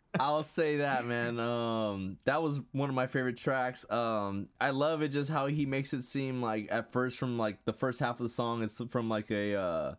I'll 0.20 0.42
say. 0.42 0.76
That 0.78 1.04
man, 1.04 1.38
um, 1.40 2.16
that 2.24 2.42
was 2.42 2.60
one 2.72 2.88
of 2.88 2.94
my 2.94 3.06
favorite 3.06 3.36
tracks. 3.36 3.84
Um, 3.90 4.13
I 4.60 4.70
love 4.70 5.02
it 5.02 5.08
just 5.08 5.30
how 5.30 5.46
he 5.46 5.66
makes 5.66 5.92
it 5.92 6.02
seem 6.02 6.42
like 6.42 6.68
at 6.70 6.92
first 6.92 7.18
from 7.18 7.38
like 7.38 7.64
the 7.64 7.72
first 7.72 8.00
half 8.00 8.18
of 8.20 8.24
the 8.24 8.28
song, 8.28 8.62
it's 8.62 8.80
from 8.90 9.08
like 9.08 9.30
a 9.30 9.54
uh, 9.56 9.94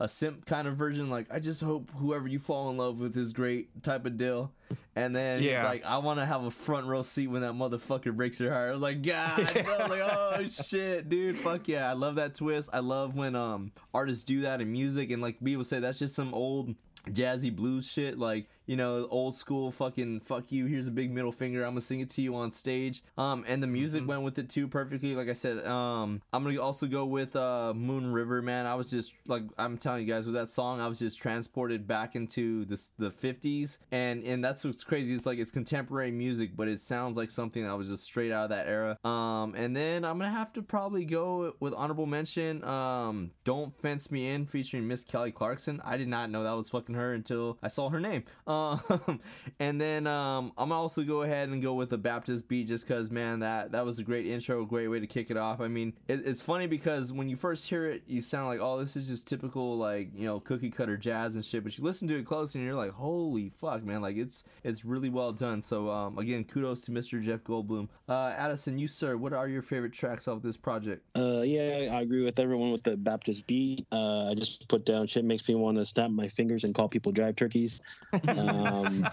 a 0.00 0.08
simp 0.08 0.46
kind 0.46 0.68
of 0.68 0.76
version. 0.76 1.10
Like 1.10 1.26
I 1.32 1.38
just 1.40 1.60
hope 1.62 1.90
whoever 1.96 2.28
you 2.28 2.38
fall 2.38 2.70
in 2.70 2.76
love 2.76 3.00
with 3.00 3.16
is 3.16 3.32
great 3.32 3.82
type 3.82 4.06
of 4.06 4.16
deal. 4.16 4.52
And 4.94 5.14
then 5.14 5.40
he's 5.40 5.50
Yeah. 5.52 5.64
like, 5.64 5.84
I 5.84 5.98
want 5.98 6.18
to 6.20 6.26
have 6.26 6.44
a 6.44 6.50
front 6.50 6.86
row 6.86 7.02
seat 7.02 7.28
when 7.28 7.42
that 7.42 7.52
motherfucker 7.54 8.14
breaks 8.14 8.38
your 8.40 8.52
heart. 8.52 8.68
I 8.68 8.72
was 8.72 8.80
like, 8.80 9.02
God, 9.02 9.40
I 9.56 9.62
was 9.82 9.90
like, 9.90 10.02
oh 10.04 10.48
shit, 10.48 11.08
dude, 11.08 11.36
fuck 11.36 11.66
yeah, 11.68 11.88
I 11.88 11.94
love 11.94 12.16
that 12.16 12.34
twist. 12.34 12.70
I 12.72 12.80
love 12.80 13.16
when 13.16 13.34
um 13.36 13.72
artists 13.94 14.24
do 14.24 14.40
that 14.42 14.60
in 14.60 14.70
music, 14.70 15.10
and 15.10 15.20
like 15.22 15.42
people 15.42 15.64
say, 15.64 15.80
that's 15.80 15.98
just 15.98 16.14
some 16.14 16.32
old 16.34 16.74
jazzy 17.10 17.54
blues 17.54 17.90
shit 17.90 18.18
like 18.18 18.48
you 18.68 18.76
know 18.76 19.08
old 19.10 19.34
school 19.34 19.72
fucking 19.72 20.20
fuck 20.20 20.52
you 20.52 20.66
here's 20.66 20.86
a 20.86 20.90
big 20.90 21.10
middle 21.10 21.32
finger 21.32 21.64
i'm 21.64 21.70
gonna 21.70 21.80
sing 21.80 22.00
it 22.00 22.10
to 22.10 22.20
you 22.20 22.36
on 22.36 22.52
stage. 22.52 23.02
Um 23.16 23.44
and 23.48 23.62
the 23.62 23.66
music 23.66 24.06
went 24.06 24.22
with 24.22 24.38
it 24.38 24.50
too 24.50 24.68
perfectly 24.68 25.14
like 25.14 25.28
i 25.30 25.32
said 25.32 25.66
um 25.66 26.20
i'm 26.32 26.44
gonna 26.44 26.60
also 26.60 26.86
go 26.86 27.06
with 27.06 27.34
uh 27.34 27.72
moon 27.74 28.12
river 28.12 28.42
man. 28.42 28.66
I 28.66 28.74
was 28.74 28.90
just 28.90 29.14
like 29.26 29.42
i'm 29.56 29.78
telling 29.78 30.06
you 30.06 30.12
guys 30.12 30.26
with 30.26 30.34
that 30.34 30.50
song 30.50 30.80
i 30.80 30.86
was 30.86 30.98
just 30.98 31.18
transported 31.18 31.86
back 31.86 32.14
into 32.14 32.66
this 32.66 32.92
the 32.98 33.10
50s 33.10 33.78
and 33.90 34.22
and 34.24 34.44
that's 34.44 34.64
what's 34.64 34.84
crazy 34.84 35.14
it's 35.14 35.24
like 35.24 35.38
it's 35.38 35.50
contemporary 35.50 36.10
music 36.10 36.50
but 36.54 36.68
it 36.68 36.78
sounds 36.80 37.16
like 37.16 37.30
something 37.30 37.64
that 37.64 37.76
was 37.76 37.88
just 37.88 38.04
straight 38.04 38.30
out 38.32 38.44
of 38.44 38.50
that 38.50 38.66
era. 38.68 38.98
Um 39.02 39.54
and 39.56 39.74
then 39.74 40.04
i'm 40.04 40.18
gonna 40.18 40.30
have 40.30 40.52
to 40.52 40.62
probably 40.62 41.06
go 41.06 41.54
with 41.58 41.72
honorable 41.74 42.06
mention 42.06 42.62
um 42.64 43.30
don't 43.44 43.72
fence 43.80 44.10
me 44.10 44.28
in 44.28 44.44
featuring 44.44 44.86
miss 44.86 45.04
kelly 45.04 45.32
clarkson. 45.32 45.80
I 45.82 45.96
did 45.96 46.08
not 46.08 46.28
know 46.28 46.42
that 46.42 46.52
was 46.56 46.68
fucking 46.68 46.96
her 46.96 47.14
until 47.14 47.58
i 47.62 47.68
saw 47.68 47.88
her 47.88 48.00
name. 48.00 48.24
Um 48.46 48.57
and 49.60 49.80
then 49.80 50.06
um 50.06 50.52
i'm 50.58 50.68
gonna 50.68 50.80
also 50.80 51.02
go 51.02 51.22
ahead 51.22 51.48
and 51.48 51.62
go 51.62 51.74
with 51.74 51.90
the 51.90 51.98
baptist 51.98 52.48
beat 52.48 52.66
just 52.68 52.86
because 52.86 53.10
man 53.10 53.40
that 53.40 53.72
that 53.72 53.84
was 53.84 53.98
a 53.98 54.02
great 54.04 54.26
intro 54.26 54.62
a 54.62 54.66
great 54.66 54.88
way 54.88 55.00
to 55.00 55.06
kick 55.06 55.30
it 55.30 55.36
off 55.36 55.60
i 55.60 55.68
mean 55.68 55.92
it, 56.08 56.26
it's 56.26 56.42
funny 56.42 56.66
because 56.66 57.12
when 57.12 57.28
you 57.28 57.36
first 57.36 57.68
hear 57.68 57.86
it 57.86 58.02
you 58.06 58.20
sound 58.22 58.46
like 58.46 58.60
oh 58.60 58.78
this 58.78 58.96
is 58.96 59.06
just 59.08 59.26
typical 59.26 59.76
like 59.76 60.10
you 60.14 60.26
know 60.26 60.40
cookie 60.40 60.70
cutter 60.70 60.96
jazz 60.96 61.34
and 61.34 61.44
shit 61.44 61.62
but 61.62 61.76
you 61.76 61.84
listen 61.84 62.08
to 62.08 62.16
it 62.16 62.24
close 62.24 62.54
and 62.54 62.64
you're 62.64 62.74
like 62.74 62.92
holy 62.92 63.48
fuck 63.48 63.82
man 63.84 64.00
like 64.00 64.16
it's 64.16 64.44
it's 64.64 64.84
really 64.84 65.10
well 65.10 65.32
done 65.32 65.60
so 65.62 65.88
um 65.90 66.18
again 66.18 66.44
kudos 66.44 66.82
to 66.82 66.90
mr 66.90 67.22
jeff 67.22 67.42
goldblum 67.44 67.88
uh 68.08 68.32
addison 68.36 68.78
you 68.78 68.88
sir 68.88 69.16
what 69.16 69.32
are 69.32 69.48
your 69.48 69.62
favorite 69.62 69.92
tracks 69.92 70.26
off 70.28 70.42
this 70.42 70.56
project 70.56 71.02
Uh, 71.16 71.42
yeah, 71.42 71.88
I 71.92 72.00
agree 72.00 72.24
with 72.24 72.38
everyone 72.38 72.70
with 72.72 72.82
the 72.82 72.96
Baptist 72.96 73.46
beat. 73.46 73.86
Uh, 73.92 74.30
I 74.30 74.34
just 74.34 74.68
put 74.68 74.84
down 74.86 75.06
shit 75.06 75.24
makes 75.24 75.46
me 75.48 75.54
want 75.54 75.76
to 75.78 75.84
snap 75.84 76.10
my 76.10 76.28
fingers 76.28 76.64
and 76.64 76.74
call 76.74 76.88
people 76.88 77.12
jive 77.12 77.36
turkeys. 77.36 77.80
Um, 78.48 79.04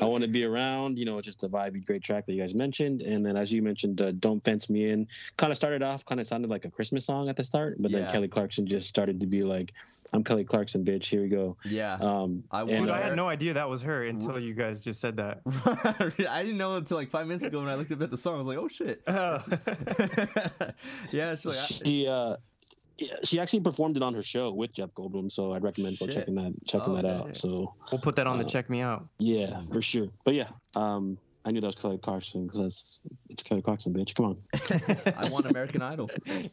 I 0.00 0.04
want 0.04 0.22
to 0.24 0.28
be 0.28 0.44
around. 0.44 0.98
You 0.98 1.04
know, 1.04 1.18
it's 1.18 1.26
just 1.26 1.42
a 1.44 1.48
vibey, 1.48 1.84
great 1.84 2.02
track 2.02 2.26
that 2.26 2.32
you 2.32 2.40
guys 2.40 2.54
mentioned. 2.54 3.02
And 3.02 3.24
then, 3.24 3.36
as 3.36 3.52
you 3.52 3.62
mentioned, 3.62 4.00
uh, 4.00 4.12
"Don't 4.12 4.42
Fence 4.44 4.70
Me 4.70 4.88
In" 4.90 5.06
kind 5.36 5.50
of 5.50 5.56
started 5.56 5.82
off, 5.82 6.04
kind 6.04 6.20
of 6.20 6.28
sounded 6.28 6.50
like 6.50 6.64
a 6.64 6.70
Christmas 6.70 7.04
song 7.04 7.28
at 7.28 7.36
the 7.36 7.44
start, 7.44 7.76
but 7.80 7.90
Yeah. 7.90 8.00
then 8.00 8.12
Kelly 8.12 8.28
Clarkson 8.28 8.66
just 8.66 8.88
started 8.88 9.20
to 9.20 9.26
be 9.26 9.42
like, 9.42 9.72
"I'm 10.12 10.22
Kelly 10.24 10.44
Clarkson, 10.44 10.84
bitch. 10.84 11.04
Here 11.06 11.22
we 11.22 11.28
go." 11.28 11.56
yeah 11.64 11.94
Um, 12.00 12.44
I 12.50 12.60
and, 12.62 12.68
Dude, 12.70 12.88
uh, 12.90 12.92
I 12.94 13.00
had 13.00 13.16
no 13.16 13.28
idea 13.28 13.54
that 13.54 13.68
was 13.68 13.82
her 13.82 14.04
until 14.06 14.38
you 14.38 14.54
guys 14.54 14.82
just 14.84 15.00
said 15.00 15.16
that. 15.16 15.40
I 16.30 16.42
didn't 16.42 16.58
know 16.58 16.74
until 16.76 16.96
like 16.96 17.10
five 17.10 17.26
minutes 17.26 17.44
ago 17.44 17.60
when 17.60 17.68
I 17.68 17.74
looked 17.74 17.92
up 17.92 18.02
at 18.02 18.10
the 18.10 18.16
song. 18.18 18.34
I 18.34 18.38
was 18.38 18.46
like, 18.46 18.58
"Oh 18.58 18.68
shit!" 18.68 19.02
Oh. 19.06 19.38
yeah, 21.12 21.34
she's 21.34 21.46
like, 21.46 21.56
I- 21.56 21.84
she 21.84 22.06
uh 22.06 22.10
yeah, 22.10 22.36
she 23.22 23.40
actually 23.40 23.60
performed 23.60 23.96
it 23.96 24.02
on 24.02 24.14
her 24.14 24.22
show 24.22 24.52
with 24.52 24.72
Jeff 24.72 24.90
Goldblum, 24.90 25.30
so 25.32 25.52
I'd 25.52 25.62
recommend 25.62 25.98
go 25.98 26.06
Shit. 26.06 26.14
checking 26.14 26.34
that 26.36 26.52
checking 26.66 26.92
Oh, 26.92 26.96
that 26.96 27.02
shit. 27.02 27.10
out. 27.10 27.36
So 27.36 27.74
we'll 27.90 28.00
put 28.00 28.16
that 28.16 28.26
on 28.26 28.38
the 28.38 28.44
Uh, 28.44 28.48
check 28.48 28.68
me 28.70 28.80
out. 28.80 29.06
yeah, 29.18 29.60
for 29.72 29.80
sure. 29.82 30.08
But 30.24 30.34
yeah, 30.34 30.48
um, 30.76 31.16
I 31.44 31.50
knew 31.52 31.60
that 31.62 31.66
was 31.68 31.74
Kelly 31.76 31.96
Clarkson 31.98 32.44
because 32.46 32.60
that's 32.60 33.00
it's 33.30 33.42
Kelly 33.42 33.62
Clarkson, 33.62 33.94
bitch. 33.94 34.14
Come 34.14 34.26
on. 34.26 35.14
I 35.16 35.28
want 35.30 35.46
American 35.46 35.82
Idol. 35.82 36.10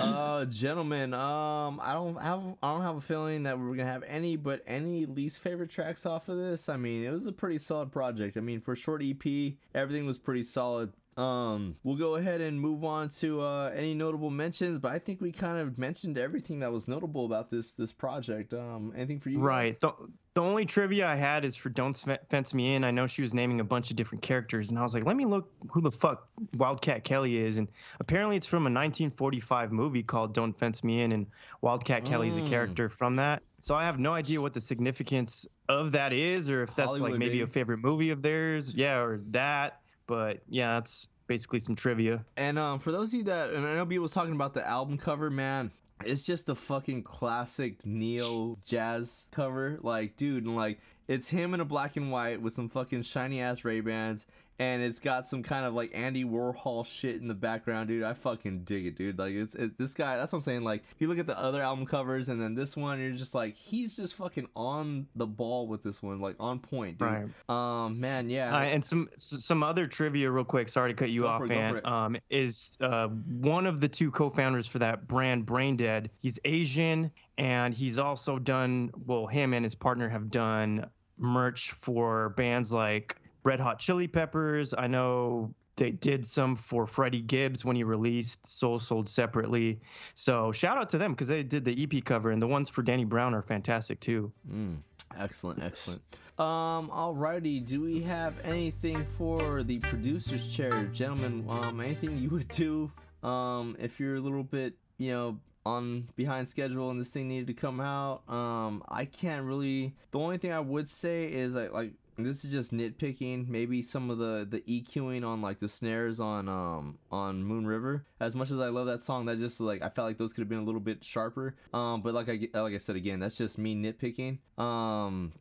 Uh, 0.00 0.44
gentlemen, 0.46 1.14
um, 1.14 1.80
I 1.82 1.92
don't 1.94 2.20
have 2.20 2.42
I 2.62 2.72
don't 2.72 2.82
have 2.82 2.96
a 2.96 3.00
feeling 3.00 3.44
that 3.44 3.58
we're 3.58 3.74
gonna 3.76 3.88
have 3.90 4.02
any 4.06 4.36
but 4.36 4.62
any 4.66 5.06
least 5.06 5.42
favorite 5.42 5.70
tracks 5.70 6.04
off 6.06 6.28
of 6.28 6.36
this. 6.36 6.68
I 6.68 6.76
mean, 6.76 7.04
it 7.04 7.10
was 7.10 7.26
a 7.26 7.32
pretty 7.32 7.58
solid 7.58 7.92
project. 7.92 8.36
I 8.36 8.40
mean, 8.40 8.60
for 8.60 8.72
a 8.72 8.76
short 8.76 9.02
EP, 9.02 9.54
everything 9.74 10.06
was 10.06 10.18
pretty 10.18 10.42
solid. 10.42 10.92
Um, 11.18 11.74
we'll 11.82 11.96
go 11.96 12.14
ahead 12.14 12.40
and 12.40 12.60
move 12.60 12.84
on 12.84 13.08
to 13.08 13.40
uh, 13.40 13.72
any 13.74 13.92
notable 13.92 14.30
mentions, 14.30 14.78
but 14.78 14.92
I 14.92 14.98
think 15.00 15.20
we 15.20 15.32
kind 15.32 15.58
of 15.58 15.76
mentioned 15.76 16.16
everything 16.16 16.60
that 16.60 16.70
was 16.72 16.86
notable 16.86 17.24
about 17.26 17.50
this 17.50 17.72
this 17.74 17.92
project. 17.92 18.54
Um, 18.54 18.92
anything 18.94 19.18
for 19.18 19.30
you? 19.30 19.40
Right. 19.40 19.72
guys? 19.72 19.78
The, 19.80 19.92
the 20.34 20.42
only 20.42 20.64
trivia 20.64 21.08
I 21.08 21.16
had 21.16 21.44
is 21.44 21.56
for 21.56 21.70
Don't 21.70 21.96
Fence 22.30 22.54
Me 22.54 22.76
In. 22.76 22.84
I 22.84 22.92
know 22.92 23.08
she 23.08 23.22
was 23.22 23.34
naming 23.34 23.58
a 23.58 23.64
bunch 23.64 23.90
of 23.90 23.96
different 23.96 24.22
characters, 24.22 24.70
and 24.70 24.78
I 24.78 24.82
was 24.84 24.94
like, 24.94 25.04
let 25.04 25.16
me 25.16 25.24
look 25.24 25.50
who 25.72 25.80
the 25.80 25.90
fuck 25.90 26.28
Wildcat 26.56 27.02
Kelly 27.02 27.38
is. 27.38 27.56
And 27.58 27.66
apparently 27.98 28.36
it's 28.36 28.46
from 28.46 28.58
a 28.62 28.70
1945 28.70 29.72
movie 29.72 30.04
called 30.04 30.34
Don't 30.34 30.56
Fence 30.56 30.84
Me 30.84 31.00
In, 31.02 31.10
and 31.10 31.26
Wildcat 31.62 32.04
Kelly's 32.04 32.36
a 32.36 32.40
Mm. 32.42 32.48
character 32.48 32.88
from 32.88 33.16
that. 33.16 33.42
So 33.58 33.74
I 33.74 33.84
have 33.84 33.98
no 33.98 34.12
idea 34.12 34.40
what 34.40 34.52
the 34.52 34.60
significance 34.60 35.44
of 35.68 35.90
that 35.92 36.12
is, 36.12 36.48
or 36.48 36.62
if 36.62 36.76
that's 36.76 36.86
Hollywood, 36.86 37.10
like 37.12 37.18
maybe 37.18 37.40
a 37.40 37.46
favorite 37.48 37.78
movie 37.78 38.10
of 38.10 38.22
theirs. 38.22 38.72
Yeah, 38.72 38.98
or 39.00 39.18
that. 39.30 39.77
But 40.08 40.40
yeah, 40.48 40.74
that's 40.74 41.06
basically 41.28 41.60
some 41.60 41.76
trivia. 41.76 42.24
And 42.36 42.58
um, 42.58 42.80
for 42.80 42.90
those 42.90 43.10
of 43.10 43.14
you 43.14 43.24
that, 43.24 43.50
and 43.50 43.64
I 43.64 43.76
know 43.76 43.84
B 43.84 44.00
was 44.00 44.12
talking 44.12 44.34
about 44.34 44.54
the 44.54 44.66
album 44.66 44.98
cover, 44.98 45.30
man, 45.30 45.70
it's 46.04 46.26
just 46.26 46.46
the 46.46 46.56
fucking 46.56 47.04
classic 47.04 47.86
neo 47.86 48.58
jazz 48.64 49.28
cover. 49.30 49.78
Like, 49.82 50.16
dude, 50.16 50.44
and 50.44 50.56
like 50.56 50.80
it's 51.08 51.30
him 51.30 51.54
in 51.54 51.60
a 51.60 51.64
black 51.64 51.96
and 51.96 52.12
white 52.12 52.40
with 52.40 52.52
some 52.52 52.68
fucking 52.68 53.02
shiny 53.02 53.40
ass 53.40 53.64
Ray 53.64 53.80
Bans, 53.80 54.26
and 54.60 54.82
it's 54.82 54.98
got 54.98 55.28
some 55.28 55.42
kind 55.42 55.64
of 55.64 55.72
like 55.72 55.90
Andy 55.94 56.24
Warhol 56.24 56.84
shit 56.84 57.16
in 57.16 57.28
the 57.28 57.34
background, 57.34 57.88
dude. 57.88 58.02
I 58.02 58.12
fucking 58.12 58.64
dig 58.64 58.86
it, 58.86 58.96
dude. 58.96 59.16
Like, 59.18 59.32
it's, 59.32 59.54
it's 59.54 59.76
this 59.76 59.94
guy. 59.94 60.16
That's 60.16 60.32
what 60.32 60.38
I'm 60.38 60.42
saying. 60.42 60.64
Like, 60.64 60.82
if 60.90 61.00
you 61.00 61.06
look 61.06 61.18
at 61.18 61.28
the 61.28 61.38
other 61.38 61.62
album 61.62 61.86
covers 61.86 62.28
and 62.28 62.42
then 62.42 62.54
this 62.54 62.76
one, 62.76 63.00
you're 63.00 63.12
just 63.12 63.34
like, 63.34 63.54
he's 63.54 63.96
just 63.96 64.14
fucking 64.16 64.48
on 64.56 65.06
the 65.14 65.26
ball 65.26 65.68
with 65.68 65.82
this 65.82 66.02
one, 66.02 66.20
like 66.20 66.34
on 66.40 66.58
point, 66.58 66.98
dude. 66.98 67.08
Right. 67.08 67.84
Um, 67.84 68.00
man, 68.00 68.28
yeah. 68.30 68.54
Uh, 68.54 68.62
and 68.62 68.84
some 68.84 69.08
some 69.16 69.62
other 69.62 69.86
trivia, 69.86 70.30
real 70.30 70.44
quick. 70.44 70.68
Sorry 70.68 70.90
to 70.90 70.96
cut 70.96 71.10
you 71.10 71.22
Go 71.22 71.28
off, 71.28 71.42
it, 71.42 71.48
man. 71.48 71.80
Um, 71.86 72.16
is 72.28 72.76
uh, 72.80 73.08
one 73.08 73.64
of 73.64 73.80
the 73.80 73.88
two 73.88 74.10
co-founders 74.10 74.66
for 74.66 74.80
that 74.80 75.06
brand, 75.06 75.46
Brain 75.46 75.76
Dead. 75.76 76.10
He's 76.18 76.40
Asian, 76.44 77.12
and 77.38 77.72
he's 77.72 77.98
also 77.98 78.40
done. 78.40 78.90
Well, 79.06 79.28
him 79.28 79.54
and 79.54 79.64
his 79.64 79.76
partner 79.76 80.08
have 80.08 80.30
done 80.30 80.90
merch 81.18 81.72
for 81.72 82.30
bands 82.30 82.72
like 82.72 83.16
Red 83.44 83.60
Hot 83.60 83.78
Chili 83.78 84.06
Peppers. 84.06 84.74
I 84.76 84.86
know 84.86 85.54
they 85.76 85.90
did 85.92 86.26
some 86.26 86.56
for 86.56 86.86
Freddie 86.86 87.22
Gibbs 87.22 87.64
when 87.64 87.76
he 87.76 87.84
released 87.84 88.44
Soul 88.46 88.78
Sold 88.78 89.08
separately. 89.08 89.80
So 90.14 90.52
shout 90.52 90.76
out 90.76 90.88
to 90.90 90.98
them 90.98 91.12
because 91.12 91.28
they 91.28 91.42
did 91.42 91.64
the 91.64 91.82
EP 91.82 92.04
cover, 92.04 92.30
and 92.30 92.42
the 92.42 92.46
ones 92.46 92.68
for 92.68 92.82
Danny 92.82 93.04
Brown 93.04 93.34
are 93.34 93.42
fantastic 93.42 94.00
too. 94.00 94.32
Mm, 94.52 94.78
excellent, 95.16 95.62
excellent. 95.62 96.02
Um, 96.38 96.88
alrighty, 96.90 97.64
do 97.64 97.80
we 97.80 98.00
have 98.02 98.34
anything 98.44 99.04
for 99.04 99.62
the 99.62 99.78
producer's 99.78 100.46
chair, 100.46 100.84
gentlemen? 100.92 101.44
Um, 101.48 101.80
anything 101.80 102.18
you 102.18 102.30
would 102.30 102.48
do, 102.48 102.92
um, 103.24 103.76
if 103.80 103.98
you're 103.98 104.16
a 104.16 104.20
little 104.20 104.44
bit, 104.44 104.74
you 104.98 105.10
know, 105.10 105.38
on 105.66 106.08
behind 106.16 106.48
schedule 106.48 106.90
and 106.90 107.00
this 107.00 107.10
thing 107.10 107.28
needed 107.28 107.46
to 107.48 107.54
come 107.54 107.80
out? 107.80 108.22
Um, 108.28 108.82
I 108.88 109.04
can't 109.04 109.44
really. 109.44 109.94
The 110.10 110.18
only 110.18 110.38
thing 110.38 110.52
I 110.52 110.60
would 110.60 110.88
say 110.88 111.24
is 111.24 111.54
like, 111.54 111.72
like 111.72 111.92
this 112.18 112.44
is 112.44 112.50
just 112.50 112.72
nitpicking. 112.72 113.48
Maybe 113.48 113.82
some 113.82 114.10
of 114.10 114.18
the 114.18 114.46
the 114.48 114.60
EQing 114.60 115.26
on 115.26 115.40
like 115.40 115.58
the 115.58 115.68
snares 115.68 116.20
on 116.20 116.48
um 116.48 116.98
on 117.10 117.44
Moon 117.44 117.66
River. 117.66 118.04
As 118.20 118.34
much 118.34 118.50
as 118.50 118.58
I 118.58 118.68
love 118.68 118.86
that 118.86 119.02
song, 119.02 119.26
that 119.26 119.38
just 119.38 119.60
like 119.60 119.82
I 119.82 119.88
felt 119.88 120.08
like 120.08 120.18
those 120.18 120.32
could 120.32 120.42
have 120.42 120.48
been 120.48 120.58
a 120.58 120.64
little 120.64 120.80
bit 120.80 121.04
sharper. 121.04 121.54
Um, 121.72 122.02
but 122.02 122.14
like 122.14 122.28
I 122.28 122.48
like 122.60 122.74
I 122.74 122.78
said 122.78 122.96
again, 122.96 123.20
that's 123.20 123.36
just 123.36 123.58
me 123.58 123.74
nitpicking. 123.74 124.38
Um, 124.60 125.32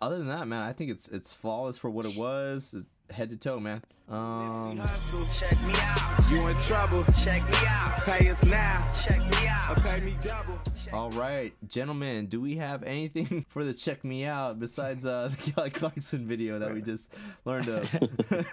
other 0.00 0.18
than 0.18 0.28
that, 0.28 0.46
man, 0.46 0.62
I 0.62 0.72
think 0.72 0.90
it's 0.90 1.08
it's 1.08 1.32
flawless 1.32 1.78
for 1.78 1.90
what 1.90 2.04
it 2.06 2.16
was, 2.16 2.74
it's 2.76 2.86
head 3.14 3.30
to 3.30 3.36
toe, 3.36 3.60
man. 3.60 3.82
Um, 4.08 4.76
Hustle, 4.76 5.24
check 5.38 5.58
me 5.66 5.72
out. 5.76 6.30
You 6.30 6.46
in 6.48 6.56
trouble? 6.62 7.04
Check 7.22 7.42
me 7.48 7.56
out. 7.66 8.02
Pay 8.04 8.28
us 8.28 8.44
now. 8.44 8.90
Check 8.92 9.20
me 9.20 9.48
out. 9.48 9.78
Or 9.78 9.80
pay 9.80 10.00
me 10.00 10.14
double. 10.20 10.58
all 10.92 11.10
right, 11.10 11.54
gentlemen, 11.68 12.26
do 12.26 12.40
we 12.40 12.56
have 12.56 12.82
anything 12.82 13.42
for 13.48 13.64
the 13.64 13.72
check 13.72 14.04
me 14.04 14.24
out 14.24 14.58
besides 14.58 15.06
uh 15.06 15.28
the 15.28 15.52
Kelly 15.52 15.70
Clarkson 15.70 16.26
video 16.26 16.58
that 16.58 16.74
we 16.74 16.82
just 16.82 17.14
learned 17.44 17.68
of? 17.68 17.88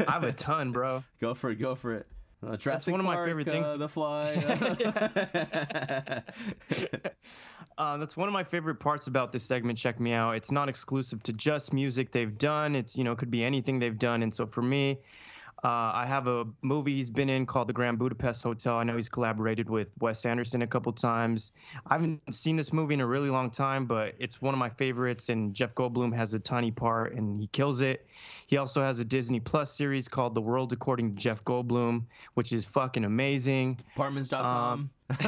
I 0.08 0.12
have 0.12 0.24
a 0.24 0.32
ton, 0.34 0.72
bro. 0.72 1.04
go 1.20 1.34
for 1.34 1.50
it, 1.50 1.56
go 1.56 1.76
for 1.76 1.94
it. 1.94 2.08
Uh, 2.46 2.56
Jurassic 2.56 2.92
one 2.94 3.02
of 3.02 3.06
my 3.06 3.16
Park, 3.16 3.28
favorite 3.30 3.48
things. 3.48 3.68
uh, 3.68 3.78
the 3.78 3.90
Fly. 3.90 4.36
Uh, 7.78 7.96
that's 7.96 8.18
one 8.18 8.28
of 8.28 8.34
my 8.34 8.44
favorite 8.44 8.76
parts 8.76 9.08
about 9.08 9.32
this 9.32 9.42
segment. 9.42 9.78
Check 9.78 10.02
me 10.02 10.12
out. 10.12 10.34
It's 10.36 10.52
not 10.52 10.68
exclusive 10.68 11.24
to 11.24 11.32
just 11.32 11.72
music 11.72 12.12
they've 12.12 12.38
done. 12.38 12.76
It's 12.76 12.98
you 12.98 13.06
know 13.06 13.14
it 13.14 13.18
could 13.18 13.32
be 13.32 13.42
anything 13.42 13.80
they've 13.80 13.98
done. 13.98 14.22
And 14.22 14.34
so 14.34 14.46
for 14.46 14.62
me, 14.62 15.00
uh, 15.64 15.92
I 15.94 16.06
have 16.08 16.28
a 16.28 16.46
movie 16.62 16.96
he's 16.96 17.10
been 17.10 17.28
in 17.28 17.46
called 17.46 17.68
The 17.68 17.74
Grand 17.74 18.00
Budapest 18.00 18.44
Hotel. 18.44 18.78
I 18.78 18.84
know 18.84 18.96
he's 18.96 19.10
collaborated 19.10 19.70
with 19.70 19.90
Wes 20.00 20.26
Anderson 20.26 20.62
a 20.62 20.68
couple 20.68 20.94
times. 20.94 21.52
I 21.88 21.96
haven't 21.96 22.34
seen 22.34 22.56
this 22.56 22.72
movie 22.72 22.94
in 22.94 23.02
a 23.02 23.08
really 23.08 23.30
long 23.30 23.50
time, 23.50 23.86
but 23.86 24.16
it's 24.20 24.42
one 24.42 24.54
of 24.54 24.60
my 24.60 24.70
favorites. 24.70 25.28
And 25.28 25.54
Jeff 25.54 25.76
Goldblum 25.76 26.16
has 26.16 26.34
a 26.34 26.40
tiny 26.40 26.72
part, 26.72 27.14
and 27.14 27.42
he 27.42 27.48
kills 27.48 27.82
it. 27.82 28.08
He 28.48 28.56
also 28.56 28.82
has 28.82 29.02
a 29.02 29.06
Disney 29.06 29.42
Plus 29.42 29.76
series 29.76 30.08
called 30.08 30.34
The 30.34 30.42
World 30.42 30.72
According 30.72 31.16
to 31.16 31.22
Jeff 31.22 31.44
Goldblum, 31.44 32.06
which 32.36 32.54
is 32.54 32.66
fucking 32.66 33.04
amazing. 33.04 33.80
Apartments.com. 33.96 34.90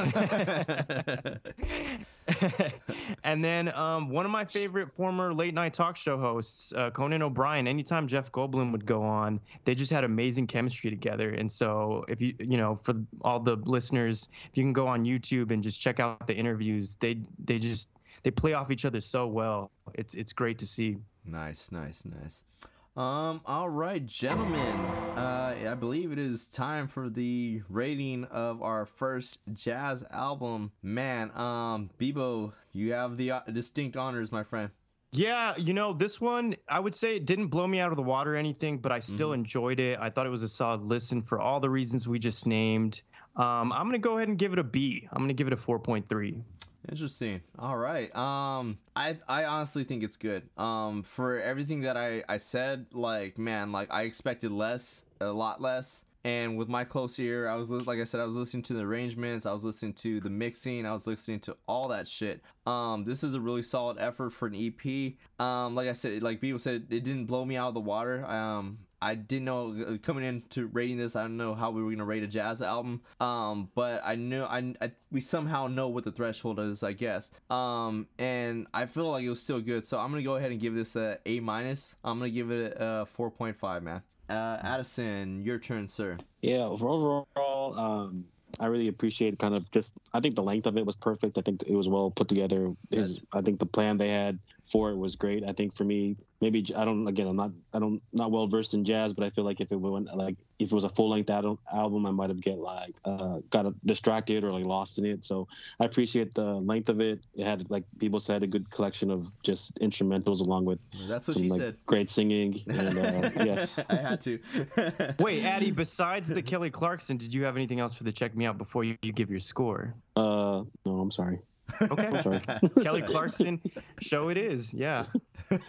and 3.24 3.44
then 3.44 3.74
um, 3.74 4.08
one 4.10 4.24
of 4.24 4.30
my 4.30 4.44
favorite 4.44 4.92
former 4.94 5.34
late 5.34 5.54
night 5.54 5.74
talk 5.74 5.96
show 5.96 6.16
hosts, 6.16 6.72
uh, 6.74 6.90
Conan 6.90 7.20
O'Brien. 7.20 7.66
Anytime 7.66 8.06
Jeff 8.06 8.30
Goldblum 8.30 8.70
would 8.70 8.86
go 8.86 9.02
on, 9.02 9.40
they 9.64 9.74
just 9.74 9.90
had 9.90 10.04
amazing 10.04 10.46
chemistry 10.46 10.88
together. 10.88 11.30
And 11.30 11.50
so, 11.50 12.04
if 12.08 12.20
you 12.20 12.32
you 12.38 12.56
know, 12.56 12.76
for 12.76 12.94
all 13.22 13.40
the 13.40 13.56
listeners, 13.56 14.28
if 14.50 14.56
you 14.56 14.62
can 14.62 14.72
go 14.72 14.86
on 14.86 15.04
YouTube 15.04 15.50
and 15.50 15.62
just 15.62 15.80
check 15.80 15.98
out 15.98 16.28
the 16.28 16.34
interviews, 16.34 16.96
they 17.00 17.18
they 17.44 17.58
just 17.58 17.88
they 18.22 18.30
play 18.30 18.52
off 18.52 18.70
each 18.70 18.84
other 18.84 19.00
so 19.00 19.26
well. 19.26 19.72
It's 19.94 20.14
it's 20.14 20.32
great 20.32 20.58
to 20.58 20.66
see. 20.66 20.96
Nice, 21.24 21.72
nice, 21.72 22.04
nice. 22.04 22.44
Um, 22.94 23.40
all 23.46 23.70
right, 23.70 24.04
gentlemen. 24.04 24.76
Uh, 25.16 25.56
I 25.66 25.74
believe 25.74 26.12
it 26.12 26.18
is 26.18 26.46
time 26.46 26.86
for 26.86 27.08
the 27.08 27.62
rating 27.70 28.24
of 28.24 28.60
our 28.60 28.84
first 28.84 29.38
jazz 29.54 30.04
album. 30.10 30.72
Man, 30.82 31.30
um, 31.34 31.88
Bebo, 31.98 32.52
you 32.72 32.92
have 32.92 33.16
the 33.16 33.30
uh, 33.30 33.40
distinct 33.50 33.96
honors, 33.96 34.30
my 34.30 34.42
friend. 34.44 34.68
Yeah, 35.12 35.56
you 35.56 35.72
know, 35.72 35.94
this 35.94 36.20
one, 36.20 36.54
I 36.68 36.80
would 36.80 36.94
say 36.94 37.16
it 37.16 37.24
didn't 37.24 37.48
blow 37.48 37.66
me 37.66 37.80
out 37.80 37.92
of 37.92 37.96
the 37.96 38.02
water 38.02 38.34
or 38.34 38.36
anything, 38.36 38.76
but 38.76 38.92
I 38.92 38.98
still 38.98 39.32
enjoyed 39.32 39.80
it. 39.80 39.98
I 39.98 40.10
thought 40.10 40.26
it 40.26 40.30
was 40.30 40.42
a 40.42 40.48
solid 40.48 40.82
listen 40.82 41.22
for 41.22 41.40
all 41.40 41.60
the 41.60 41.70
reasons 41.70 42.06
we 42.06 42.18
just 42.18 42.46
named. 42.46 43.00
Um, 43.36 43.72
I'm 43.72 43.84
going 43.84 43.92
to 43.92 43.98
go 43.98 44.16
ahead 44.18 44.28
and 44.28 44.38
give 44.38 44.52
it 44.52 44.58
a 44.58 44.64
B. 44.64 45.08
I'm 45.10 45.18
going 45.18 45.28
to 45.28 45.34
give 45.34 45.46
it 45.46 45.52
a 45.54 45.56
4.3. 45.56 46.42
Interesting. 46.90 47.42
All 47.58 47.76
right. 47.76 48.14
Um, 48.16 48.78
I 48.96 49.16
I 49.28 49.44
honestly 49.44 49.84
think 49.84 50.02
it's 50.02 50.16
good. 50.16 50.42
Um, 50.58 51.02
for 51.02 51.40
everything 51.40 51.82
that 51.82 51.96
I 51.96 52.24
I 52.28 52.38
said, 52.38 52.86
like 52.92 53.38
man, 53.38 53.72
like 53.72 53.88
I 53.92 54.02
expected 54.02 54.50
less, 54.50 55.04
a 55.20 55.26
lot 55.26 55.60
less. 55.60 56.04
And 56.24 56.56
with 56.56 56.68
my 56.68 56.84
close 56.84 57.18
ear, 57.18 57.48
I 57.48 57.56
was 57.56 57.70
like 57.70 57.98
I 57.98 58.04
said, 58.04 58.20
I 58.20 58.24
was 58.24 58.36
listening 58.36 58.62
to 58.64 58.74
the 58.74 58.82
arrangements, 58.82 59.44
I 59.44 59.52
was 59.52 59.64
listening 59.64 59.94
to 59.94 60.20
the 60.20 60.30
mixing, 60.30 60.86
I 60.86 60.92
was 60.92 61.06
listening 61.06 61.40
to 61.40 61.56
all 61.66 61.88
that 61.88 62.06
shit. 62.06 62.42
Um, 62.64 63.04
this 63.04 63.24
is 63.24 63.34
a 63.34 63.40
really 63.40 63.62
solid 63.62 63.98
effort 63.98 64.30
for 64.30 64.46
an 64.46 64.54
EP. 64.54 65.14
Um, 65.44 65.74
like 65.74 65.88
I 65.88 65.92
said, 65.92 66.22
like 66.22 66.40
people 66.40 66.60
said, 66.60 66.86
it 66.90 67.02
didn't 67.02 67.26
blow 67.26 67.44
me 67.44 67.56
out 67.56 67.68
of 67.68 67.74
the 67.74 67.80
water. 67.80 68.24
Um, 68.24 68.78
I 69.02 69.16
didn't 69.16 69.46
know 69.46 69.74
uh, 69.86 69.96
coming 69.98 70.24
into 70.24 70.68
rating 70.68 70.96
this. 70.96 71.16
I 71.16 71.22
don't 71.22 71.36
know 71.36 71.54
how 71.54 71.72
we 71.72 71.82
were 71.82 71.90
gonna 71.90 72.04
rate 72.04 72.22
a 72.22 72.28
jazz 72.28 72.62
album. 72.62 73.02
Um, 73.20 73.68
but 73.74 74.00
I 74.04 74.14
knew 74.14 74.44
I, 74.44 74.74
I 74.80 74.92
we 75.10 75.20
somehow 75.20 75.66
know 75.66 75.88
what 75.88 76.04
the 76.04 76.12
threshold 76.12 76.60
is, 76.60 76.84
I 76.84 76.92
guess. 76.92 77.32
Um, 77.50 78.06
and 78.18 78.68
I 78.72 78.86
feel 78.86 79.10
like 79.10 79.24
it 79.24 79.28
was 79.28 79.42
still 79.42 79.60
good. 79.60 79.84
So 79.84 79.98
I'm 79.98 80.10
gonna 80.10 80.22
go 80.22 80.36
ahead 80.36 80.52
and 80.52 80.60
give 80.60 80.74
this 80.74 80.94
a 80.94 81.18
A 81.26 81.40
minus. 81.40 81.96
I'm 82.04 82.18
gonna 82.18 82.30
give 82.30 82.52
it 82.52 82.76
a 82.78 83.06
4.5, 83.06 83.82
man. 83.82 84.02
Uh, 84.30 84.58
Addison, 84.62 85.42
your 85.42 85.58
turn, 85.58 85.88
sir. 85.88 86.16
Yeah, 86.40 86.60
overall, 86.60 87.26
um, 87.36 88.24
I 88.60 88.66
really 88.66 88.88
appreciate 88.88 89.38
kind 89.38 89.54
of 89.54 89.70
just. 89.72 89.98
I 90.12 90.20
think 90.20 90.36
the 90.36 90.42
length 90.42 90.66
of 90.66 90.76
it 90.76 90.86
was 90.86 90.94
perfect. 90.94 91.38
I 91.38 91.40
think 91.40 91.62
it 91.66 91.74
was 91.74 91.88
well 91.88 92.10
put 92.10 92.28
together. 92.28 92.72
His, 92.90 93.22
I 93.32 93.40
think 93.40 93.58
the 93.58 93.66
plan 93.66 93.98
they 93.98 94.10
had 94.10 94.38
for 94.62 94.90
it 94.90 94.96
was 94.96 95.16
great. 95.16 95.42
I 95.44 95.52
think 95.52 95.74
for 95.74 95.84
me, 95.84 96.16
maybe 96.42 96.66
I 96.76 96.84
don't. 96.84 97.06
Again, 97.06 97.28
I'm 97.28 97.36
not. 97.36 97.52
I 97.74 97.78
don't 97.78 98.02
not 98.12 98.30
well 98.30 98.46
versed 98.46 98.74
in 98.74 98.84
jazz, 98.84 99.14
but 99.14 99.24
I 99.24 99.30
feel 99.30 99.44
like 99.44 99.60
if 99.62 99.72
it 99.72 99.76
went 99.76 100.14
like 100.14 100.36
if 100.58 100.70
it 100.70 100.74
was 100.74 100.84
a 100.84 100.88
full 100.90 101.08
length 101.08 101.30
album, 101.30 102.06
I 102.06 102.10
might 102.10 102.28
have 102.28 102.40
get 102.40 102.58
like 102.58 102.94
uh, 103.06 103.38
got 103.48 103.72
distracted 103.86 104.44
or 104.44 104.52
like 104.52 104.64
lost 104.64 104.98
in 104.98 105.06
it. 105.06 105.24
So 105.24 105.48
I 105.80 105.86
appreciate 105.86 106.34
the 106.34 106.54
length 106.54 106.90
of 106.90 107.00
it. 107.00 107.20
It 107.34 107.46
had 107.46 107.70
like 107.70 107.84
people 107.98 108.20
said 108.20 108.42
a 108.42 108.46
good 108.46 108.68
collection 108.70 109.10
of 109.10 109.32
just 109.42 109.78
instrumentals 109.80 110.40
along 110.40 110.66
with 110.66 110.80
That's 111.08 111.28
what 111.28 111.34
some 111.34 111.44
she 111.44 111.50
like 111.50 111.60
said. 111.60 111.78
great 111.86 112.10
singing. 112.10 112.60
And 112.68 112.98
uh, 112.98 113.30
yes, 113.44 113.78
I 113.88 113.94
had 113.94 114.20
to. 114.22 114.38
Wait, 115.20 115.44
Addy, 115.44 115.70
besides 115.70 116.28
the 116.28 116.42
Kelly 116.42 116.70
Clarkson, 116.70 117.16
did 117.16 117.32
you 117.32 117.44
have 117.44 117.56
anything 117.56 117.80
else 117.80 117.94
for 117.94 118.04
the 118.04 118.12
check 118.12 118.36
me 118.36 118.44
out 118.44 118.58
before 118.58 118.84
you, 118.84 118.96
you 119.02 119.12
give 119.12 119.30
your 119.30 119.40
score? 119.40 119.94
uh, 120.16 120.62
no, 120.84 121.00
I'm 121.00 121.10
sorry. 121.10 121.38
Okay. 121.80 122.06
I'm 122.06 122.22
sorry. 122.22 122.40
Kelly 122.82 123.02
Clarkson, 123.06 123.60
show 124.00 124.28
it 124.28 124.36
is. 124.36 124.72
Yeah. 124.74 125.04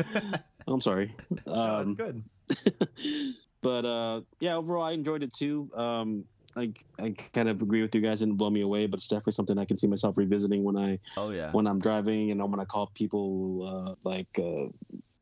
I'm 0.67 0.81
sorry. 0.81 1.15
No, 1.45 1.79
it's 1.81 1.91
Um, 1.91 1.95
good. 1.95 2.23
but 3.61 3.85
uh, 3.85 4.21
yeah, 4.39 4.55
overall, 4.55 4.83
I 4.83 4.91
enjoyed 4.91 5.23
it 5.23 5.33
too. 5.33 5.69
Um, 5.75 6.25
I 6.55 6.71
I 6.99 7.15
kind 7.33 7.49
of 7.49 7.61
agree 7.61 7.81
with 7.81 7.95
you 7.95 8.01
guys. 8.01 8.21
It 8.21 8.25
didn't 8.27 8.37
blow 8.37 8.49
me 8.49 8.61
away, 8.61 8.85
but 8.85 8.97
it's 8.97 9.07
definitely 9.07 9.33
something 9.33 9.57
I 9.57 9.65
can 9.65 9.77
see 9.77 9.87
myself 9.87 10.17
revisiting 10.17 10.63
when 10.63 10.77
I 10.77 10.99
Oh 11.17 11.31
yeah. 11.31 11.51
when 11.51 11.65
I'm 11.67 11.79
driving 11.79 12.31
and 12.31 12.39
when 12.51 12.59
I 12.59 12.65
call 12.65 12.91
people 12.93 13.63
uh, 13.65 13.95
like 14.07 14.27
uh, 14.37 14.67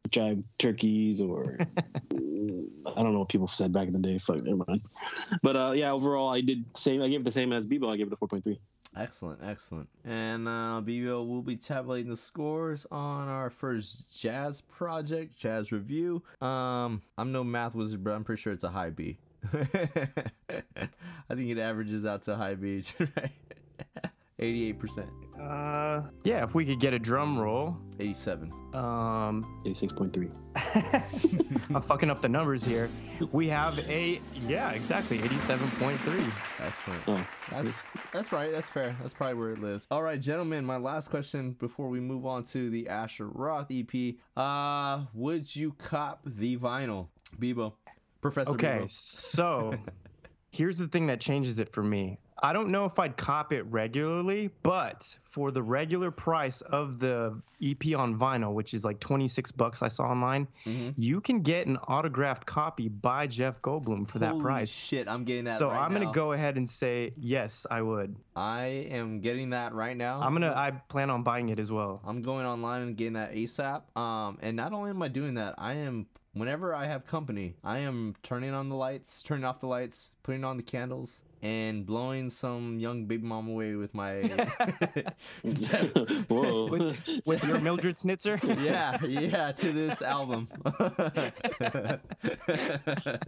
jive 0.10 0.44
turkeys 0.60 1.22
or 1.22 1.58
I 1.62 3.02
don't 3.02 3.14
know 3.14 3.20
what 3.20 3.30
people 3.30 3.48
said 3.48 3.72
back 3.72 3.88
in 3.88 3.94
the 3.94 4.00
day. 4.00 4.18
Fuck, 4.18 4.42
never 4.44 4.64
mind. 4.68 4.82
But 5.42 5.56
uh, 5.56 5.72
yeah, 5.74 5.92
overall, 5.94 6.30
I 6.30 6.42
did 6.42 6.66
same. 6.76 7.02
I 7.02 7.08
gave 7.08 7.22
it 7.22 7.24
the 7.26 7.32
same 7.32 7.54
as 7.54 7.66
Bebo. 7.66 7.92
I 7.92 7.96
gave 7.96 8.08
it 8.08 8.14
a 8.14 8.18
four 8.18 8.28
point 8.28 8.44
three. 8.44 8.60
Excellent, 8.96 9.40
excellent. 9.42 9.88
And 10.04 10.48
uh, 10.48 10.82
Bebo 10.84 11.26
will 11.26 11.42
be 11.42 11.56
tabulating 11.56 12.10
the 12.10 12.18
scores 12.18 12.86
on 12.92 13.30
our 13.30 13.50
first 13.50 14.20
jazz 14.20 14.62
project, 14.62 15.38
jazz 15.38 15.72
review. 15.72 16.24
Um, 16.42 17.02
I'm 17.18 17.32
no 17.32 17.44
math 17.44 17.74
wizard, 17.74 18.04
but 18.04 18.12
I'm 18.12 18.26
pretty 18.26 18.42
sure 18.42 18.52
it's 18.52 18.66
a 18.66 18.70
high 18.70 18.90
B. 18.90 19.18
I 19.54 19.64
think 21.30 21.50
it 21.50 21.58
averages 21.58 22.06
out 22.06 22.24
to 22.24 22.36
high 22.36 22.56
B, 22.56 22.84
right? 23.00 23.32
88%, 24.42 25.08
Uh, 25.40 26.02
yeah, 26.24 26.44
if 26.44 26.56
we 26.56 26.66
could 26.66 26.80
get 26.80 26.94
a 26.94 27.00
drum 27.00 27.38
roll. 27.40 27.78
87. 28.00 28.52
Um, 28.74 29.62
Eighty 29.66 29.74
six 29.76 29.92
point 29.94 30.14
three. 30.14 30.30
I'm 31.76 31.82
fucking 31.82 32.10
up 32.10 32.22
the 32.22 32.30
numbers 32.30 32.64
here. 32.64 32.90
We 33.32 33.48
have 33.50 33.78
a 33.90 34.20
yeah, 34.48 34.72
exactly, 34.72 35.20
87.3. 35.20 36.32
Excellent. 36.66 37.02
Oh, 37.08 37.28
That's 37.52 37.84
that's 38.14 38.32
right. 38.32 38.52
That's 38.52 38.70
fair. 38.70 38.96
That's 39.02 39.14
probably 39.14 39.36
where 39.36 39.52
it 39.52 39.60
lives. 39.62 39.88
All 39.92 40.02
right, 40.02 40.20
gentlemen. 40.20 40.66
My 40.66 40.78
last 40.78 41.10
question 41.10 41.52
before 41.60 41.90
we 41.90 42.00
move 42.00 42.26
on 42.26 42.44
to 42.46 42.70
the 42.70 42.88
Asher 42.88 43.28
Roth 43.28 43.68
EP. 43.72 44.16
Uh, 44.38 45.06
would 45.14 45.54
you 45.56 45.74
cop 45.74 46.22
the 46.26 46.58
vinyl, 46.58 47.08
Bebo, 47.40 47.74
Professor 48.22 48.52
Okay, 48.54 48.80
Bebo? 48.84 48.90
so 48.90 49.74
here's 50.52 50.78
the 50.78 50.88
thing 50.88 51.08
that 51.08 51.20
changes 51.20 51.60
it 51.60 51.72
for 51.74 51.84
me. 51.84 52.18
I 52.44 52.54
don't 52.54 52.70
know 52.70 52.86
if 52.86 52.98
I'd 52.98 53.18
cop 53.18 53.54
it 53.54 53.62
regularly, 53.64 54.50
but 54.64 55.16
for 55.24 55.52
the 55.52 55.62
regular 55.62 56.10
price 56.10 56.62
of 56.62 56.98
the 56.98 57.40
EP 57.62 57.94
on 57.96 58.18
vinyl, 58.18 58.54
which 58.54 58.74
is 58.74 58.84
like 58.84 59.00
26 59.00 59.52
bucks 59.52 59.84
I 59.84 59.88
saw 59.88 60.06
online, 60.06 60.48
Mhm. 60.66 60.96
you 60.98 61.22
can 61.22 61.42
get 61.42 61.68
an 61.68 61.78
autographed 61.88 62.46
copy 62.48 62.88
by 62.90 63.28
Jeff 63.28 63.62
Goldblum 63.62 64.08
for 64.08 64.18
that 64.20 64.38
price. 64.40 64.72
Shit, 64.74 65.08
I'm 65.08 65.24
getting 65.24 65.46
that. 65.46 65.54
So 65.54 65.70
right 65.70 65.80
I'm 65.84 65.94
now. 65.94 66.00
gonna 66.00 66.12
go 66.14 66.32
ahead 66.32 66.58
and 66.58 66.68
say 66.68 67.14
yes, 67.16 67.68
I 67.70 67.84
would. 67.84 68.16
I 68.36 68.64
am 68.90 69.20
getting 69.22 69.52
that 69.52 69.74
right 69.74 69.96
now. 69.96 70.20
I'm 70.20 70.34
gonna. 70.34 70.54
I 70.56 70.72
plan 70.72 71.12
on 71.12 71.22
buying 71.22 71.50
it 71.50 71.60
as 71.60 71.72
well. 71.72 72.02
I'm 72.04 72.24
going 72.24 72.46
online 72.48 72.82
and 72.82 72.98
getting 72.98 73.14
that 73.14 73.34
ASAP. 73.34 73.84
Um, 73.96 74.40
and 74.42 74.58
not 74.58 74.74
only 74.74 74.90
am 74.90 75.02
I 75.04 75.10
doing 75.10 75.36
that, 75.36 75.54
I 75.60 75.74
am 75.74 76.08
whenever 76.34 76.74
I 76.74 76.86
have 76.86 77.06
company, 77.06 77.56
I 77.64 77.80
am 77.80 78.16
turning 78.24 78.54
on 78.54 78.70
the 78.70 78.76
lights, 78.76 79.22
turning 79.22 79.46
off 79.46 79.60
the 79.60 79.68
lights, 79.68 80.12
putting 80.24 80.44
on 80.44 80.58
the 80.58 80.64
candles, 80.64 81.22
and 81.42 81.86
blowing 81.86 82.30
some 82.30 82.80
young 82.80 83.06
baby 83.06 83.26
mom 83.26 83.48
away 83.48 83.76
with 83.76 83.94
my. 83.94 84.22
whoa. 86.28 86.68
With, 86.68 87.22
with 87.26 87.44
your 87.44 87.60
Mildred 87.60 87.96
Snitzer. 87.96 88.40
yeah, 88.64 88.98
yeah, 89.04 89.52
to 89.52 89.72
this 89.72 90.02
album. 90.02 90.48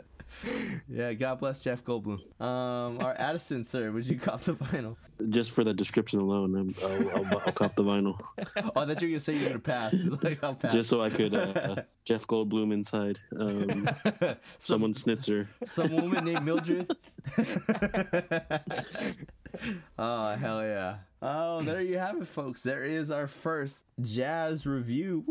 yeah, 0.89 1.13
God 1.13 1.39
bless 1.39 1.63
Jeff 1.63 1.83
Goldblum. 1.83 2.19
Um, 2.41 2.99
our 2.99 3.13
Addison, 3.17 3.63
sir, 3.63 3.91
would 3.91 4.05
you 4.05 4.17
cop 4.17 4.41
the 4.41 4.53
vinyl? 4.53 4.95
Just 5.29 5.51
for 5.51 5.63
the 5.63 5.73
description 5.73 6.19
alone, 6.19 6.55
I'm, 6.55 6.75
I'll, 6.83 7.09
I'll, 7.09 7.37
I'll 7.45 7.51
cop 7.51 7.75
the 7.75 7.83
vinyl 7.83 8.19
Oh, 8.57 8.71
I 8.75 8.85
thought 8.85 9.01
you 9.01 9.07
were 9.07 9.11
gonna 9.13 9.19
say 9.19 9.35
you're 9.35 9.47
gonna 9.49 9.59
pass. 9.59 9.95
like, 10.23 10.43
I'll 10.43 10.55
pass. 10.55 10.73
just 10.73 10.89
so 10.89 11.01
I 11.01 11.09
could 11.09 11.33
uh, 11.33 11.83
Jeff 12.05 12.27
Goldblum 12.27 12.73
inside. 12.73 13.19
Um, 13.39 13.89
some 14.57 14.83
someone 14.83 14.93
snitzer. 14.93 15.47
some 15.63 15.91
woman 15.95 16.25
named 16.25 16.43
Mildred. 16.43 16.91
oh 19.97 20.35
hell 20.35 20.63
yeah! 20.63 20.95
Oh, 21.21 21.61
there 21.61 21.81
you 21.81 21.97
have 21.99 22.21
it, 22.21 22.27
folks. 22.27 22.63
There 22.63 22.83
is 22.83 23.11
our 23.11 23.27
first 23.27 23.85
jazz 24.01 24.65
review. 24.65 25.23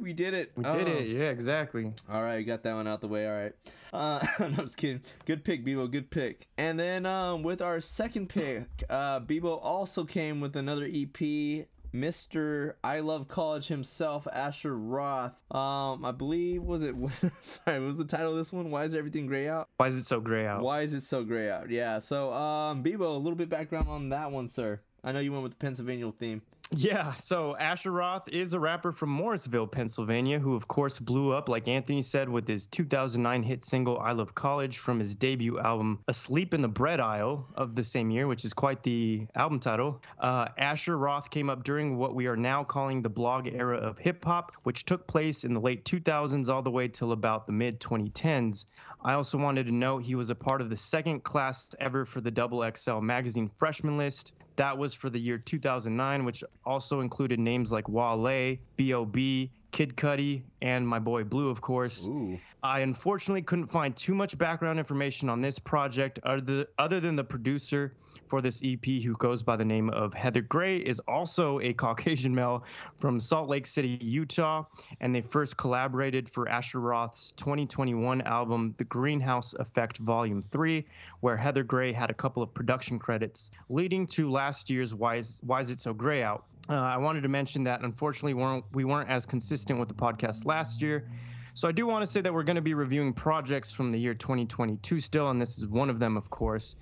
We 0.00 0.12
did 0.12 0.34
it. 0.34 0.52
We 0.56 0.64
Oh. 0.64 0.76
did 0.76 0.88
it. 0.88 1.08
Yeah, 1.08 1.30
exactly. 1.30 1.92
All 2.10 2.22
right, 2.22 2.42
got 2.42 2.62
that 2.64 2.74
one 2.74 2.86
out 2.86 3.00
the 3.00 3.08
way. 3.08 3.26
All 3.26 3.34
right. 3.34 3.52
Uh, 3.92 4.26
no, 4.40 4.46
I'm 4.46 4.54
just 4.56 4.76
kidding. 4.76 5.00
Good 5.24 5.44
pick, 5.44 5.64
Bebo. 5.64 5.90
Good 5.90 6.10
pick. 6.10 6.46
And 6.58 6.78
then 6.78 7.06
um, 7.06 7.42
with 7.42 7.62
our 7.62 7.80
second 7.80 8.28
pick, 8.28 8.66
uh, 8.90 9.20
Bebo 9.20 9.58
also 9.62 10.04
came 10.04 10.40
with 10.40 10.56
another 10.56 10.84
EP. 10.92 11.66
Mr. 11.94 12.74
I 12.82 12.98
Love 12.98 13.28
College 13.28 13.68
himself, 13.68 14.26
Asher 14.32 14.76
Roth. 14.76 15.44
Um, 15.54 16.04
I 16.04 16.10
believe 16.10 16.62
was 16.64 16.82
it? 16.82 16.96
was 16.96 17.24
sorry, 17.42 17.78
what 17.78 17.86
was 17.86 17.98
the 17.98 18.04
title 18.04 18.32
of 18.32 18.36
this 18.36 18.52
one? 18.52 18.72
Why 18.72 18.82
is 18.84 18.96
everything 18.96 19.26
gray 19.28 19.48
out? 19.48 19.68
Why 19.76 19.86
is 19.86 19.96
it 19.96 20.02
so 20.02 20.18
gray 20.20 20.44
out? 20.44 20.62
Why 20.62 20.80
is 20.80 20.92
it 20.92 21.02
so 21.02 21.22
gray 21.22 21.48
out? 21.48 21.70
Yeah. 21.70 22.00
So, 22.00 22.32
um, 22.32 22.82
Bebo, 22.82 23.02
a 23.02 23.18
little 23.18 23.36
bit 23.36 23.48
background 23.48 23.88
on 23.88 24.08
that 24.08 24.32
one, 24.32 24.48
sir. 24.48 24.80
I 25.04 25.12
know 25.12 25.20
you 25.20 25.30
went 25.30 25.44
with 25.44 25.52
the 25.52 25.58
Pennsylvania 25.58 26.10
theme. 26.10 26.42
Yeah, 26.70 27.14
so 27.16 27.56
Asher 27.56 27.92
Roth 27.92 28.28
is 28.32 28.52
a 28.52 28.58
rapper 28.58 28.90
from 28.90 29.10
Morrisville, 29.10 29.66
Pennsylvania, 29.66 30.38
who 30.38 30.56
of 30.56 30.66
course 30.66 30.98
blew 30.98 31.32
up, 31.32 31.48
like 31.48 31.68
Anthony 31.68 32.02
said, 32.02 32.28
with 32.28 32.48
his 32.48 32.66
2009 32.66 33.42
hit 33.42 33.62
single 33.62 33.98
I 34.00 34.12
Love 34.12 34.34
College 34.34 34.78
from 34.78 34.98
his 34.98 35.14
debut 35.14 35.58
album 35.60 36.00
Asleep 36.08 36.54
in 36.54 36.62
the 36.62 36.68
Bread 36.68 37.00
Aisle 37.00 37.46
of 37.54 37.76
the 37.76 37.84
same 37.84 38.10
year, 38.10 38.26
which 38.26 38.44
is 38.44 38.52
quite 38.52 38.82
the 38.82 39.26
album 39.34 39.60
title. 39.60 40.02
Uh, 40.18 40.48
Asher 40.58 40.96
Roth 40.96 41.30
came 41.30 41.50
up 41.50 41.64
during 41.64 41.96
what 41.96 42.14
we 42.14 42.26
are 42.26 42.36
now 42.36 42.64
calling 42.64 43.02
the 43.02 43.10
blog 43.10 43.46
era 43.46 43.76
of 43.76 43.98
hip 43.98 44.24
hop, 44.24 44.52
which 44.62 44.84
took 44.84 45.06
place 45.06 45.44
in 45.44 45.52
the 45.52 45.60
late 45.60 45.84
2000s 45.84 46.48
all 46.48 46.62
the 46.62 46.70
way 46.70 46.88
till 46.88 47.12
about 47.12 47.46
the 47.46 47.52
mid 47.52 47.78
2010s. 47.78 48.66
I 49.06 49.12
also 49.12 49.36
wanted 49.36 49.66
to 49.66 49.72
note 49.72 50.02
he 50.02 50.14
was 50.14 50.30
a 50.30 50.34
part 50.34 50.62
of 50.62 50.70
the 50.70 50.76
second 50.78 51.24
class 51.24 51.68
ever 51.78 52.06
for 52.06 52.22
the 52.22 52.30
Double 52.30 52.64
XL 52.74 53.00
magazine 53.00 53.50
freshman 53.58 53.98
list. 53.98 54.32
That 54.56 54.78
was 54.78 54.94
for 54.94 55.10
the 55.10 55.20
year 55.20 55.36
2009, 55.36 56.24
which 56.24 56.42
also 56.64 57.00
included 57.00 57.38
names 57.38 57.70
like 57.70 57.86
Wale, 57.86 58.56
B.O.B., 58.76 59.52
Kid 59.74 59.96
Cudi, 59.96 60.40
and 60.62 60.86
my 60.86 61.00
boy 61.00 61.24
Blu, 61.24 61.50
of 61.50 61.60
course. 61.60 62.06
Ooh. 62.06 62.38
I 62.62 62.78
unfortunately 62.78 63.42
couldn't 63.42 63.66
find 63.66 63.96
too 63.96 64.14
much 64.14 64.38
background 64.38 64.78
information 64.78 65.28
on 65.28 65.40
this 65.40 65.58
project 65.58 66.20
other, 66.22 66.66
other 66.78 67.00
than 67.00 67.16
the 67.16 67.24
producer 67.24 67.92
for 68.28 68.40
this 68.40 68.62
EP, 68.64 68.84
who 68.84 69.14
goes 69.14 69.42
by 69.42 69.56
the 69.56 69.64
name 69.64 69.90
of 69.90 70.14
Heather 70.14 70.42
Gray, 70.42 70.76
is 70.76 71.00
also 71.08 71.58
a 71.58 71.72
Caucasian 71.72 72.32
male 72.32 72.62
from 73.00 73.18
Salt 73.18 73.48
Lake 73.48 73.66
City, 73.66 73.98
Utah, 74.00 74.64
and 75.00 75.12
they 75.12 75.22
first 75.22 75.56
collaborated 75.56 76.30
for 76.30 76.48
Asher 76.48 76.78
Roth's 76.78 77.32
2021 77.32 78.20
album, 78.22 78.76
The 78.78 78.84
Greenhouse 78.84 79.54
Effect 79.54 79.96
Volume 79.98 80.40
3, 80.40 80.86
where 81.18 81.36
Heather 81.36 81.64
Gray 81.64 81.92
had 81.92 82.10
a 82.10 82.14
couple 82.14 82.44
of 82.44 82.54
production 82.54 82.96
credits, 82.96 83.50
leading 83.68 84.06
to 84.06 84.30
last 84.30 84.70
year's 84.70 84.94
Why 84.94 85.16
Is, 85.16 85.40
Why 85.44 85.62
Is 85.62 85.70
It 85.70 85.80
So 85.80 85.92
Gray 85.92 86.22
Out. 86.22 86.44
Uh, 86.68 86.74
I 86.74 86.96
wanted 86.96 87.22
to 87.22 87.28
mention 87.28 87.64
that 87.64 87.82
unfortunately 87.82 88.34
weren't, 88.34 88.64
we 88.72 88.84
weren't 88.84 89.10
as 89.10 89.26
consistent 89.26 89.78
with 89.78 89.88
the 89.88 89.94
podcast 89.94 90.46
last 90.46 90.80
year. 90.80 91.10
So 91.52 91.68
I 91.68 91.72
do 91.72 91.86
want 91.86 92.04
to 92.04 92.10
say 92.10 92.20
that 92.20 92.32
we're 92.32 92.42
going 92.42 92.56
to 92.56 92.62
be 92.62 92.74
reviewing 92.74 93.12
projects 93.12 93.70
from 93.70 93.92
the 93.92 93.98
year 93.98 94.14
2022 94.14 94.98
still, 94.98 95.28
and 95.28 95.40
this 95.40 95.56
is 95.58 95.68
one 95.68 95.88
of 95.88 96.00
them, 96.00 96.16
of 96.16 96.28
course. 96.30 96.76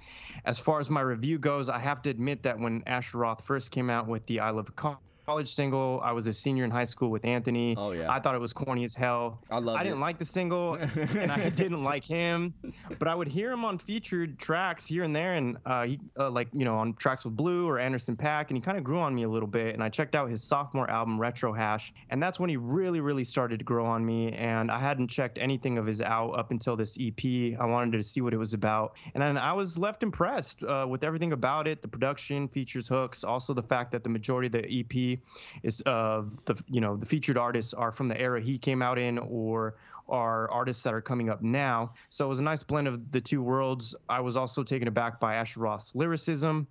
As 0.47 0.59
far 0.59 0.81
as 0.81 0.88
my 0.88 1.03
review 1.03 1.38
goes, 1.38 1.68
I 1.68 1.79
have 1.79 2.01
to 2.03 2.11
admit 2.11 2.42
that 2.45 2.59
when 2.59 2.83
Asher 2.87 3.35
first 3.42 3.71
came 3.71 3.90
out 3.90 4.07
with 4.07 4.25
the 4.27 4.40
I 4.40 4.51
Love 4.51 4.75
College 5.25 5.55
single, 5.55 6.01
I 6.03 6.11
was 6.11 6.27
a 6.27 6.33
senior 6.33 6.65
in 6.65 6.71
high 6.73 6.85
school 6.85 7.09
with 7.09 7.25
Anthony. 7.25 7.77
Oh, 7.79 7.93
yeah. 7.93 8.11
I 8.11 8.19
thought 8.19 8.35
it 8.35 8.41
was 8.41 8.53
corny 8.53 8.83
as 8.83 8.97
hell. 8.97 9.41
I 9.53 9.61
loved 9.61 9.79
I 9.79 9.85
didn't 9.85 9.99
it. 9.99 10.01
like 10.01 10.19
the 10.19 10.25
single, 10.25 10.75
and 10.75 11.31
I 11.31 11.49
didn't 11.55 11.85
like 11.85 12.05
him, 12.05 12.53
but 12.99 13.07
I 13.07 13.15
would 13.15 13.29
hear 13.29 13.53
him 13.53 13.65
on 13.65 13.79
featured 13.79 14.37
tracks 14.41 14.85
here 14.85 15.05
and 15.05 15.15
there, 15.15 15.35
and 15.35 15.59
uh, 15.65 15.85
he 15.85 16.01
uh, 16.19 16.29
like 16.29 16.49
you 16.53 16.65
know 16.65 16.75
on 16.75 16.95
tracks 16.95 17.25
with 17.25 17.37
Blu 17.37 17.69
or 17.69 17.79
Anderson 17.79 18.17
.Paak, 18.17 18.49
and 18.49 18.57
he 18.57 18.61
kind 18.61 18.77
of 18.77 18.83
grew 18.83 18.99
on 18.99 19.15
me 19.15 19.23
a 19.23 19.29
little 19.29 19.47
bit. 19.47 19.75
And 19.75 19.85
I 19.85 19.89
checked 19.89 20.17
out 20.17 20.29
his 20.29 20.43
sophomore 20.43 20.91
album 20.91 21.21
Retro 21.21 21.53
Hash, 21.53 21.93
and 22.11 22.21
that's 22.21 22.41
when 22.41 22.51
he 22.51 22.57
really 22.57 22.99
really 22.99 23.25
started 23.25 23.61
to 23.61 23.65
grow 23.65 23.87
on 23.87 24.05
me. 24.05 24.33
And 24.33 24.73
I 24.73 24.79
hadn't 24.81 25.07
checked 25.07 25.39
anything 25.39 25.79
of 25.79 25.87
his 25.87 26.03
out 26.03 26.33
up 26.33 26.51
until 26.51 26.75
this 26.75 26.99
EP. 27.01 27.57
I 27.61 27.65
wanted 27.65 27.97
to 27.97 28.03
see 28.03 28.23
what 28.23 28.35
it 28.35 28.39
was 28.39 28.55
about, 28.55 28.97
and 29.15 29.23
then 29.23 29.39
I 29.39 29.53
was 29.53 29.79
left 29.79 30.03
impressed 30.03 30.65
uh, 30.65 30.85
with 30.89 31.05
everything 31.05 31.33
about 31.33 31.69
it: 31.69 31.81
the 31.81 31.87
production, 31.87 32.49
features, 32.49 32.89
hooks, 32.89 33.23
also 33.23 33.55
the 33.55 33.63
fact 33.63 33.93
that 33.93 34.03
the 34.03 34.11
majority 34.11 34.47
of 34.47 34.53
the 34.53 34.81
EP 34.81 35.12
is 35.62 35.83
uh, 35.87 36.22
the 36.44 36.62
you 36.68 36.81
know 36.81 36.96
the 36.96 37.07
featured 37.07 37.37
artists 37.37 37.75
are 37.75 37.92
from 37.92 38.09
the 38.09 38.20
era 38.20 38.40
he 38.40 38.59
came 38.59 38.83
out 38.83 38.98
in 38.98 39.18
or 39.18 39.75
are 40.09 40.51
artists 40.51 40.83
that 40.83 40.94
are 40.94 41.01
coming 41.01 41.31
up 41.31 41.42
now. 41.42 41.92
So 42.09 42.25
it 42.25 42.29
was 42.29 42.40
a 42.40 42.44
nice 42.44 42.62
blend 42.62 42.88
of 42.88 43.11
the 43.11 43.20
two 43.20 43.42
worlds. 43.42 43.94
I 44.09 44.20
was 44.20 44.37
also 44.37 44.62
taken 44.62 44.88
aback 44.88 45.20
by 45.20 45.37
Asher 45.37 45.61
Roth's 45.61 45.94
lyricism. 45.94 46.66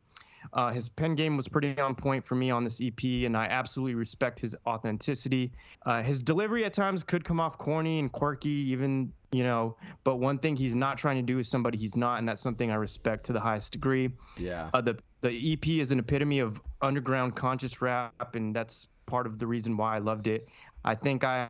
Uh, 0.53 0.71
his 0.71 0.89
pen 0.89 1.15
game 1.15 1.37
was 1.37 1.47
pretty 1.47 1.77
on 1.79 1.95
point 1.95 2.25
for 2.25 2.35
me 2.35 2.49
on 2.49 2.63
this 2.63 2.81
EP, 2.81 3.03
and 3.25 3.37
I 3.37 3.45
absolutely 3.45 3.95
respect 3.95 4.39
his 4.39 4.55
authenticity. 4.65 5.51
Uh, 5.85 6.01
his 6.01 6.23
delivery 6.23 6.65
at 6.65 6.73
times 6.73 7.03
could 7.03 7.23
come 7.23 7.39
off 7.39 7.57
corny 7.57 7.99
and 7.99 8.11
quirky, 8.11 8.49
even, 8.49 9.11
you 9.31 9.43
know, 9.43 9.77
but 10.03 10.17
one 10.17 10.37
thing 10.37 10.55
he's 10.55 10.75
not 10.75 10.97
trying 10.97 11.17
to 11.17 11.21
do 11.21 11.39
is 11.39 11.47
somebody 11.47 11.77
he's 11.77 11.95
not, 11.95 12.19
and 12.19 12.27
that's 12.27 12.41
something 12.41 12.71
I 12.71 12.75
respect 12.75 13.25
to 13.25 13.33
the 13.33 13.39
highest 13.39 13.71
degree. 13.71 14.09
Yeah. 14.37 14.69
Uh, 14.73 14.81
the 14.81 14.97
the 15.21 15.53
EP 15.53 15.67
is 15.67 15.91
an 15.91 15.99
epitome 15.99 16.39
of 16.39 16.59
underground 16.81 17.35
conscious 17.35 17.81
rap, 17.81 18.35
and 18.35 18.55
that's 18.55 18.87
part 19.05 19.27
of 19.27 19.39
the 19.39 19.47
reason 19.47 19.77
why 19.77 19.95
I 19.95 19.99
loved 19.99 20.27
it. 20.27 20.47
I 20.83 20.95
think 20.95 21.23
I 21.23 21.49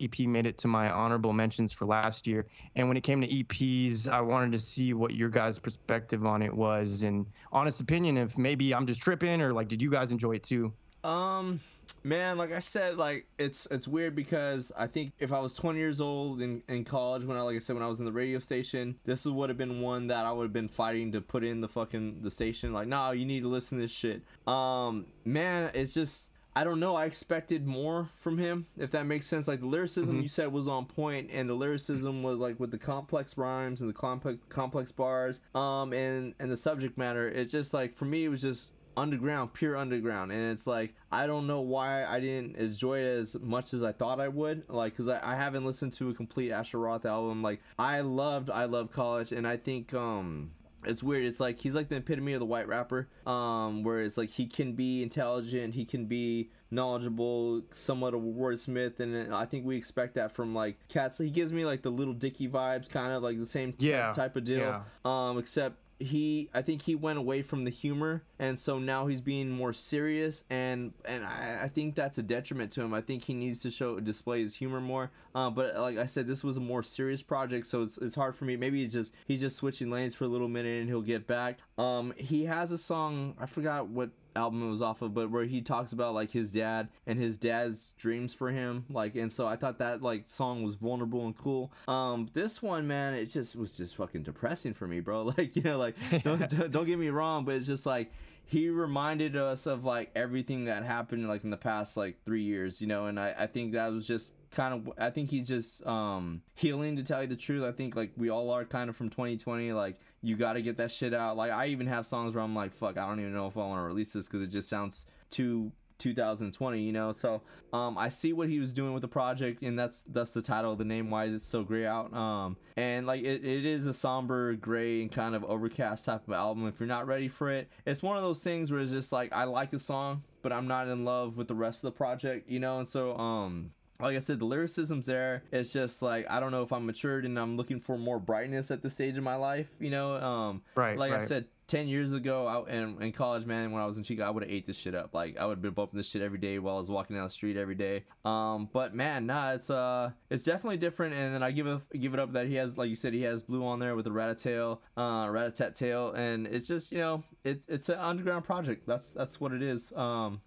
EP 0.00 0.18
made 0.20 0.46
it 0.46 0.58
to 0.58 0.68
my 0.68 0.90
honorable 0.90 1.32
mentions 1.32 1.72
for 1.72 1.86
last 1.86 2.26
year. 2.26 2.46
And 2.76 2.88
when 2.88 2.96
it 2.96 3.02
came 3.02 3.20
to 3.20 3.26
EPs, 3.26 4.08
I 4.08 4.20
wanted 4.20 4.52
to 4.52 4.58
see 4.58 4.92
what 4.92 5.14
your 5.14 5.28
guys' 5.28 5.58
perspective 5.58 6.26
on 6.26 6.42
it 6.42 6.54
was 6.54 7.02
and 7.02 7.26
honest 7.52 7.80
opinion 7.80 8.18
if 8.18 8.36
maybe 8.36 8.74
I'm 8.74 8.86
just 8.86 9.00
tripping 9.00 9.40
or 9.40 9.52
like 9.52 9.68
did 9.68 9.80
you 9.80 9.90
guys 9.90 10.12
enjoy 10.12 10.32
it 10.32 10.42
too? 10.42 10.72
Um, 11.02 11.60
man, 12.02 12.38
like 12.38 12.52
I 12.52 12.58
said, 12.58 12.96
like 12.96 13.26
it's 13.38 13.66
it's 13.70 13.88
weird 13.88 14.14
because 14.14 14.72
I 14.76 14.86
think 14.86 15.12
if 15.18 15.32
I 15.32 15.40
was 15.40 15.54
20 15.54 15.78
years 15.78 16.00
old 16.00 16.40
in, 16.40 16.62
in 16.68 16.84
college 16.84 17.24
when 17.24 17.36
I 17.36 17.42
like 17.42 17.56
I 17.56 17.60
said 17.60 17.74
when 17.74 17.82
I 17.82 17.88
was 17.88 18.00
in 18.00 18.06
the 18.06 18.12
radio 18.12 18.38
station, 18.38 18.96
this 19.04 19.26
would 19.26 19.50
have 19.50 19.58
been 19.58 19.80
one 19.80 20.08
that 20.08 20.26
I 20.26 20.32
would 20.32 20.44
have 20.44 20.52
been 20.52 20.68
fighting 20.68 21.12
to 21.12 21.20
put 21.20 21.44
in 21.44 21.60
the 21.60 21.68
fucking 21.68 22.22
the 22.22 22.30
station. 22.30 22.72
Like, 22.72 22.88
nah, 22.88 23.10
you 23.12 23.24
need 23.24 23.42
to 23.42 23.48
listen 23.48 23.78
to 23.78 23.84
this 23.84 23.90
shit. 23.90 24.22
Um, 24.46 25.06
man, 25.24 25.70
it's 25.74 25.94
just 25.94 26.30
I 26.56 26.62
don't 26.62 26.78
know. 26.78 26.94
I 26.94 27.06
expected 27.06 27.66
more 27.66 28.10
from 28.14 28.38
him, 28.38 28.66
if 28.78 28.92
that 28.92 29.06
makes 29.06 29.26
sense. 29.26 29.48
Like 29.48 29.60
the 29.60 29.66
lyricism 29.66 30.22
you 30.22 30.28
said 30.28 30.52
was 30.52 30.68
on 30.68 30.86
point, 30.86 31.30
and 31.32 31.48
the 31.48 31.54
lyricism 31.54 32.22
was 32.22 32.38
like 32.38 32.60
with 32.60 32.70
the 32.70 32.78
complex 32.78 33.36
rhymes 33.36 33.80
and 33.80 33.90
the 33.90 33.94
complex 33.94 34.38
complex 34.50 34.92
bars, 34.92 35.40
um, 35.54 35.92
and 35.92 36.34
and 36.38 36.52
the 36.52 36.56
subject 36.56 36.96
matter. 36.96 37.26
It's 37.26 37.50
just 37.50 37.74
like 37.74 37.92
for 37.92 38.04
me, 38.04 38.24
it 38.24 38.28
was 38.28 38.42
just 38.42 38.72
underground, 38.96 39.52
pure 39.54 39.76
underground, 39.76 40.32
and 40.32 40.50
it's 40.52 40.66
like 40.66 40.94
I 41.12 41.26
don't 41.26 41.46
know 41.46 41.60
why 41.60 42.04
I 42.04 42.20
didn't 42.20 42.56
enjoy 42.56 42.98
it 43.00 43.18
as 43.18 43.36
much 43.40 43.72
as 43.74 43.82
I 43.82 43.92
thought 43.92 44.20
I 44.20 44.28
would. 44.28 44.68
Like, 44.68 44.92
because 44.92 45.08
I, 45.08 45.20
I 45.32 45.36
haven't 45.36 45.64
listened 45.64 45.92
to 45.94 46.10
a 46.10 46.14
complete 46.14 46.50
Asher 46.50 46.78
Roth 46.78 47.04
album. 47.06 47.42
Like, 47.42 47.60
I 47.78 48.00
loved 48.00 48.50
I 48.50 48.64
Love 48.64 48.90
College, 48.90 49.32
and 49.32 49.46
I 49.46 49.56
think 49.56 49.92
um 49.94 50.52
it's 50.86 51.02
weird. 51.02 51.24
It's 51.24 51.40
like 51.40 51.58
he's 51.60 51.74
like 51.74 51.88
the 51.88 51.96
epitome 51.96 52.34
of 52.34 52.40
the 52.40 52.46
white 52.46 52.68
rapper. 52.68 53.08
Um, 53.26 53.82
where 53.84 54.00
it's 54.00 54.18
like 54.18 54.30
he 54.30 54.46
can 54.46 54.72
be 54.74 55.02
intelligent, 55.02 55.74
he 55.74 55.84
can 55.86 56.04
be 56.06 56.50
knowledgeable, 56.70 57.62
somewhat 57.70 58.14
of 58.14 58.22
a 58.22 58.26
wordsmith, 58.26 59.00
and 59.00 59.32
I 59.32 59.46
think 59.46 59.64
we 59.64 59.76
expect 59.76 60.14
that 60.16 60.32
from 60.32 60.54
like 60.54 60.76
cats. 60.88 61.18
He 61.18 61.30
gives 61.30 61.52
me 61.52 61.64
like 61.64 61.82
the 61.82 61.90
Lil 61.90 62.12
Dicky 62.12 62.48
vibes, 62.48 62.88
kind 62.90 63.12
of 63.12 63.22
like 63.22 63.38
the 63.38 63.46
same 63.46 63.72
Yeah, 63.78 64.12
type 64.12 64.36
of 64.36 64.44
deal. 64.44 64.58
yeah. 64.58 64.82
Um, 65.04 65.38
except 65.38 65.76
he, 65.98 66.50
I 66.52 66.62
think 66.62 66.82
he 66.82 66.94
went 66.94 67.18
away 67.18 67.42
from 67.42 67.64
the 67.64 67.70
humor, 67.70 68.24
and 68.38 68.58
so 68.58 68.78
now 68.78 69.06
he's 69.06 69.20
being 69.20 69.50
more 69.50 69.72
serious, 69.72 70.44
and 70.50 70.92
and 71.04 71.24
I, 71.24 71.60
I 71.62 71.68
think 71.68 71.94
that's 71.94 72.18
a 72.18 72.22
detriment 72.22 72.72
to 72.72 72.82
him. 72.82 72.92
I 72.92 73.00
think 73.00 73.24
he 73.24 73.34
needs 73.34 73.60
to 73.62 73.70
show 73.70 74.00
display 74.00 74.40
his 74.40 74.56
humor 74.56 74.80
more. 74.80 75.10
Uh, 75.34 75.50
but 75.50 75.76
like 75.78 75.98
I 75.98 76.06
said, 76.06 76.26
this 76.26 76.44
was 76.44 76.56
a 76.56 76.60
more 76.60 76.82
serious 76.82 77.22
project, 77.22 77.66
so 77.66 77.82
it's, 77.82 77.98
it's 77.98 78.14
hard 78.14 78.36
for 78.36 78.44
me. 78.44 78.56
Maybe 78.56 78.82
it's 78.82 78.94
just 78.94 79.14
he's 79.26 79.40
just 79.40 79.56
switching 79.56 79.90
lanes 79.90 80.14
for 80.14 80.24
a 80.24 80.28
little 80.28 80.48
minute, 80.48 80.80
and 80.80 80.88
he'll 80.88 81.02
get 81.02 81.26
back. 81.26 81.58
Um, 81.78 82.12
he 82.16 82.44
has 82.44 82.72
a 82.72 82.78
song 82.78 83.34
I 83.38 83.46
forgot 83.46 83.88
what 83.88 84.10
album 84.36 84.62
it 84.66 84.70
was 84.70 84.82
off 84.82 85.02
of 85.02 85.14
but 85.14 85.30
where 85.30 85.44
he 85.44 85.60
talks 85.60 85.92
about 85.92 86.14
like 86.14 86.30
his 86.30 86.52
dad 86.52 86.88
and 87.06 87.18
his 87.18 87.36
dad's 87.36 87.92
dreams 87.92 88.34
for 88.34 88.50
him 88.50 88.84
like 88.90 89.14
and 89.14 89.32
so 89.32 89.46
i 89.46 89.56
thought 89.56 89.78
that 89.78 90.02
like 90.02 90.26
song 90.26 90.62
was 90.62 90.74
vulnerable 90.74 91.24
and 91.26 91.36
cool. 91.36 91.72
Um 91.88 92.28
this 92.32 92.62
one 92.62 92.86
man 92.86 93.14
it 93.14 93.26
just 93.26 93.56
was 93.56 93.76
just 93.76 93.96
fucking 93.96 94.22
depressing 94.22 94.74
for 94.74 94.86
me 94.86 95.00
bro. 95.00 95.22
Like 95.36 95.56
you 95.56 95.62
know 95.62 95.78
like 95.78 95.96
don't 96.22 96.48
don't, 96.48 96.70
don't 96.70 96.84
get 96.84 96.98
me 96.98 97.08
wrong 97.08 97.44
but 97.44 97.54
it's 97.54 97.66
just 97.66 97.86
like 97.86 98.12
he 98.46 98.68
reminded 98.68 99.36
us 99.36 99.66
of 99.66 99.84
like 99.84 100.10
everything 100.14 100.66
that 100.66 100.84
happened 100.84 101.26
like 101.28 101.44
in 101.44 101.50
the 101.50 101.56
past 101.56 101.96
like 101.96 102.16
three 102.24 102.42
years 102.42 102.80
you 102.80 102.86
know 102.86 103.06
and 103.06 103.18
i 103.18 103.34
i 103.38 103.46
think 103.46 103.72
that 103.72 103.90
was 103.90 104.06
just 104.06 104.34
kind 104.50 104.74
of 104.74 104.92
i 104.98 105.10
think 105.10 105.30
he's 105.30 105.48
just 105.48 105.84
um 105.86 106.42
healing 106.54 106.96
to 106.96 107.02
tell 107.02 107.22
you 107.22 107.26
the 107.26 107.36
truth. 107.36 107.64
I 107.64 107.72
think 107.72 107.96
like 107.96 108.12
we 108.16 108.30
all 108.30 108.50
are 108.50 108.64
kind 108.64 108.88
of 108.88 108.96
from 108.96 109.10
2020 109.10 109.72
like 109.72 109.96
you 110.22 110.36
got 110.36 110.54
to 110.54 110.62
get 110.62 110.76
that 110.76 110.90
shit 110.90 111.12
out. 111.12 111.36
Like 111.36 111.52
i 111.52 111.66
even 111.66 111.86
have 111.86 112.06
songs 112.06 112.34
where 112.34 112.44
i'm 112.44 112.54
like 112.54 112.72
fuck 112.72 112.96
i 112.96 113.06
don't 113.06 113.20
even 113.20 113.34
know 113.34 113.46
if 113.46 113.56
i 113.56 113.60
want 113.60 113.80
to 113.80 113.84
release 113.84 114.12
this 114.12 114.28
because 114.28 114.42
it 114.42 114.50
just 114.50 114.68
sounds 114.68 115.06
too 115.30 115.72
2020 116.04 116.80
you 116.80 116.92
know? 116.92 117.12
So 117.12 117.42
um 117.72 117.98
i 117.98 118.08
see 118.08 118.32
what 118.32 118.48
he 118.48 118.60
was 118.60 118.72
doing 118.72 118.92
with 118.92 119.00
the 119.00 119.08
project 119.08 119.62
and 119.62 119.78
that's 119.78 120.04
that's 120.04 120.32
the 120.32 120.42
title 120.42 120.76
the 120.76 120.84
name 120.84 121.10
why 121.10 121.24
is 121.24 121.34
it 121.34 121.40
so 121.40 121.64
gray 121.64 121.86
out? 121.86 122.12
Um 122.14 122.56
and 122.76 123.06
like 123.06 123.22
it, 123.22 123.44
it 123.44 123.64
is 123.64 123.86
a 123.86 123.94
somber 123.94 124.54
gray 124.54 125.02
and 125.02 125.10
kind 125.10 125.34
of 125.34 125.44
overcast 125.44 126.04
type 126.06 126.28
of 126.28 126.34
album. 126.34 126.66
If 126.66 126.78
you're 126.78 126.86
not 126.86 127.06
ready 127.06 127.28
for 127.28 127.50
it 127.50 127.68
it's 127.86 128.02
one 128.02 128.16
of 128.16 128.22
those 128.22 128.42
things 128.42 128.70
where 128.70 128.80
it's 128.80 128.92
just 128.92 129.12
like 129.12 129.32
i 129.32 129.44
like 129.44 129.72
a 129.72 129.78
song 129.78 130.22
but 130.42 130.52
i'm 130.52 130.68
not 130.68 130.88
in 130.88 131.04
love 131.04 131.36
with 131.36 131.48
the 131.48 131.54
rest 131.54 131.84
of 131.84 131.92
the 131.92 131.96
project 131.96 132.48
you 132.48 132.60
know? 132.60 132.78
And 132.78 132.86
so 132.86 133.16
um 133.16 133.70
like 134.00 134.16
I 134.16 134.18
said, 134.18 134.38
the 134.38 134.44
lyricism's 134.44 135.06
there. 135.06 135.42
It's 135.52 135.72
just 135.72 136.02
like 136.02 136.30
I 136.30 136.40
don't 136.40 136.50
know 136.50 136.62
if 136.62 136.72
I'm 136.72 136.86
matured 136.86 137.24
and 137.24 137.38
I'm 137.38 137.56
looking 137.56 137.80
for 137.80 137.96
more 137.96 138.18
brightness 138.18 138.70
at 138.70 138.82
this 138.82 138.94
stage 138.94 139.16
of 139.16 139.24
my 139.24 139.36
life. 139.36 139.70
You 139.78 139.90
know, 139.90 140.14
um, 140.16 140.62
Right, 140.74 140.98
Like 140.98 141.12
I 141.12 141.18
said, 141.20 141.46
ten 141.66 141.88
years 141.88 142.12
ago, 142.12 142.46
out 142.46 142.68
in, 142.68 143.00
in 143.00 143.12
college, 143.12 143.46
man, 143.46 143.70
when 143.72 143.80
I 143.80 143.86
was 143.86 143.96
in 143.96 144.02
Chico, 144.02 144.22
I 144.24 144.30
would 144.30 144.42
have 144.42 144.52
ate 144.52 144.66
this 144.66 144.76
shit 144.76 144.94
up. 144.94 145.14
Like 145.14 145.38
I 145.38 145.46
would 145.46 145.58
have 145.58 145.62
been 145.62 145.72
bumping 145.72 145.96
this 145.96 146.08
shit 146.08 146.22
every 146.22 146.38
day 146.38 146.58
while 146.58 146.74
I 146.74 146.78
was 146.78 146.90
walking 146.90 147.16
down 147.16 147.24
the 147.24 147.30
street 147.30 147.56
every 147.56 147.76
day. 147.76 148.04
Um, 148.24 148.68
but 148.72 148.94
man, 148.94 149.26
nah, 149.26 149.52
it's 149.52 149.70
uh, 149.70 150.10
it's 150.28 150.44
definitely 150.44 150.78
different. 150.78 151.14
And 151.14 151.32
then 151.32 151.42
I 151.42 151.52
give 151.52 151.66
it 151.66 151.80
give 152.00 152.14
it 152.14 152.20
up 152.20 152.32
that 152.32 152.48
he 152.48 152.56
has, 152.56 152.76
like 152.76 152.90
you 152.90 152.96
said, 152.96 153.12
he 153.14 153.22
has 153.22 153.42
Blu 153.42 153.64
on 153.64 153.78
there 153.78 153.94
with 153.94 154.06
the 154.06 154.12
rat-a-tail, 154.12 154.82
uh, 154.96 155.28
rat-a-tat 155.30 155.74
tail, 155.76 156.12
and 156.12 156.46
it's 156.46 156.66
just 156.66 156.90
you 156.92 156.98
know, 156.98 157.22
it's 157.44 157.66
it's 157.68 157.88
an 157.88 157.98
underground 157.98 158.44
project. 158.44 158.86
That's 158.86 159.12
that's 159.12 159.40
what 159.40 159.52
it 159.52 159.62
is. 159.62 159.92
Um, 159.92 160.40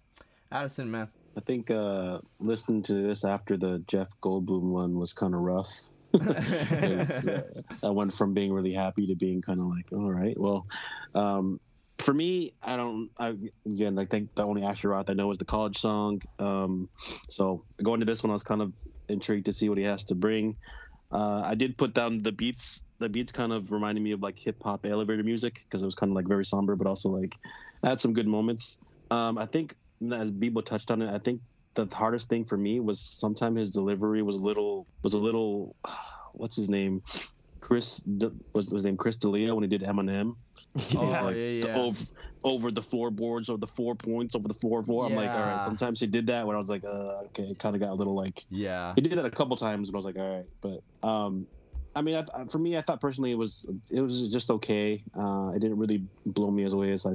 Addison, 0.50 0.90
man. 0.90 1.08
I 1.36 1.40
think 1.40 1.70
uh, 1.70 2.18
listening 2.40 2.82
to 2.84 2.94
this 2.94 3.24
after 3.24 3.56
the 3.56 3.82
Jeff 3.86 4.08
Goldblum 4.22 4.62
one 4.62 4.98
was 4.98 5.12
kind 5.12 5.34
of 5.34 5.40
rough. 5.40 5.70
uh, 6.20 7.40
I 7.82 7.90
went 7.90 8.12
from 8.14 8.34
being 8.34 8.52
really 8.52 8.72
happy 8.72 9.06
to 9.06 9.14
being 9.14 9.42
kind 9.42 9.58
of 9.58 9.66
like, 9.66 9.92
all 9.92 10.10
right, 10.10 10.38
well, 10.38 10.66
um, 11.14 11.60
for 11.98 12.14
me, 12.14 12.52
I 12.62 12.76
don't. 12.76 13.10
I 13.18 13.34
again, 13.66 13.98
I 13.98 14.04
think 14.04 14.34
the 14.34 14.44
only 14.44 14.62
Asher 14.62 14.90
Roth 14.90 15.10
I 15.10 15.14
know 15.14 15.30
is 15.30 15.38
the 15.38 15.44
college 15.44 15.76
song. 15.76 16.20
Um, 16.38 16.88
so 17.28 17.64
going 17.82 18.00
to 18.00 18.06
this 18.06 18.22
one, 18.22 18.30
I 18.30 18.34
was 18.34 18.42
kind 18.42 18.62
of 18.62 18.72
intrigued 19.08 19.46
to 19.46 19.52
see 19.52 19.68
what 19.68 19.78
he 19.78 19.84
has 19.84 20.04
to 20.06 20.14
bring. 20.14 20.56
Uh, 21.10 21.42
I 21.44 21.54
did 21.54 21.76
put 21.76 21.94
down 21.94 22.22
the 22.22 22.32
beats. 22.32 22.82
The 22.98 23.08
beats 23.08 23.32
kind 23.32 23.52
of 23.52 23.72
reminded 23.72 24.02
me 24.02 24.12
of 24.12 24.22
like 24.22 24.38
hip 24.38 24.62
hop 24.62 24.86
elevator 24.86 25.22
music 25.22 25.60
because 25.64 25.82
it 25.82 25.86
was 25.86 25.94
kind 25.94 26.10
of 26.10 26.16
like 26.16 26.28
very 26.28 26.44
somber, 26.44 26.76
but 26.76 26.86
also 26.86 27.08
like 27.08 27.34
had 27.84 28.00
some 28.00 28.12
good 28.12 28.26
moments. 28.26 28.80
Um, 29.10 29.38
I 29.38 29.46
think 29.46 29.74
as 30.12 30.30
Bebo 30.30 30.64
touched 30.64 30.90
on 30.90 31.02
it, 31.02 31.10
I 31.10 31.18
think 31.18 31.40
the 31.74 31.86
hardest 31.94 32.28
thing 32.28 32.44
for 32.44 32.56
me 32.56 32.80
was 32.80 33.00
sometimes 33.00 33.60
his 33.60 33.70
delivery 33.70 34.22
was 34.22 34.36
a 34.36 34.42
little 34.42 34.86
was 35.02 35.14
a 35.14 35.18
little 35.18 35.76
what's 36.34 36.56
his 36.56 36.68
name 36.68 37.02
Chris 37.60 38.02
was 38.06 38.70
was 38.70 38.70
his 38.70 38.84
name 38.84 38.96
Chris 38.96 39.16
D'Elia 39.16 39.54
when 39.54 39.62
he 39.64 39.68
did 39.68 39.82
Eminem. 39.82 40.34
Oh, 40.96 41.06
Like, 41.10 41.36
yeah, 41.36 41.60
the 41.60 41.68
yeah. 41.68 41.76
Over, 41.78 42.04
over 42.44 42.70
the 42.70 42.82
floorboards 42.82 43.48
or 43.48 43.58
the 43.58 43.66
four 43.66 43.94
points 43.96 44.34
over 44.34 44.46
the 44.46 44.54
floor 44.54 44.82
four. 44.82 45.06
I'm 45.06 45.14
like, 45.14 45.30
all 45.30 45.36
Yeah. 45.40 45.54
right. 45.54 45.64
Sometimes 45.64 45.98
he 46.00 46.06
did 46.06 46.28
that 46.28 46.46
when 46.46 46.54
I 46.54 46.58
was 46.58 46.70
like, 46.70 46.84
uh, 46.84 47.26
okay, 47.26 47.44
it 47.44 47.58
kind 47.58 47.74
of 47.74 47.80
got 47.80 47.90
a 47.90 47.94
little 47.94 48.14
like 48.14 48.44
Yeah. 48.50 48.94
he 48.94 49.02
did 49.02 49.12
that 49.18 49.24
a 49.24 49.30
couple 49.30 49.56
times 49.56 49.88
and 49.88 49.96
I 49.96 49.98
was 49.98 50.04
like, 50.04 50.18
all 50.18 50.36
right. 50.36 50.46
But 50.62 50.80
um, 51.08 51.46
I 51.94 52.02
mean, 52.02 52.14
I, 52.14 52.24
I- 52.34 52.44
for 52.46 52.58
me, 52.58 52.76
I 52.76 52.82
thought 52.82 53.00
personally 53.00 53.32
it 53.32 53.38
was 53.38 53.68
it 53.90 54.00
was 54.00 54.28
just 54.28 54.50
okay. 54.50 55.02
Uh, 55.18 55.50
it 55.54 55.60
didn't 55.60 55.78
really 55.78 56.06
blow 56.26 56.50
me 56.50 56.64
as 56.64 56.72
away 56.74 56.92
as 56.92 57.04
I 57.06 57.10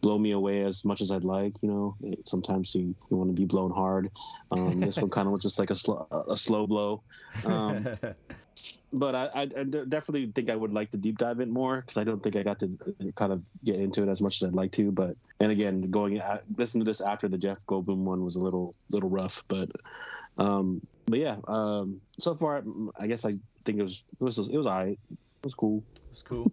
blow 0.00 0.18
me 0.18 0.32
away 0.32 0.62
as 0.62 0.84
much 0.84 1.00
as 1.00 1.10
I'd 1.10 1.24
like. 1.24 1.54
You 1.62 1.68
know, 1.70 1.96
It- 2.02 2.28
sometimes 2.28 2.74
you, 2.74 2.94
you 3.10 3.16
want 3.16 3.30
to 3.30 3.34
be 3.34 3.44
blown 3.44 3.70
hard. 3.70 4.10
Um, 4.50 4.80
this 4.80 4.96
one 4.98 5.10
kind 5.10 5.26
of 5.26 5.32
was 5.32 5.42
just 5.42 5.58
like 5.58 5.70
a 5.70 5.74
slow 5.74 6.06
a 6.28 6.36
slow 6.36 6.66
blow. 6.66 7.02
Um, 7.44 7.86
but 8.92 9.14
I, 9.14 9.26
I, 9.34 9.42
I 9.42 9.64
definitely 9.64 10.32
think 10.34 10.50
I 10.50 10.56
would 10.56 10.72
like 10.72 10.90
to 10.90 10.96
deep 10.96 11.18
dive 11.18 11.40
it 11.40 11.48
more 11.48 11.80
because 11.80 11.96
I 11.96 12.04
don't 12.04 12.22
think 12.22 12.36
I 12.36 12.42
got 12.42 12.58
to 12.60 12.78
kind 13.14 13.32
of 13.32 13.42
get 13.64 13.76
into 13.76 14.02
it 14.02 14.08
as 14.08 14.20
much 14.20 14.42
as 14.42 14.48
I'd 14.48 14.54
like 14.54 14.72
to. 14.72 14.90
But 14.90 15.16
and 15.38 15.52
again, 15.52 15.82
going 15.82 16.20
listen 16.56 16.80
to 16.80 16.84
this 16.84 17.00
after 17.00 17.28
the 17.28 17.38
Jeff 17.38 17.64
Goldblum 17.66 17.98
one 17.98 18.24
was 18.24 18.36
a 18.36 18.40
little 18.40 18.74
little 18.90 19.08
rough, 19.10 19.44
but 19.48 19.70
um, 20.38 20.80
but 21.06 21.18
yeah. 21.18 21.36
Um, 21.48 22.00
so 22.18 22.34
far, 22.34 22.62
I 22.98 23.06
guess 23.06 23.24
I 23.24 23.32
think 23.62 23.78
it 23.78 23.82
was 23.82 24.04
it 24.20 24.24
was 24.24 24.38
it 24.38 24.56
was 24.56 24.66
alright. 24.66 24.98
It 25.10 25.44
was 25.44 25.54
cool. 25.54 25.82
It's 26.10 26.22
cool. 26.22 26.50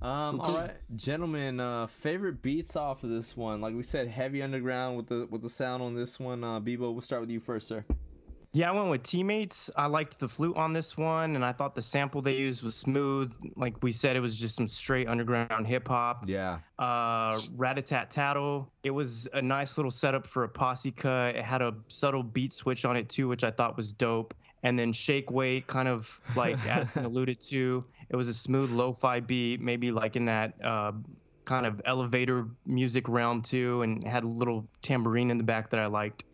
Um, 0.00 0.40
all 0.40 0.56
right, 0.56 0.76
gentlemen. 0.94 1.58
Uh, 1.58 1.86
favorite 1.86 2.40
beats 2.40 2.76
off 2.76 3.02
of 3.02 3.10
this 3.10 3.36
one? 3.36 3.60
Like 3.60 3.74
we 3.74 3.82
said, 3.82 4.08
heavy 4.08 4.42
underground 4.42 4.96
with 4.96 5.08
the 5.08 5.26
with 5.30 5.42
the 5.42 5.48
sound 5.48 5.82
on 5.82 5.94
this 5.94 6.20
one. 6.20 6.44
Uh, 6.44 6.60
Bebo, 6.60 6.92
we'll 6.92 7.00
start 7.00 7.20
with 7.20 7.30
you 7.30 7.40
first, 7.40 7.66
sir. 7.66 7.84
Yeah, 8.52 8.70
I 8.70 8.74
went 8.74 8.88
with 8.88 9.02
teammates. 9.02 9.70
I 9.76 9.86
liked 9.86 10.18
the 10.18 10.28
flute 10.28 10.56
on 10.56 10.72
this 10.72 10.96
one, 10.96 11.36
and 11.36 11.44
I 11.44 11.52
thought 11.52 11.74
the 11.74 11.82
sample 11.82 12.22
they 12.22 12.36
used 12.36 12.62
was 12.62 12.74
smooth. 12.74 13.32
Like 13.56 13.82
we 13.82 13.92
said, 13.92 14.16
it 14.16 14.20
was 14.20 14.38
just 14.40 14.56
some 14.56 14.68
straight 14.68 15.06
underground 15.06 15.66
hip 15.66 15.86
hop. 15.88 16.24
Yeah. 16.26 16.60
Uh, 16.78 17.38
Rat-a-tat 17.56 18.10
tattle. 18.10 18.72
It 18.82 18.90
was 18.90 19.28
a 19.34 19.42
nice 19.42 19.76
little 19.76 19.90
setup 19.90 20.26
for 20.26 20.44
a 20.44 20.48
posse 20.48 20.90
cut. 20.90 21.36
It 21.36 21.44
had 21.44 21.60
a 21.60 21.74
subtle 21.88 22.22
beat 22.22 22.52
switch 22.52 22.86
on 22.86 22.96
it 22.96 23.10
too, 23.10 23.28
which 23.28 23.44
I 23.44 23.50
thought 23.50 23.76
was 23.76 23.92
dope. 23.92 24.32
And 24.62 24.78
then 24.78 24.92
shake 24.92 25.30
weight, 25.30 25.66
kind 25.66 25.86
of 25.86 26.18
like 26.34 26.56
Addison 26.66 27.04
alluded 27.04 27.40
to. 27.42 27.84
It 28.10 28.16
was 28.16 28.28
a 28.28 28.34
smooth 28.34 28.70
lo-fi 28.72 29.20
beat, 29.20 29.60
maybe 29.60 29.90
like 29.90 30.16
in 30.16 30.24
that 30.26 30.54
uh, 30.64 30.92
kind 31.44 31.66
of 31.66 31.80
elevator 31.84 32.46
music 32.66 33.08
realm 33.08 33.42
too, 33.42 33.82
and 33.82 34.06
had 34.06 34.24
a 34.24 34.28
little 34.28 34.66
tambourine 34.82 35.30
in 35.30 35.38
the 35.38 35.44
back 35.44 35.70
that 35.70 35.80
I 35.80 35.86
liked. 35.86 36.24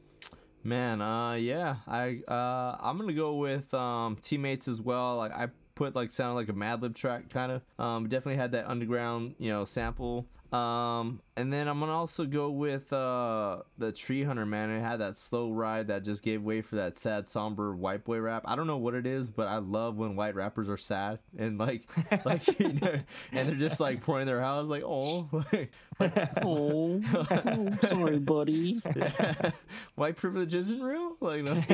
Man, 0.62 1.02
uh, 1.02 1.34
yeah, 1.34 1.76
I 1.86 2.20
uh, 2.26 2.76
I'm 2.80 2.98
gonna 2.98 3.12
go 3.12 3.34
with 3.34 3.72
um, 3.74 4.16
teammates 4.16 4.66
as 4.66 4.80
well. 4.80 5.16
Like 5.16 5.32
I 5.32 5.48
put 5.74 5.94
like 5.94 6.10
sounded 6.10 6.34
like 6.34 6.48
a 6.48 6.52
Madlib 6.52 6.94
track 6.94 7.28
kind 7.30 7.52
of. 7.52 7.62
Um, 7.78 8.08
definitely 8.08 8.36
had 8.36 8.52
that 8.52 8.66
underground, 8.66 9.34
you 9.38 9.50
know, 9.50 9.64
sample. 9.64 10.26
Um, 10.54 11.20
and 11.36 11.52
then 11.52 11.66
I'm 11.66 11.80
gonna 11.80 11.98
also 11.98 12.26
go 12.26 12.48
with 12.48 12.92
uh 12.92 13.62
the 13.76 13.90
Tree 13.90 14.22
Hunter 14.22 14.46
man. 14.46 14.70
It 14.70 14.80
had 14.80 15.00
that 15.00 15.16
slow 15.16 15.50
ride 15.50 15.88
that 15.88 16.04
just 16.04 16.22
gave 16.22 16.42
way 16.44 16.62
for 16.62 16.76
that 16.76 16.96
sad, 16.96 17.26
somber 17.26 17.74
white 17.74 18.04
boy 18.04 18.20
rap. 18.20 18.42
I 18.44 18.54
don't 18.54 18.68
know 18.68 18.76
what 18.76 18.94
it 18.94 19.04
is, 19.04 19.28
but 19.28 19.48
I 19.48 19.56
love 19.56 19.96
when 19.96 20.14
white 20.14 20.36
rappers 20.36 20.68
are 20.68 20.76
sad 20.76 21.18
and 21.36 21.58
like 21.58 21.88
like 22.24 22.46
you 22.60 22.74
know, 22.74 23.00
and 23.32 23.48
they're 23.48 23.56
just 23.56 23.80
like 23.80 24.00
pouring 24.02 24.26
their 24.26 24.40
house 24.40 24.68
like 24.68 24.84
oh 24.86 25.28
like, 25.52 25.72
Oh, 26.42 27.00
oh, 27.14 27.70
sorry, 27.86 28.18
buddy. 28.18 28.80
yeah. 28.96 29.50
white 29.94 30.16
privilege 30.16 30.52
isn't 30.54 30.82
real. 30.82 31.16
Like 31.20 31.42
no, 31.42 31.52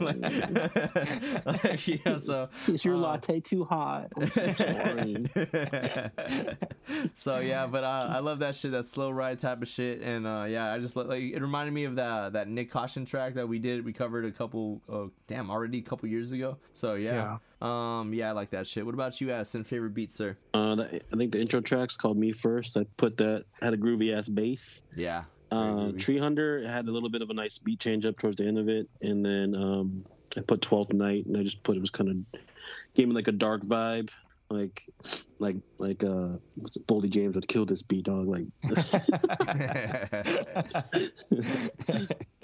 like, 0.00 1.64
like, 1.64 1.88
yeah. 1.88 2.16
So 2.18 2.48
Is 2.66 2.84
your 2.84 2.94
Uh, 2.96 2.98
latte 2.98 3.40
too 3.40 3.64
hot? 3.64 4.08
I'm 4.16 4.28
so 4.30 4.52
sorry. 4.54 5.26
so 7.14 7.38
yeah, 7.40 7.66
but 7.66 7.84
uh, 7.84 8.08
I 8.10 8.18
love 8.20 8.38
that 8.40 8.54
shit, 8.54 8.72
that 8.72 8.86
slow 8.86 9.10
ride 9.12 9.38
type 9.40 9.62
of 9.62 9.68
shit, 9.68 10.00
and 10.02 10.26
uh, 10.26 10.46
yeah, 10.48 10.72
I 10.72 10.78
just 10.78 10.96
like 10.96 11.22
it 11.22 11.40
reminded 11.40 11.72
me 11.72 11.84
of 11.84 11.96
that 11.96 12.32
that 12.34 12.48
Nick 12.48 12.70
Caution 12.70 13.04
track 13.04 13.34
that 13.34 13.48
we 13.48 13.58
did. 13.58 13.84
We 13.84 13.92
covered 13.92 14.24
a 14.24 14.32
couple, 14.32 14.80
uh, 14.90 15.06
damn, 15.26 15.50
already 15.50 15.78
a 15.78 15.82
couple 15.82 16.08
years 16.08 16.32
ago. 16.32 16.58
So 16.72 16.94
yeah, 16.94 17.38
um, 17.62 18.12
yeah, 18.12 18.28
I 18.28 18.32
like 18.32 18.50
that 18.50 18.66
shit. 18.66 18.84
What 18.84 18.94
about 18.94 19.18
you, 19.20 19.30
Addison? 19.30 19.64
Favorite 19.64 19.94
beat, 19.94 20.10
sir? 20.12 20.36
Uh, 20.54 20.74
the, 20.74 21.00
I 21.12 21.16
think 21.16 21.32
the 21.32 21.40
intro 21.40 21.60
track's 21.60 21.96
called 21.96 22.16
"Me 22.18 22.32
First. 22.32 22.76
I 22.76 22.84
put 22.96 23.16
that 23.18 23.44
had 23.62 23.72
a 23.74 23.76
groovy 23.76 24.16
ass 24.16 24.28
bass. 24.28 24.82
Yeah, 24.96 25.24
Uh. 25.50 25.92
Tree 25.98 26.18
Hunter 26.18 26.66
had 26.68 26.86
a 26.88 26.90
little 26.90 27.08
bit 27.08 27.22
of 27.22 27.30
a 27.30 27.34
nice 27.34 27.58
beat 27.58 27.80
change 27.80 28.04
up 28.06 28.18
towards 28.18 28.36
the 28.36 28.46
end 28.46 28.58
of 28.58 28.68
it, 28.68 28.88
and 29.00 29.24
then 29.24 29.54
um, 29.54 30.04
I 30.36 30.40
put 30.42 30.60
Twelfth 30.60 30.92
Night, 30.92 31.26
and 31.26 31.36
I 31.36 31.42
just 31.42 31.62
put 31.62 31.76
it 31.76 31.80
was 31.80 31.90
kind 31.90 32.10
of 32.10 32.16
gave 32.94 33.08
me 33.08 33.14
like 33.14 33.28
a 33.28 33.32
dark 33.32 33.62
vibe, 33.62 34.10
like 34.50 34.82
like 35.38 35.56
like 35.78 36.04
uh, 36.04 36.28
what's 36.56 36.76
it, 36.76 36.86
Boldy 36.86 37.08
James 37.10 37.34
would 37.36 37.48
kill 37.48 37.64
this 37.64 37.82
beat 37.82 38.04
dog, 38.04 38.26
like 38.26 38.46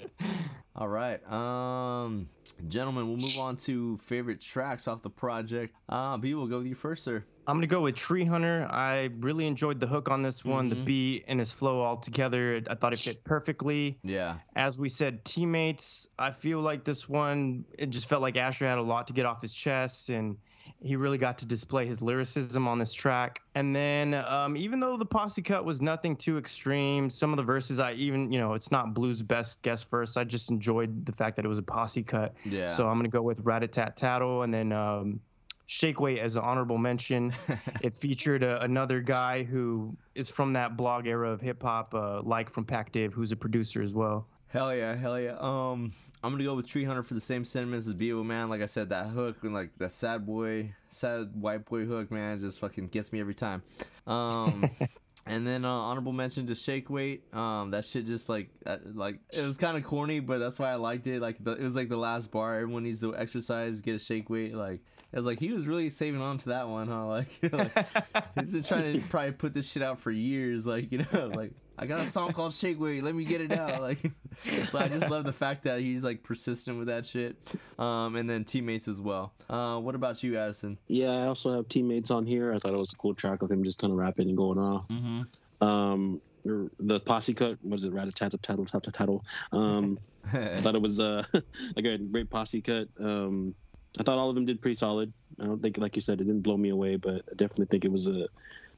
All 0.75 0.87
right, 0.87 1.23
um, 1.31 2.27
gentlemen, 2.67 3.07
we'll 3.07 3.17
move 3.17 3.37
on 3.37 3.55
to 3.57 3.95
favorite 3.97 4.41
tracks 4.41 4.87
off 4.87 5.03
the 5.03 5.09
project. 5.09 5.75
Uh, 5.87 6.17
B, 6.17 6.33
we'll 6.33 6.47
go 6.47 6.57
with 6.57 6.67
you 6.67 6.73
first, 6.73 7.03
sir. 7.03 7.23
I'm 7.45 7.57
gonna 7.57 7.67
go 7.67 7.81
with 7.81 7.95
Tree 7.95 8.25
Hunter. 8.25 8.67
I 8.71 9.09
really 9.19 9.45
enjoyed 9.45 9.79
the 9.79 9.85
hook 9.85 10.09
on 10.09 10.23
this 10.23 10.43
one, 10.43 10.69
the 10.69 10.75
Mhm. 10.77 10.85
beat 10.85 11.25
and 11.27 11.39
his 11.39 11.51
flow 11.53 11.81
all 11.81 11.97
together. 11.97 12.61
I 12.69 12.73
thought 12.75 12.93
it 12.93 12.99
fit 12.99 13.23
perfectly. 13.23 13.99
Yeah, 14.03 14.37
As 14.55 14.79
we 14.79 14.89
said, 14.89 15.23
teammates. 15.25 16.07
I 16.17 16.31
feel 16.31 16.61
like 16.61 16.85
this 16.85 17.07
one, 17.07 17.65
it 17.77 17.89
just 17.91 18.07
felt 18.09 18.21
like 18.21 18.35
Asher 18.37 18.65
had 18.65 18.77
a 18.79 18.81
lot 18.81 19.07
to 19.07 19.13
get 19.13 19.25
off 19.27 19.41
his 19.41 19.53
chest, 19.53 20.09
and 20.09 20.37
he 20.81 20.95
really 20.95 21.17
got 21.17 21.37
to 21.39 21.45
display 21.45 21.85
his 21.85 22.01
lyricism 22.01 22.67
on 22.67 22.79
this 22.79 22.93
track. 22.93 23.41
And 23.55 23.75
then, 23.75 24.13
um, 24.13 24.55
even 24.57 24.79
though 24.79 24.97
the 24.97 25.05
posse 25.05 25.41
cut 25.41 25.65
was 25.65 25.81
nothing 25.81 26.15
too 26.15 26.37
extreme, 26.37 27.09
some 27.09 27.31
of 27.31 27.37
the 27.37 27.43
verses 27.43 27.79
I 27.79 27.93
even, 27.93 28.31
you 28.31 28.39
know, 28.39 28.53
it's 28.53 28.71
not 28.71 28.93
Blu's 28.93 29.21
best 29.21 29.61
guest 29.61 29.89
verse. 29.89 30.17
I 30.17 30.23
just 30.23 30.49
enjoyed 30.49 31.05
the 31.05 31.11
fact 31.11 31.35
that 31.35 31.45
it 31.45 31.47
was 31.47 31.57
a 31.57 31.63
posse 31.63 32.03
cut. 32.03 32.33
yeah. 32.45 32.67
So 32.67 32.87
I'm 32.87 32.97
gonna 32.97 33.09
go 33.09 33.21
with 33.21 33.43
Ratatat 33.43 33.95
Tattle, 33.95 34.43
and 34.43 34.53
then 34.53 34.71
um, 34.71 35.19
Shake 35.65 35.99
Weight 35.99 36.19
as 36.19 36.35
an 36.35 36.43
honorable 36.43 36.77
mention. 36.77 37.33
it 37.81 37.95
featured 37.95 38.43
a, 38.43 38.61
another 38.61 39.01
guy 39.01 39.43
who 39.43 39.95
is 40.15 40.29
from 40.29 40.53
that 40.53 40.77
blog 40.77 41.07
era 41.07 41.31
of 41.31 41.41
hip 41.41 41.61
hop, 41.61 41.93
uh, 41.93 42.21
like 42.21 42.49
from 42.49 42.65
Pac 42.65 42.91
Div, 42.91 43.13
who's 43.13 43.31
a 43.31 43.35
producer 43.35 43.81
as 43.81 43.93
well. 43.93 44.27
Hell 44.53 44.75
yeah, 44.75 44.93
hell 44.93 45.19
yeah. 45.19 45.35
Um, 45.39 45.91
I'm 46.23 46.31
gonna 46.31 46.43
go 46.43 46.53
with 46.53 46.67
Tree 46.67 46.83
Hunter 46.83 47.01
for 47.01 47.15
the 47.15 47.19
same 47.19 47.43
sentiments 47.43 47.87
as 47.87 47.95
Beagle, 47.95 48.23
man. 48.23 48.49
Like 48.49 48.61
I 48.61 48.67
said, 48.67 48.89
that 48.89 49.07
hook 49.07 49.37
and 49.41 49.51
like 49.51 49.71
that 49.79 49.91
sad 49.91 50.27
boy, 50.27 50.75
sad 50.89 51.31
white 51.33 51.65
boy 51.65 51.85
hook, 51.85 52.11
man, 52.11 52.37
just 52.37 52.59
fucking 52.59 52.89
gets 52.89 53.11
me 53.11 53.19
every 53.19 53.33
time. 53.33 53.63
Um, 54.05 54.69
and 55.25 55.47
then 55.47 55.65
uh, 55.65 55.71
honorable 55.71 56.13
mention 56.13 56.45
to 56.45 56.53
Shake 56.53 56.91
Weight. 56.91 57.33
Um, 57.33 57.71
that 57.71 57.83
shit 57.83 58.05
just 58.05 58.29
like 58.29 58.51
uh, 58.67 58.77
like 58.93 59.21
it 59.35 59.43
was 59.43 59.57
kind 59.57 59.75
of 59.75 59.83
corny, 59.85 60.19
but 60.19 60.37
that's 60.37 60.59
why 60.59 60.69
I 60.69 60.75
liked 60.75 61.07
it. 61.07 61.19
Like 61.19 61.43
the, 61.43 61.53
it 61.53 61.63
was 61.63 61.75
like 61.75 61.89
the 61.89 61.97
last 61.97 62.31
bar. 62.31 62.53
Everyone 62.53 62.83
needs 62.83 63.01
to 63.01 63.17
exercise, 63.17 63.81
get 63.81 63.95
a 63.95 63.99
shake 63.99 64.29
weight. 64.29 64.53
Like 64.53 64.81
it 65.11 65.15
was 65.15 65.25
like 65.25 65.39
he 65.39 65.51
was 65.51 65.65
really 65.65 65.89
saving 65.89 66.21
on 66.21 66.37
to 66.37 66.49
that 66.49 66.69
one, 66.69 66.89
huh? 66.89 67.07
Like, 67.07 67.39
like 67.51 68.25
he's 68.39 68.51
been 68.51 68.61
trying 68.61 69.01
to 69.01 69.07
probably 69.07 69.31
put 69.31 69.55
this 69.55 69.71
shit 69.71 69.81
out 69.81 69.97
for 69.97 70.11
years. 70.11 70.67
Like 70.67 70.91
you 70.91 70.99
know, 71.11 71.31
like 71.33 71.53
I 71.77 71.85
got 71.85 71.99
a 71.99 72.05
song 72.05 72.33
called 72.33 72.53
Shake 72.53 72.79
Weight. 72.79 73.03
Let 73.03 73.15
me 73.15 73.23
get 73.23 73.41
it 73.41 73.51
out. 73.51 73.81
Like, 73.81 73.99
so 74.67 74.79
I 74.79 74.87
just 74.87 75.09
love 75.09 75.23
the 75.23 75.33
fact 75.33 75.63
that 75.63 75.81
he's 75.81 76.03
like 76.03 76.23
persistent 76.23 76.77
with 76.77 76.87
that 76.87 77.05
shit. 77.05 77.35
Um, 77.79 78.15
and 78.15 78.29
then 78.29 78.43
teammates 78.43 78.87
as 78.87 79.01
well. 79.01 79.33
Uh, 79.49 79.79
what 79.79 79.95
about 79.95 80.21
you, 80.23 80.37
Addison? 80.37 80.77
yeah. 80.87 81.11
I 81.11 81.27
also 81.27 81.55
have 81.55 81.67
teammates 81.69 82.11
on 82.11 82.25
here. 82.25 82.53
I 82.53 82.59
thought 82.59 82.73
it 82.73 82.77
was 82.77 82.93
a 82.93 82.95
cool 82.95 83.15
track 83.15 83.41
of 83.41 83.51
him 83.51 83.63
just 83.63 83.79
kind 83.79 83.91
of 83.91 83.97
rapping 83.97 84.29
and 84.29 84.37
going 84.37 84.59
off. 84.59 84.87
Mm-hmm. 84.89 85.65
Um, 85.65 86.21
the 86.45 86.99
posse 86.99 87.33
cut 87.33 87.57
was 87.63 87.83
it 87.83 87.93
rat 87.93 88.13
tattle 88.15 88.39
tattle 88.39 88.65
tattle 88.65 88.91
tattle. 88.91 89.25
Um, 89.51 89.99
I 90.31 90.61
thought 90.61 90.75
it 90.75 90.81
was 90.81 90.99
uh, 90.99 91.23
like 91.75 91.85
a 91.85 91.97
great 91.97 92.29
posse 92.29 92.61
cut. 92.61 92.89
Um, 92.99 93.55
I 93.99 94.03
thought 94.03 94.17
all 94.17 94.29
of 94.29 94.35
them 94.35 94.45
did 94.45 94.61
pretty 94.61 94.75
solid. 94.75 95.13
I 95.39 95.45
don't 95.45 95.61
think, 95.61 95.77
like 95.77 95.95
you 95.95 96.01
said, 96.01 96.19
it 96.19 96.25
didn't 96.25 96.41
blow 96.41 96.57
me 96.57 96.69
away, 96.69 96.97
but 96.97 97.23
I 97.31 97.35
definitely 97.35 97.67
think 97.67 97.85
it 97.85 97.91
was 97.91 98.07
a 98.07 98.27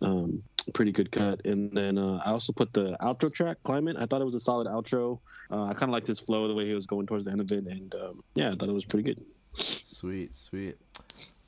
um, 0.02 0.44
pretty 0.74 0.92
good 0.92 1.12
cut. 1.12 1.46
And 1.46 1.72
then 1.76 1.98
uh, 1.98 2.22
I 2.26 2.32
also 2.32 2.54
put 2.54 2.74
the 2.74 2.98
outro 3.02 3.32
track, 3.32 3.58
Climate. 3.64 3.98
I 4.00 4.06
thought 4.06 4.22
it 4.22 4.26
was 4.26 4.36
a 4.36 4.40
solid 4.40 4.68
outro. 4.68 5.20
Uh, 5.52 5.66
I 5.66 5.74
kind 5.74 5.84
of 5.84 5.90
liked 5.90 6.08
his 6.08 6.20
flow, 6.20 6.48
the 6.48 6.54
way 6.54 6.66
he 6.66 6.74
was 6.74 6.86
going 6.86 7.06
towards 7.06 7.26
the 7.26 7.32
end 7.32 7.42
of 7.42 7.52
it, 7.52 7.66
and 7.66 7.94
um, 7.96 8.24
yeah, 8.34 8.50
I 8.50 8.52
thought 8.52 8.70
it 8.70 8.74
was 8.74 8.86
pretty 8.86 9.04
good. 9.04 9.24
Sweet, 9.54 10.36
sweet. 10.36 10.78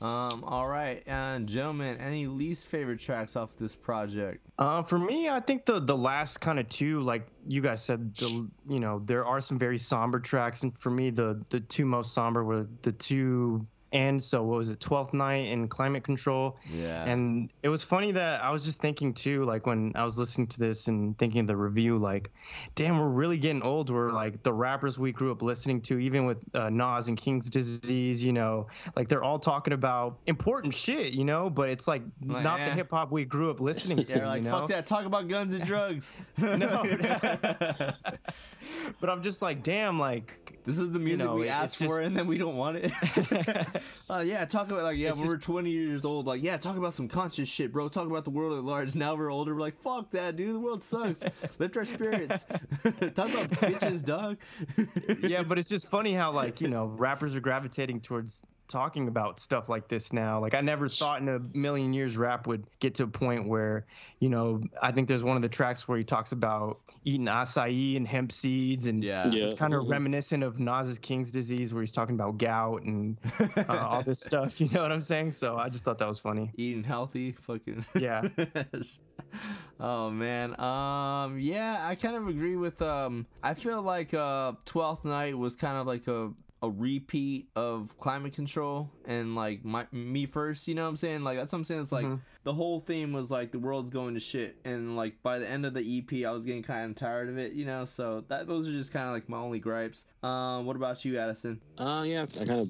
Um, 0.00 0.44
all 0.44 0.68
right, 0.68 1.02
and 1.08 1.46
gentlemen, 1.46 1.98
any 1.98 2.28
least 2.28 2.68
favorite 2.68 3.00
tracks 3.00 3.34
off 3.34 3.56
this 3.56 3.74
project? 3.74 4.46
Uh, 4.56 4.80
for 4.82 4.96
me, 4.96 5.28
I 5.28 5.40
think 5.40 5.66
the 5.66 5.80
the 5.80 5.96
last 5.96 6.40
kind 6.40 6.60
of 6.60 6.68
two, 6.68 7.00
like 7.00 7.26
you 7.46 7.60
guys 7.60 7.82
said, 7.82 8.14
the 8.14 8.48
you 8.68 8.78
know 8.78 9.02
there 9.04 9.24
are 9.24 9.40
some 9.40 9.58
very 9.58 9.76
somber 9.76 10.20
tracks, 10.20 10.62
and 10.62 10.78
for 10.78 10.90
me, 10.90 11.10
the 11.10 11.42
the 11.50 11.60
two 11.60 11.84
most 11.84 12.14
somber 12.14 12.44
were 12.44 12.68
the 12.82 12.92
two 12.92 13.66
and 13.92 14.22
so 14.22 14.42
what 14.42 14.58
was 14.58 14.70
it, 14.70 14.80
Twelfth 14.80 15.14
Night 15.14 15.50
and 15.52 15.70
Climate 15.70 16.04
Control. 16.04 16.56
Yeah. 16.72 17.04
And 17.04 17.50
it 17.62 17.68
was 17.68 17.82
funny 17.82 18.12
that 18.12 18.42
I 18.42 18.50
was 18.50 18.64
just 18.64 18.80
thinking 18.80 19.14
too, 19.14 19.44
like 19.44 19.66
when 19.66 19.92
I 19.94 20.04
was 20.04 20.18
listening 20.18 20.46
to 20.48 20.58
this 20.60 20.88
and 20.88 21.16
thinking 21.16 21.40
of 21.40 21.46
the 21.46 21.56
review, 21.56 21.96
like, 21.98 22.30
damn, 22.74 22.98
we're 22.98 23.06
really 23.08 23.38
getting 23.38 23.62
old. 23.62 23.88
We're 23.90 24.12
like 24.12 24.42
the 24.42 24.52
rappers 24.52 24.98
we 24.98 25.12
grew 25.12 25.32
up 25.32 25.40
listening 25.42 25.80
to, 25.82 25.98
even 25.98 26.26
with 26.26 26.38
uh, 26.54 26.68
Nas 26.70 27.08
and 27.08 27.16
King's 27.16 27.48
Disease, 27.48 28.22
you 28.22 28.32
know, 28.32 28.66
like 28.96 29.08
they're 29.08 29.24
all 29.24 29.38
talking 29.38 29.72
about 29.72 30.18
important 30.26 30.74
shit, 30.74 31.14
you 31.14 31.24
know, 31.24 31.48
but 31.48 31.68
it's 31.70 31.88
like 31.88 32.02
Like, 32.24 32.42
not 32.44 32.60
eh. 32.60 32.68
the 32.68 32.74
hip 32.74 32.90
hop 32.90 33.10
we 33.10 33.24
grew 33.24 33.50
up 33.50 33.60
listening 33.60 33.96
to. 34.04 34.18
yeah, 34.18 34.26
like 34.26 34.42
you 34.42 34.44
know? 34.50 34.60
fuck 34.60 34.68
that. 34.68 34.86
Talk 34.86 35.06
about 35.06 35.28
guns 35.28 35.54
and 35.54 35.64
drugs. 35.64 36.12
No. 36.38 36.84
but 39.00 39.10
I'm 39.10 39.22
just 39.22 39.42
like, 39.42 39.62
damn, 39.62 39.98
like, 39.98 40.58
This 40.64 40.78
is 40.78 40.90
the 40.90 40.98
music 40.98 41.26
know, 41.26 41.34
we 41.36 41.48
asked 41.48 41.78
just- 41.78 41.90
for, 41.90 42.00
and 42.00 42.16
then 42.16 42.26
we 42.26 42.38
don't 42.38 42.56
want 42.56 42.76
it. 42.78 42.92
uh, 44.10 44.22
yeah, 44.26 44.44
talk 44.44 44.70
about 44.70 44.82
like 44.82 44.98
yeah, 44.98 45.10
It's 45.10 45.20
when 45.20 45.28
we're 45.28 45.36
20 45.36 45.70
years 45.70 46.04
old, 46.04 46.26
like 46.26 46.42
yeah, 46.42 46.56
talk 46.56 46.76
about 46.76 46.94
some 46.94 47.08
conscious 47.08 47.48
shit, 47.48 47.72
bro. 47.72 47.88
Talk 47.88 48.06
about 48.06 48.24
the 48.24 48.30
world 48.30 48.58
at 48.58 48.64
large. 48.64 48.94
Now 48.94 49.14
we're 49.14 49.30
older, 49.30 49.54
we're 49.54 49.60
like, 49.60 49.78
fuck 49.80 50.10
that, 50.12 50.36
dude. 50.36 50.54
The 50.54 50.60
world 50.60 50.82
sucks. 50.82 51.24
Lift 51.58 51.76
our 51.76 51.84
spirits. 51.84 52.44
talk 53.14 53.30
about 53.30 53.50
bitches, 53.50 54.04
dog. 54.04 54.38
yeah, 55.22 55.42
but 55.42 55.58
it's 55.58 55.68
just 55.68 55.88
funny 55.88 56.12
how 56.12 56.32
like 56.32 56.60
you 56.60 56.68
know 56.68 56.86
rappers 56.86 57.36
are 57.36 57.40
gravitating 57.40 58.00
towards 58.00 58.44
talking 58.68 59.08
about 59.08 59.38
stuff 59.38 59.68
like 59.68 59.88
this 59.88 60.12
now. 60.12 60.40
Like 60.40 60.54
I 60.54 60.60
never 60.60 60.88
thought 60.88 61.20
in 61.22 61.28
a 61.28 61.38
million 61.56 61.92
years 61.92 62.16
rap 62.16 62.46
would 62.46 62.64
get 62.80 62.94
to 62.96 63.04
a 63.04 63.06
point 63.08 63.48
where 63.48 63.86
you 64.20 64.28
know 64.28 64.60
I 64.82 64.92
think 64.92 65.08
there's 65.08 65.24
one 65.24 65.36
of 65.36 65.42
the 65.42 65.48
tracks 65.48 65.88
where 65.88 65.96
he 65.98 66.04
talks 66.04 66.32
about 66.32 66.80
eating 67.04 67.26
acai 67.26 67.96
and 67.96 68.06
hemp 68.06 68.30
seeds 68.32 68.86
and 68.86 69.02
Yeah. 69.02 69.28
Yeah. 69.28 69.44
it's 69.46 69.58
kind 69.58 69.74
of 69.74 69.84
Mhm. 69.84 69.90
reminiscent 69.90 70.42
of 70.42 70.58
Nas's 70.58 70.98
King's 70.98 71.30
disease 71.30 71.72
where 71.72 71.82
he's 71.82 71.92
talking 71.92 72.14
about 72.14 72.38
gout 72.38 72.82
and 72.82 73.16
uh, 73.68 73.76
all 73.78 74.02
this 74.02 74.20
stuff. 74.28 74.60
You 74.60 74.68
know 74.70 74.82
what 74.82 74.92
I'm 74.92 75.00
saying? 75.00 75.32
So 75.32 75.56
I 75.56 75.68
just 75.68 75.84
thought 75.84 75.98
that 75.98 76.08
was 76.08 76.18
funny. 76.20 76.50
Eating 76.56 76.84
healthy, 76.84 77.32
fucking. 77.32 77.84
Yeah. 77.98 78.28
oh 79.80 80.10
man. 80.10 80.58
Um. 80.60 81.38
Yeah, 81.38 81.78
I 81.86 81.94
kind 81.94 82.16
of 82.16 82.28
agree 82.28 82.56
with. 82.56 82.80
Um. 82.82 83.26
I 83.42 83.54
feel 83.54 83.82
like 83.82 84.14
uh, 84.14 84.52
Twelfth 84.64 85.04
Night 85.04 85.36
was 85.36 85.56
kind 85.56 85.76
of 85.76 85.86
like 85.86 86.06
a 86.08 86.30
a 86.62 86.68
repeat 86.70 87.48
of 87.54 87.96
climate 87.98 88.32
control 88.32 88.90
and 89.04 89.34
like 89.34 89.64
my 89.64 89.86
me 89.92 90.26
first 90.26 90.66
you 90.68 90.74
know 90.74 90.82
what 90.82 90.88
i'm 90.88 90.96
saying 90.96 91.22
like 91.22 91.36
that's 91.38 91.52
what 91.52 91.58
i'm 91.58 91.64
saying 91.64 91.80
it's 91.82 91.92
like 91.92 92.06
Mhm. 92.06 92.20
The 92.44 92.54
whole 92.54 92.80
theme 92.80 93.12
was 93.12 93.30
like 93.30 93.50
the 93.52 93.58
world's 93.58 93.90
going 93.90 94.14
to 94.14 94.20
shit 94.20 94.56
and 94.64 94.96
like 94.96 95.22
by 95.22 95.38
the 95.38 95.48
end 95.48 95.66
of 95.66 95.74
the 95.74 95.98
ep 95.98 96.26
i 96.26 96.30
was 96.30 96.44
getting 96.44 96.62
kind 96.62 96.90
of 96.90 96.96
tired 96.96 97.28
of 97.28 97.36
it 97.36 97.52
you 97.52 97.64
know 97.64 97.84
so 97.84 98.24
that 98.28 98.46
those 98.46 98.66
are 98.68 98.72
just 98.72 98.92
kind 98.92 99.06
of 99.06 99.12
like 99.12 99.28
my 99.28 99.36
only 99.36 99.58
gripes 99.58 100.06
um 100.22 100.64
what 100.64 100.76
about 100.76 101.04
you 101.04 101.18
addison 101.18 101.60
Uh, 101.78 102.04
yeah, 102.06 102.24
I 102.40 102.44
kind 102.44 102.60
of 102.60 102.68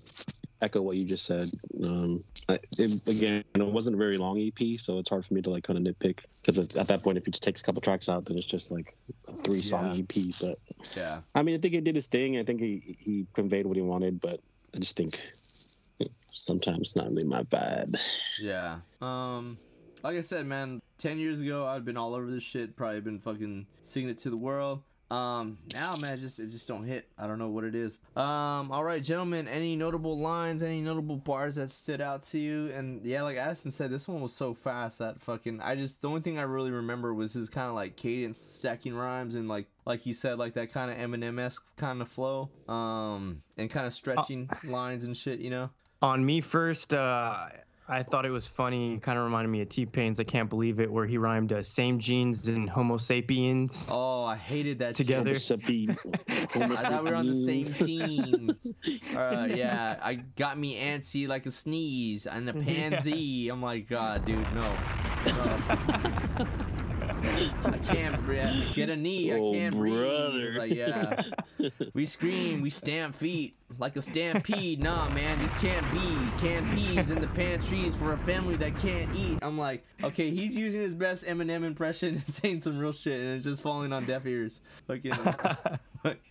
echo 0.61 0.83
what 0.83 0.97
you 0.97 1.05
just 1.05 1.25
said. 1.25 1.49
Um, 1.85 2.25
I, 2.49 2.59
it, 2.79 3.07
again, 3.09 3.45
it 3.55 3.64
wasn't 3.64 3.95
a 3.95 3.97
very 3.99 4.19
long 4.19 4.41
EP, 4.41 4.81
so 4.81 4.99
it's 4.99 5.09
hard 5.09 5.25
for 5.25 5.33
me 5.35 5.41
to 5.43 5.51
like 5.51 5.62
kind 5.62 5.79
of 5.79 5.85
nitpick 5.95 6.19
because 6.43 6.59
at 6.77 6.87
that 6.89 7.03
point, 7.03 7.16
if 7.16 7.25
he 7.25 7.31
just 7.31 7.45
takes 7.45 7.62
a 7.62 7.64
couple 7.64 7.81
tracks 7.81 8.09
out, 8.09 8.25
then 8.27 8.37
it's 8.37 8.45
just 8.47 8.73
like 8.73 8.87
a 9.29 9.33
three 9.45 9.62
song 9.62 9.95
Yeah. 9.95 10.01
EP. 10.03 10.25
But 10.41 10.59
yeah 10.97 11.21
I 11.37 11.43
mean, 11.45 11.55
I 11.55 11.59
think 11.59 11.75
it 11.75 11.85
did 11.85 11.95
his 11.95 12.07
thing. 12.09 12.39
I 12.39 12.43
think 12.43 12.61
he 12.61 12.97
he 12.99 13.27
conveyed 13.35 13.66
what 13.66 13.77
he 13.77 13.83
wanted, 13.83 14.21
but 14.21 14.41
I 14.75 14.79
just 14.81 14.97
think 14.97 15.23
sometimes 16.49 16.78
it's 16.78 16.96
not 16.96 17.09
really 17.11 17.24
my 17.24 17.42
vibe. 17.44 17.94
Yeah. 18.40 18.78
Um 19.01 19.36
like 20.03 20.16
I 20.16 20.22
said, 20.22 20.46
man, 20.46 20.80
ten 20.96 21.18
years 21.18 21.40
ago 21.40 21.66
I'd 21.66 21.84
been 21.84 21.96
all 21.96 22.14
over 22.14 22.30
this 22.30 22.42
shit. 22.42 22.74
Probably 22.74 23.01
been 23.01 23.20
fucking 23.20 23.66
singing 23.82 24.11
it 24.11 24.18
to 24.18 24.30
the 24.30 24.36
world. 24.36 24.82
Um, 25.11 25.57
now, 25.72 25.90
man, 26.03 26.12
it 26.12 26.16
just 26.16 26.38
it 26.38 26.53
just 26.53 26.68
don't 26.68 26.84
hit. 26.84 27.09
I 27.16 27.26
don't 27.26 27.38
know 27.38 27.49
what 27.49 27.64
it 27.64 27.74
is. 27.74 27.99
Um, 28.14 28.70
all 28.70 28.84
right, 28.84 29.03
gentlemen, 29.03 29.49
any 29.49 29.74
notable 29.74 30.18
lines, 30.18 30.62
any 30.62 30.82
notable 30.82 31.16
bars 31.16 31.55
that 31.55 31.70
stood 31.70 32.03
out 32.03 32.24
to 32.24 32.38
you? 32.38 32.70
And 32.72 33.05
yeah, 33.07 33.22
like 33.22 33.38
Addison 33.38 33.70
said, 33.70 33.90
this 33.90 34.07
one 34.07 34.20
was 34.20 34.34
so 34.34 34.53
fast 34.53 34.99
that 34.99 35.22
fucking. 35.22 35.62
I 35.62 35.76
just 35.76 36.03
the 36.03 36.09
only 36.09 36.20
thing 36.20 36.38
I 36.38 36.42
really 36.42 36.70
remember 36.70 37.14
was 37.14 37.32
his 37.32 37.49
kind 37.49 37.68
of 37.68 37.74
like 37.74 37.96
cadence, 37.96 38.38
stacking 38.38 38.94
rhymes, 38.94 39.34
and 39.34 39.49
like 39.49 39.66
like 39.86 40.01
he 40.01 40.12
said, 40.12 40.38
like 40.38 40.53
that 40.55 40.72
kind 40.72 40.90
of 40.90 40.99
Eminem 40.99 41.40
esque 41.40 41.64
kind 41.76 42.03
of 42.03 42.09
flow. 42.09 42.51
Um, 42.68 43.42
and 43.57 43.70
kind 43.70 43.86
of 43.86 43.94
stretching 43.94 44.51
lines 44.64 45.05
and 45.05 45.16
shit. 45.16 45.40
You 45.40 45.51
know. 45.51 45.70
On 46.01 46.24
me 46.24 46.40
first, 46.40 46.94
uh, 46.94 47.49
I 47.88 48.03
thought 48.03 48.24
it 48.26 48.30
was 48.30 48.46
funny. 48.46 48.99
Kind 48.99 49.18
of 49.18 49.24
reminded 49.24 49.49
me 49.49 49.62
of 49.62 49.68
T 49.68 49.86
Pain's 49.86 50.20
"I 50.20 50.24
Can't 50.24 50.49
Believe 50.49 50.78
It," 50.78 50.92
where 50.92 51.07
he 51.07 51.18
rhymed 51.18 51.53
uh, 51.53 51.62
"same 51.62 51.99
genes" 51.99 52.46
and 52.46 52.68
"Homo 52.68 52.99
sapiens." 52.99 53.88
Oh, 53.90 54.24
I 54.24 54.36
hated 54.36 54.78
that 54.80 54.94
Together. 54.94 55.34
Shit. 55.34 55.61
Giuseppe. 55.66 55.88
I 56.28 56.46
thought 56.76 57.03
we 57.03 57.11
were 57.11 57.16
on 57.16 57.26
the 57.26 57.34
same 57.34 57.64
team. 57.64 58.57
Uh, 59.14 59.49
yeah, 59.51 59.99
I 60.03 60.14
got 60.14 60.59
me 60.59 60.76
antsy 60.76 61.26
like 61.26 61.46
a 61.46 61.51
sneeze 61.51 62.26
and 62.26 62.49
a 62.49 62.53
pansy. 62.64 63.49
I'm 63.49 63.61
like, 63.61 63.88
God, 63.88 64.24
dude, 64.24 64.46
no. 64.55 64.76
no. 65.26 66.46
I 67.64 67.79
can't 67.79 68.25
bre- 68.25 68.73
get 68.75 68.89
a 68.91 68.97
knee. 68.97 69.33
I 69.33 69.39
Oh, 69.39 69.53
can't 69.53 69.75
brother. 69.77 70.31
breathe. 70.31 70.57
Like, 70.57 70.75
yeah. 70.75 71.23
We 71.95 72.07
scream, 72.07 72.61
we 72.61 72.71
stamp 72.71 73.14
feet 73.14 73.57
like 73.79 73.97
a 73.97 74.03
stampede. 74.03 74.81
Nah, 74.83 75.09
man, 75.11 75.39
this 75.41 75.53
can't 75.55 75.91
be. 75.93 76.16
Canned 76.39 76.71
peas 76.77 77.11
in 77.11 77.21
the 77.21 77.29
pantries 77.29 77.95
for 77.95 78.12
a 78.12 78.16
family 78.19 78.57
that 78.57 78.77
can't 78.79 79.14
eat. 79.14 79.39
I'm 79.43 79.59
like, 79.59 79.85
okay, 80.03 80.31
he's 80.31 80.57
using 80.57 80.81
his 80.81 80.95
best 80.95 81.27
Eminem 81.27 81.64
impression 81.64 82.09
and 82.14 82.21
saying 82.23 82.61
some 82.62 82.79
real 82.79 82.93
shit, 82.93 83.21
and 83.21 83.35
it's 83.37 83.45
just 83.45 83.62
falling 83.62 83.93
on 83.93 84.05
deaf 84.07 84.25
ears. 84.27 84.61
Fucking, 84.87 85.12
like, 86.05 86.23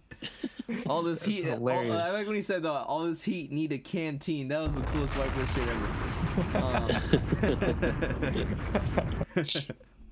all 0.88 1.04
this 1.04 1.24
heat. 1.24 1.48
All. 1.50 1.70
I 1.70 2.12
like 2.12 2.26
when 2.26 2.36
he 2.36 2.42
said, 2.42 2.66
uh, 2.66 2.84
"All 2.88 3.04
this 3.06 3.24
heat 3.24 3.52
need 3.52 3.72
a 3.74 3.78
canteen." 3.78 4.48
That 4.48 4.62
was 4.62 4.76
the 4.76 4.82
coolest 4.84 5.16
white 5.18 5.34
boy 5.36 5.46
shit 5.46 5.68
ever. 5.68 5.88
Um, 6.54 6.88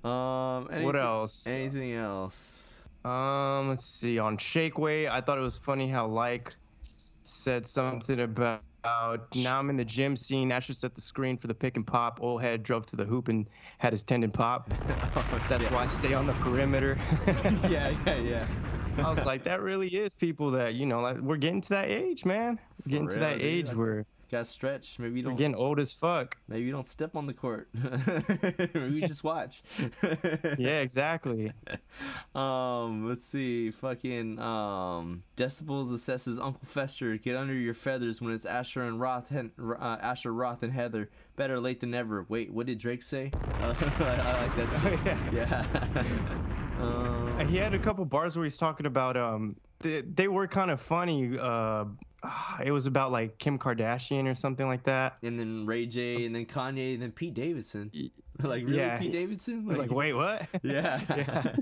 um, 0.05 0.67
anything, 0.69 0.85
What 0.85 0.95
else? 0.95 1.47
Anything 1.47 1.93
else? 1.93 2.83
Um, 3.03 3.69
let's 3.69 3.85
see. 3.85 4.19
On 4.19 4.37
Shake 4.37 4.77
Weight, 4.77 5.07
I 5.07 5.21
thought 5.21 5.37
it 5.37 5.41
was 5.41 5.57
funny 5.57 5.87
how 5.87 6.07
like 6.07 6.51
said 6.81 7.67
something 7.67 8.19
about 8.19 8.61
now 9.35 9.59
I'm 9.59 9.69
in 9.69 9.77
the 9.77 9.85
gym 9.85 10.15
scene. 10.15 10.51
Asher 10.51 10.73
set 10.73 10.95
the 10.95 11.01
screen 11.01 11.37
for 11.37 11.47
the 11.47 11.53
pick 11.53 11.75
and 11.75 11.85
pop. 11.85 12.19
Old 12.21 12.41
head 12.41 12.63
drove 12.63 12.85
to 12.87 12.95
the 12.95 13.05
hoop 13.05 13.29
and 13.29 13.47
had 13.79 13.93
his 13.93 14.03
tendon 14.03 14.31
pop. 14.31 14.69
That's 14.87 15.51
yeah. 15.51 15.73
why 15.73 15.83
I 15.83 15.87
stay 15.87 16.13
on 16.13 16.27
the 16.27 16.33
perimeter. 16.33 16.97
yeah, 17.69 17.95
yeah, 18.05 18.15
yeah. 18.17 18.47
I 18.97 19.09
was 19.09 19.25
like, 19.25 19.43
that 19.43 19.61
really 19.61 19.89
is 19.89 20.15
people 20.15 20.51
that 20.51 20.75
you 20.75 20.85
know. 20.85 21.01
Like 21.01 21.17
we're 21.17 21.37
getting 21.37 21.61
to 21.61 21.69
that 21.69 21.89
age, 21.89 22.25
man. 22.25 22.59
We're 22.85 22.91
getting 22.91 23.09
to 23.09 23.15
real, 23.15 23.23
that 23.23 23.39
dude. 23.39 23.45
age 23.45 23.73
where 23.73 24.05
Got 24.31 24.47
stretch. 24.47 24.97
Maybe 24.97 25.19
you 25.19 25.25
we're 25.25 25.29
don't. 25.31 25.37
getting 25.37 25.55
old 25.55 25.79
as 25.79 25.93
fuck. 25.93 26.35
Maybe 26.47 26.65
you 26.65 26.71
don't 26.71 26.87
step 26.87 27.15
on 27.15 27.27
the 27.27 27.33
court. 27.33 27.69
Maybe 28.73 28.95
you 28.95 29.07
just 29.07 29.23
watch. 29.23 29.61
Yeah, 30.57 30.79
exactly. 30.79 31.51
Um, 32.33 33.07
let's 33.07 33.25
see. 33.25 33.71
Fucking 33.71 34.39
um, 34.39 35.23
Decibels 35.37 35.87
assesses 35.93 36.39
Uncle 36.41 36.61
Fester. 36.65 37.17
Get 37.17 37.35
under 37.35 37.53
your 37.53 37.73
feathers 37.73 38.21
when 38.21 38.33
it's 38.33 38.45
Asher 38.45 38.83
and 38.83 38.99
Roth, 38.99 39.29
Hen- 39.29 39.51
uh, 39.59 39.97
Asher 40.01 40.33
Roth 40.33 40.63
and 40.63 40.73
Heather. 40.73 41.09
Better 41.35 41.59
late 41.59 41.79
than 41.81 41.91
never. 41.91 42.25
Wait, 42.29 42.51
what 42.51 42.65
did 42.65 42.77
Drake 42.79 43.03
say? 43.03 43.31
Uh, 43.61 43.75
I, 43.99 44.03
I 44.03 44.47
like 44.47 44.55
that. 44.55 44.81
Oh, 44.83 45.31
yeah. 45.33 46.05
Yeah. 46.79 46.81
um, 46.81 47.47
He 47.47 47.57
had 47.57 47.73
a 47.73 47.79
couple 47.79 48.05
bars 48.05 48.35
where 48.35 48.43
he's 48.43 48.57
talking 48.57 48.85
about 48.85 49.17
um 49.17 49.55
they, 49.79 50.01
they 50.01 50.27
were 50.27 50.47
kind 50.47 50.71
of 50.71 50.79
funny. 50.81 51.37
Uh, 51.37 51.85
it 52.63 52.71
was 52.71 52.85
about 52.87 53.11
like 53.11 53.37
Kim 53.37 53.57
Kardashian 53.59 54.25
or 54.29 54.35
something 54.35 54.67
like 54.67 54.83
that. 54.83 55.17
and 55.23 55.39
then 55.39 55.65
Ray 55.65 55.85
J, 55.85 56.25
and 56.25 56.35
then 56.35 56.45
Kanye, 56.45 56.93
and 56.93 57.01
then 57.03 57.11
Pete 57.11 57.33
Davidson. 57.33 57.91
Like 58.43 58.65
really, 58.65 58.77
Yeah. 58.79 58.97
Pete 58.99 59.13
Davidson? 59.13 59.65
Was 59.65 59.77
like, 59.77 59.91
wait, 59.91 60.11
what? 60.11 60.45
Yeah. 60.61 60.99
Yeah. 61.07 61.53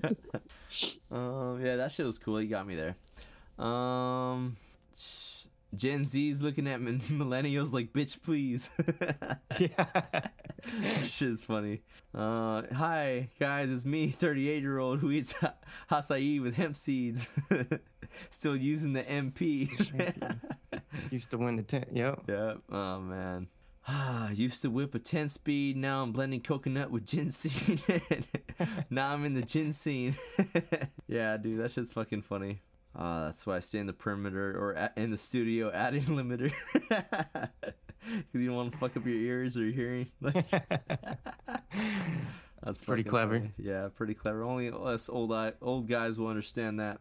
um, 1.11 1.64
yeah, 1.64 1.76
that 1.76 1.91
shit 1.91 2.03
was 2.05 2.18
cool. 2.18 2.41
You 2.41 2.49
got 2.49 2.66
me 2.66 2.76
there. 2.76 2.95
Um, 3.64 4.57
Gen 5.76 6.03
Z's 6.03 6.43
looking 6.43 6.67
at 6.67 6.80
millennials 6.82 7.74
like, 7.74 7.93
bitch, 7.93 8.21
please. 8.21 8.69
yeah. 9.59 9.86
that 10.82 11.05
shit's 11.05 11.43
funny. 11.43 11.82
Uh, 12.13 12.63
hi, 12.74 13.30
guys, 13.39 13.71
it's 13.71 13.86
me, 13.86 14.09
38 14.09 14.61
year 14.61 14.78
old 14.78 14.99
who 14.99 15.11
eats 15.11 15.34
ha- 15.34 15.55
acai 15.89 16.41
with 16.41 16.55
hemp 16.55 16.76
seeds. 16.76 17.32
Still 18.30 18.55
using 18.55 18.93
the 18.93 19.01
MP. 19.01 19.67
Used 21.09 21.32
to 21.32 21.38
win 21.38 21.55
the 21.55 21.63
tent. 21.63 21.88
Yep. 21.91 22.24
Yep. 22.28 22.57
Oh 22.71 22.99
man. 22.99 23.47
Used 24.34 24.61
to 24.61 24.69
whip 24.69 24.93
a 24.93 24.99
10 24.99 25.30
speed, 25.30 25.76
now 25.76 26.03
I'm 26.03 26.11
blending 26.11 26.41
coconut 26.41 26.91
with 26.91 27.05
ginseng. 27.05 27.80
now 28.89 29.13
I'm 29.13 29.26
in 29.26 29.34
the 29.34 29.41
ginseng. 29.41 30.15
yeah, 31.07 31.36
dude, 31.38 31.59
that 31.59 31.71
shit's 31.71 31.91
fucking 31.91 32.21
funny. 32.21 32.61
Uh, 32.95 33.25
that's 33.25 33.45
why 33.47 33.55
I 33.57 33.59
stay 33.59 33.79
in 33.79 33.87
the 33.87 33.93
perimeter 33.93 34.55
or 34.57 34.75
at, 34.75 34.97
in 34.97 35.09
the 35.09 35.17
studio 35.17 35.71
adding 35.73 36.03
limiter. 36.03 36.51
Because 38.05 38.41
you 38.41 38.47
don't 38.47 38.57
want 38.57 38.71
to 38.73 38.77
fuck 38.77 38.97
up 38.97 39.05
your 39.05 39.15
ears 39.15 39.55
or 39.55 39.63
your 39.63 39.71
hearing. 39.71 40.11
Like, 40.21 40.49
that's 42.61 42.83
pretty 42.83 43.03
clever. 43.03 43.39
funny. 43.39 43.51
Yeah, 43.57 43.87
pretty 43.95 44.13
clever. 44.13 44.43
Only 44.43 44.69
us 44.71 45.07
old 45.09 45.31
old 45.61 45.87
guys 45.87 46.17
will 46.19 46.27
understand 46.27 46.79
that. 46.81 46.99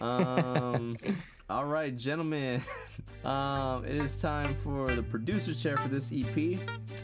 Um, 0.00 0.96
all 1.54 1.66
right, 1.66 1.96
gentlemen. 1.96 2.60
Um, 3.24 3.86
it 3.86 3.94
is 3.94 4.20
time 4.20 4.54
for 4.54 4.94
the 4.94 5.02
producer's 5.02 5.62
chair 5.62 5.78
for 5.78 5.88
this 5.88 6.12
EP. 6.12 6.58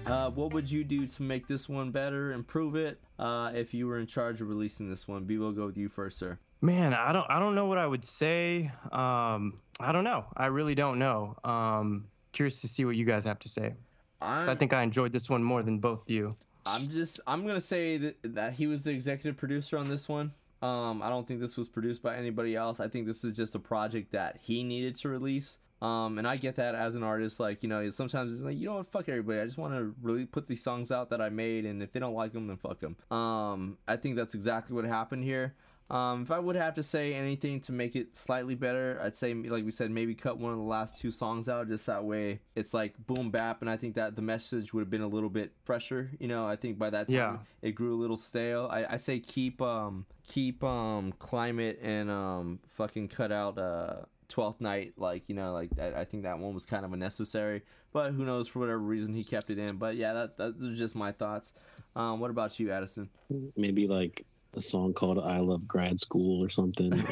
Uh, 0.05 0.29
what 0.29 0.53
would 0.53 0.71
you 0.71 0.85
do 0.85 1.07
to 1.07 1.23
make 1.23 1.47
this 1.47 1.67
one 1.67 1.93
better, 1.93 2.33
improve 2.33 2.77
it? 2.77 3.01
Uh, 3.19 3.53
if 3.55 3.73
you 3.73 3.87
were 3.87 3.99
in 3.99 4.07
charge 4.07 4.43
of 4.43 4.51
releasing 4.51 4.91
this 4.91 5.09
one, 5.09 5.25
B, 5.25 5.39
we'll 5.39 5.53
go 5.53 5.65
with 5.65 5.79
you 5.79 5.89
first, 5.89 6.19
sir. 6.19 6.39
Man, 6.61 6.93
I 6.93 7.15
don't 7.15 7.25
I 7.31 7.39
don't 7.39 7.55
know 7.55 7.65
what 7.69 7.79
I 7.79 7.87
would 7.87 8.05
say. 8.05 8.71
Um, 8.93 9.63
I 9.81 9.93
don't 9.93 10.05
know. 10.05 10.27
I 10.37 10.47
really 10.47 10.75
don't 10.75 10.99
know. 10.99 11.37
Um, 11.43 12.05
curious 12.33 12.61
to 12.61 12.69
see 12.69 12.85
what 12.85 12.97
you 12.97 13.07
guys 13.07 13.25
have 13.25 13.39
to 13.39 13.49
say. 13.49 13.73
I 14.21 14.55
think 14.57 14.75
I 14.75 14.83
enjoyed 14.83 15.13
this 15.13 15.31
one 15.31 15.43
more 15.43 15.63
than 15.63 15.79
both 15.79 16.03
of 16.03 16.11
you. 16.11 16.37
I'm 16.67 16.87
just 16.91 17.19
I'm 17.27 17.47
gonna 17.47 17.63
say 17.63 17.97
that 17.97 18.17
that 18.35 18.53
he 18.53 18.67
was 18.67 18.85
the 18.85 18.91
executive 18.91 19.39
producer 19.39 19.79
on 19.79 19.89
this 19.89 20.07
one. 20.07 20.33
Um, 20.63 21.03
I 21.03 21.09
don't 21.09 21.27
think 21.27 21.41
this 21.41 21.57
was 21.57 21.69
produced 21.69 22.03
by 22.03 22.17
anybody 22.17 22.55
else. 22.55 22.81
I 22.81 22.89
think 22.89 23.07
this 23.07 23.25
is 23.25 23.35
just 23.35 23.55
a 23.55 23.59
project 23.59 24.13
that 24.13 24.39
he 24.41 24.63
needed 24.63 24.95
to 24.97 25.09
release. 25.09 25.59
Um, 25.83 26.19
and 26.19 26.27
I 26.27 26.37
get 26.37 26.57
that 26.57 26.75
as 26.75 26.95
an 26.95 27.03
artist, 27.03 27.41
like 27.41 27.63
you 27.63 27.69
know, 27.69 27.89
sometimes 27.89 28.35
it's 28.35 28.43
like 28.43 28.59
you 28.59 28.67
know 28.67 28.75
what, 28.75 28.87
fuck 28.87 29.09
everybody. 29.09 29.41
I 29.41 29.47
just 29.47 29.57
want 29.57 29.73
to 29.73 29.95
really 30.03 30.27
put 30.27 30.47
these 30.47 30.63
songs 30.63 30.93
out 30.93 31.09
that 31.11 31.23
I 31.23 31.31
made, 31.31 31.65
and 31.65 31.83
if 31.83 31.93
they 31.93 32.01
don't 32.01 32.15
like 32.15 32.35
them, 32.35 32.49
then 32.49 32.59
fuck 32.59 32.81
them. 32.81 32.97
Um, 33.11 33.79
I 33.89 33.97
think 33.97 34.17
that's 34.17 34.35
exactly 34.35 34.77
what 34.77 34.85
happened 34.85 35.25
here. 35.25 35.55
Um, 35.91 36.23
if 36.23 36.31
I 36.31 36.39
would 36.39 36.55
have 36.57 36.75
to 36.75 36.83
say 36.85 37.15
anything 37.15 37.61
to 37.63 37.73
make 37.73 37.97
it 37.97 38.15
slightly 38.15 38.55
better, 38.55 39.01
I'd 39.03 39.17
say, 39.17 39.35
like 39.35 39.65
we 39.65 39.73
said, 39.73 39.91
maybe 39.91 40.15
cut 40.15 40.39
one 40.39 40.53
of 40.53 40.59
the 40.59 40.65
last 40.65 40.97
two 41.01 41.11
songs 41.11 41.49
out, 41.49 41.67
just 41.69 41.87
that 41.87 42.05
way 42.05 42.41
it's 42.55 42.73
like 42.73 42.95
boom 43.07 43.31
bap, 43.31 43.61
and 43.61 43.69
I 43.69 43.77
think 43.77 43.97
that 43.97 44.15
the 44.15 44.23
message 44.23 44.73
would 44.73 44.81
have 44.83 44.91
been 44.91 45.01
a 45.03 45.09
little 45.09 45.29
bit 45.31 45.53
fresher. 45.65 46.11
You 46.21 46.29
know, 46.29 46.47
I 46.47 46.55
think 46.57 46.79
by 46.79 46.91
that 46.91 47.09
time 47.09 47.17
Yeah. 47.17 47.37
it 47.63 47.73
grew 47.73 47.95
a 47.95 48.01
little 48.01 48.17
stale. 48.17 48.69
I, 48.71 48.87
I 48.95 48.97
say 48.99 49.19
keep 49.19 49.61
um 49.61 50.07
keep 50.29 50.63
um 50.63 51.13
climate 51.19 51.81
and 51.83 52.09
um 52.09 52.61
fucking 52.67 53.09
cut 53.09 53.33
out 53.33 53.59
uh 53.59 54.03
Twelfth 54.29 54.61
Night. 54.61 54.93
Like 54.97 55.29
you 55.29 55.35
know, 55.35 55.53
like 55.53 55.71
I, 55.81 56.03
I 56.03 56.05
think 56.05 56.23
that 56.23 56.39
one 56.39 56.55
was 56.55 56.65
kind 56.67 56.85
of 56.85 56.93
unnecessary. 56.93 57.63
But 57.93 58.13
who 58.13 58.25
knows 58.25 58.47
for 58.47 58.61
whatever 58.61 58.79
reason 58.79 59.13
he 59.13 59.25
kept 59.25 59.51
it 59.51 59.59
in. 59.59 59.77
But 59.79 59.97
yeah, 59.99 60.13
that 60.13 60.37
that's 60.37 60.79
just 60.79 60.95
my 60.95 61.11
thoughts. 61.11 61.53
Um, 61.97 62.21
what 62.21 62.31
about 62.31 62.61
you, 62.61 62.71
Addison? 62.71 63.09
Maybe 63.57 63.89
like 63.89 64.25
a 64.55 64.61
song 64.61 64.93
called 64.93 65.19
"I 65.19 65.39
Love 65.39 65.67
Grad 65.67 66.01
School" 66.01 66.43
or 66.45 66.49
something. 66.49 66.93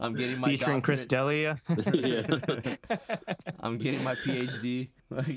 I'm 0.00 0.14
getting 0.14 0.38
my 0.38 0.48
Featuring 0.48 0.80
Chris. 0.80 1.06
D'Elia. 1.06 1.58
yeah. 1.92 2.22
I'm 3.60 3.78
getting 3.78 4.04
my 4.04 4.14
PhD. 4.14 4.88
Like, 5.10 5.28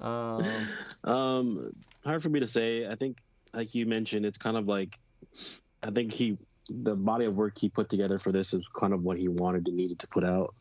um, 0.00 0.68
Um, 1.04 1.72
hard 2.04 2.22
for 2.22 2.28
me 2.28 2.40
to 2.40 2.46
say. 2.46 2.86
I 2.86 2.94
think, 2.94 3.18
like 3.52 3.74
you 3.74 3.86
mentioned, 3.86 4.24
it's 4.24 4.38
kind 4.38 4.56
of 4.56 4.66
like, 4.66 4.98
I 5.82 5.90
think 5.90 6.12
he, 6.12 6.38
the 6.68 6.94
body 6.94 7.26
of 7.26 7.36
work 7.36 7.58
he 7.58 7.68
put 7.68 7.88
together 7.88 8.18
for 8.18 8.32
this 8.32 8.54
is 8.54 8.62
kind 8.78 8.92
of 8.92 9.02
what 9.02 9.18
he 9.18 9.28
wanted 9.28 9.66
and 9.68 9.76
needed 9.76 9.98
to 10.00 10.08
put 10.08 10.24
out. 10.24 10.54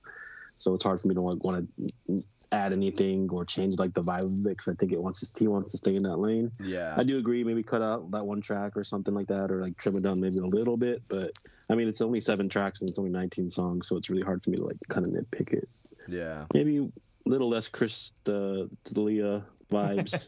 So 0.55 0.73
it's 0.73 0.83
hard 0.83 0.99
for 0.99 1.07
me 1.07 1.15
to 1.15 1.21
like, 1.21 1.43
want 1.43 1.67
to 1.77 2.23
add 2.51 2.71
anything 2.71 3.29
or 3.31 3.45
change 3.45 3.77
like 3.77 3.93
the 3.93 4.01
vibe 4.01 4.23
of 4.23 4.45
it 4.45 4.49
because 4.49 4.67
I 4.67 4.75
think 4.75 4.91
it 4.91 5.01
wants 5.01 5.29
to, 5.29 5.39
he 5.39 5.47
wants 5.47 5.71
to 5.71 5.77
stay 5.77 5.95
in 5.95 6.03
that 6.03 6.17
lane. 6.17 6.51
yeah. 6.59 6.93
I 6.97 7.03
do 7.03 7.17
agree. 7.17 7.43
Maybe 7.43 7.63
cut 7.63 7.81
out 7.81 8.11
that 8.11 8.25
one 8.25 8.41
track 8.41 8.77
or 8.77 8.83
something 8.83 9.13
like 9.13 9.27
that, 9.27 9.51
or 9.51 9.61
like 9.61 9.77
trim 9.77 9.95
it 9.97 10.03
down 10.03 10.19
maybe 10.19 10.37
a 10.37 10.45
little 10.45 10.77
bit. 10.77 11.01
But 11.09 11.31
I 11.69 11.75
mean, 11.75 11.87
it's 11.87 12.01
only 12.01 12.19
seven 12.19 12.49
tracks 12.49 12.79
and 12.79 12.89
it's 12.89 12.99
only 12.99 13.11
19 13.11 13.49
songs, 13.49 13.87
so 13.87 13.97
it's 13.97 14.09
really 14.09 14.23
hard 14.23 14.41
for 14.41 14.49
me 14.49 14.57
to 14.57 14.63
like 14.63 14.77
kind 14.89 15.05
of 15.05 15.13
nitpick 15.13 15.53
it. 15.53 15.69
Yeah. 16.07 16.45
Maybe 16.53 16.77
a 16.77 16.89
little 17.25 17.49
less 17.49 17.67
Chris 17.67 18.13
uh, 18.27 18.63
D'Elia 18.85 19.43
vibes. 19.69 20.25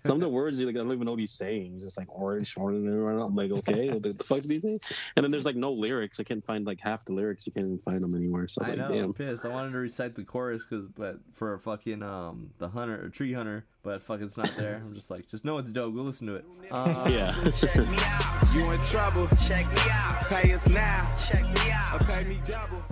Some 0.06 0.16
of 0.16 0.20
the 0.20 0.28
words, 0.28 0.60
like, 0.60 0.74
I 0.74 0.78
don't 0.78 0.92
even 0.92 1.04
know 1.04 1.12
what 1.12 1.20
he's 1.20 1.32
saying. 1.32 1.74
He's 1.74 1.82
just 1.82 1.98
like 1.98 2.08
orange, 2.10 2.56
orange. 2.56 2.86
And 2.86 3.20
I'm 3.20 3.34
like, 3.34 3.50
okay, 3.50 3.90
what 3.90 4.02
the 4.02 4.12
fuck 4.14 4.42
did 4.42 4.50
he 4.50 4.60
say? 4.60 4.94
And 5.16 5.24
then 5.24 5.30
there's 5.30 5.44
like 5.44 5.56
no 5.56 5.72
lyrics. 5.72 6.20
I 6.20 6.24
can't 6.24 6.44
find 6.44 6.66
like 6.66 6.80
half 6.80 7.04
the 7.04 7.12
lyrics. 7.12 7.46
You 7.46 7.52
can't 7.52 7.66
even 7.66 7.78
find 7.78 8.02
them 8.02 8.14
anywhere. 8.14 8.48
So 8.48 8.62
I 8.64 8.68
I 8.68 8.70
was 8.70 8.78
know, 8.78 8.84
like, 8.84 8.92
I'm 8.92 9.12
damn. 9.12 9.14
pissed. 9.14 9.46
I 9.46 9.50
wanted 9.52 9.72
to 9.72 9.78
recite 9.78 10.14
the 10.14 10.24
chorus, 10.24 10.64
cause 10.64 10.86
but 10.96 11.18
for 11.32 11.54
a 11.54 11.58
fucking 11.58 12.02
um 12.02 12.50
the 12.58 12.68
hunter 12.68 13.04
or 13.04 13.08
tree 13.08 13.32
hunter, 13.32 13.66
but 13.82 14.02
fuck, 14.02 14.20
it's 14.20 14.36
not 14.36 14.50
there. 14.56 14.80
I'm 14.84 14.94
just 14.94 15.10
like, 15.10 15.26
just 15.26 15.44
know 15.44 15.58
it's 15.58 15.72
dope. 15.72 15.94
Go 15.94 16.02
listen 16.02 16.26
to 16.28 16.34
it. 16.36 16.44
Uh, 16.70 17.08
Yeah. 17.10 17.32
Check 17.50 17.76
me 17.76 17.96
out. 17.98 18.54
You 18.54 18.70
in 18.70 18.80
trouble? 18.84 19.26
Check 19.46 19.66
me 19.68 19.80
out. 19.90 20.24
Pay 20.28 20.52
us 20.52 20.68
now. 20.68 21.12
Check 21.16 21.42
me 21.42 21.70
out. 21.72 22.00
Pay 22.06 22.24
me 22.24 22.40
double. 22.44 22.82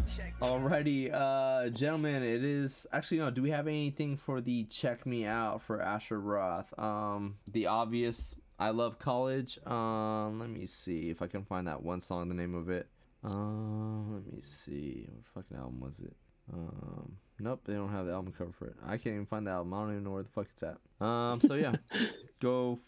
Alrighty, 0.41 1.11
uh, 1.13 1.69
gentlemen, 1.71 2.23
it 2.23 2.43
is 2.45 2.87
actually 2.93 3.19
no. 3.19 3.31
Do 3.31 3.43
we 3.43 3.51
have 3.51 3.67
anything 3.69 4.17
for 4.17 4.41
the 4.41 4.65
check 4.65 5.05
me 5.07 5.25
out 5.27 5.63
for 5.63 5.81
Asher 5.81 6.19
Roth? 6.21 6.77
Um, 6.79 7.37
the 7.51 7.67
obvious. 7.67 8.35
I 8.59 8.71
love 8.71 8.99
college. 8.99 9.59
Um, 9.67 10.41
let 10.41 10.51
me 10.51 10.67
see 10.67 11.11
if 11.11 11.23
I 11.23 11.29
can 11.29 11.45
find 11.45 11.69
that 11.69 11.83
one 11.83 12.01
song. 12.01 12.29
The 12.29 12.35
name 12.35 12.55
of 12.57 12.69
it. 12.71 12.89
Um, 13.37 14.15
let 14.15 14.33
me 14.33 14.41
see. 14.41 15.07
What 15.13 15.25
fucking 15.45 15.57
album 15.57 15.81
was 15.81 16.01
it? 16.01 16.15
Um, 16.53 17.13
nope, 17.39 17.61
they 17.65 17.75
don't 17.75 17.91
have 17.91 18.07
the 18.07 18.13
album 18.13 18.33
cover 18.37 18.53
for 18.53 18.67
it. 18.67 18.77
I 18.85 18.97
can't 18.97 19.15
even 19.15 19.27
find 19.27 19.47
the 19.47 19.51
album. 19.51 19.75
I 19.75 19.81
don't 19.83 19.91
even 19.93 20.05
know 20.05 20.11
where 20.13 20.23
the 20.23 20.29
fuck 20.31 20.47
it's 20.51 20.63
at. 20.63 20.79
Um, 21.05 21.41
so 21.41 21.55
yeah, 21.55 21.73
go, 22.41 22.79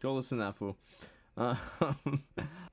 go 0.00 0.14
listen 0.14 0.38
to 0.38 0.44
that 0.44 0.54
fool. 0.56 0.76
Um, 1.36 1.58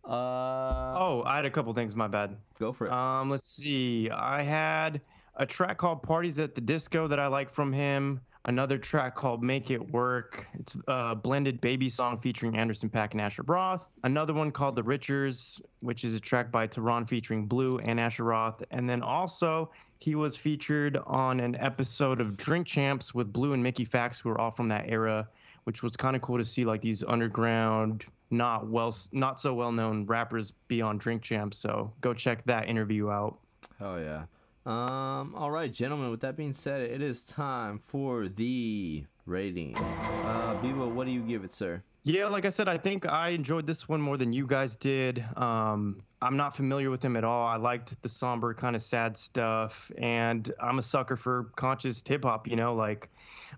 uh, 0.05 0.93
Oh, 0.97 1.23
I 1.25 1.35
had 1.35 1.45
a 1.45 1.49
couple 1.51 1.73
things. 1.73 1.95
My 1.95 2.07
bad. 2.07 2.37
go 2.59 2.71
for 2.73 2.87
it. 2.87 2.93
Um, 2.93 3.29
let's 3.29 3.47
see. 3.47 4.09
I 4.09 4.41
had 4.41 5.01
a 5.35 5.45
track 5.45 5.77
called 5.77 6.03
"Parties 6.03 6.39
at 6.39 6.55
the 6.55 6.61
Disco" 6.61 7.07
that 7.07 7.19
I 7.19 7.27
like 7.27 7.49
from 7.49 7.71
him. 7.73 8.21
Another 8.45 8.77
track 8.77 9.15
called 9.15 9.43
"Make 9.43 9.69
It 9.71 9.91
Work." 9.91 10.47
It's 10.55 10.75
a 10.87 11.15
blended 11.15 11.61
baby 11.61 11.89
song 11.89 12.19
featuring 12.19 12.57
Anderson 12.57 12.89
.Paak 12.89 13.11
and 13.11 13.21
Asher 13.21 13.43
Roth. 13.43 13.85
Another 14.03 14.33
one 14.33 14.51
called 14.51 14.75
"The 14.75 14.83
Richers," 14.83 15.61
which 15.81 16.03
is 16.03 16.15
a 16.15 16.19
track 16.19 16.51
by 16.51 16.65
Tehran 16.67 17.05
featuring 17.05 17.45
Blu 17.45 17.77
and 17.87 18.01
Asher 18.01 18.25
Roth. 18.25 18.63
And 18.71 18.89
then 18.89 19.01
also 19.03 19.71
he 20.01 20.15
was 20.15 20.35
featured 20.35 20.97
on 21.05 21.39
an 21.39 21.55
episode 21.57 22.19
of 22.19 22.35
Drink 22.35 22.65
Champs 22.65 23.13
with 23.13 23.31
Blu 23.31 23.53
and 23.53 23.61
Mickey 23.61 23.85
Factz, 23.85 24.19
who 24.19 24.29
are 24.29 24.41
all 24.41 24.49
from 24.49 24.67
that 24.69 24.85
era, 24.89 25.27
which 25.65 25.83
was 25.83 25.95
kind 25.95 26.15
of 26.15 26.23
cool 26.23 26.39
to 26.39 26.43
see 26.43 26.65
like 26.65 26.81
these 26.81 27.03
underground 27.03 28.05
not 28.31 28.67
well 28.67 28.95
not 29.11 29.39
so 29.39 29.53
well 29.53 29.71
known 29.71 30.07
rappers 30.07 30.53
be 30.67 30.81
on 30.81 30.97
Drink 30.97 31.21
Champs. 31.21 31.57
So 31.59 31.93
go 32.01 32.15
check 32.15 32.43
that 32.45 32.67
interview 32.67 33.11
out. 33.11 33.37
Oh 33.79 33.97
yeah. 33.97 34.23
Um. 34.65 35.33
All 35.35 35.51
right, 35.51 35.71
gentlemen. 35.71 36.09
With 36.09 36.21
that 36.21 36.35
being 36.35 36.53
said, 36.53 36.81
it 36.81 37.01
is 37.03 37.23
time 37.23 37.77
for 37.77 38.27
the 38.27 39.05
rating. 39.27 39.75
Uh, 39.77 40.59
Bebo, 40.63 40.91
what 40.91 41.05
do 41.05 41.11
you 41.11 41.21
give 41.21 41.43
it, 41.43 41.53
sir? 41.53 41.83
Yeah, 42.03 42.27
like 42.29 42.45
I 42.45 42.49
said, 42.49 42.67
I 42.67 42.79
think 42.79 43.05
I 43.05 43.29
enjoyed 43.29 43.67
this 43.67 43.87
one 43.87 44.01
more 44.01 44.17
than 44.17 44.33
you 44.33 44.47
guys 44.47 44.75
did. 44.75 45.23
Um, 45.37 46.01
I'm 46.19 46.35
not 46.35 46.55
familiar 46.55 46.89
with 46.89 47.05
him 47.05 47.15
at 47.15 47.23
all. 47.23 47.45
I 47.45 47.57
liked 47.57 48.01
the 48.01 48.09
somber, 48.09 48.55
kind 48.55 48.75
of 48.75 48.81
sad 48.81 49.15
stuff, 49.15 49.91
and 49.99 50.51
I'm 50.59 50.79
a 50.79 50.83
sucker 50.83 51.15
for 51.15 51.51
conscious 51.55 52.01
hip 52.07 52.23
hop. 52.23 52.47
You 52.47 52.55
know, 52.55 52.73
like 52.73 53.09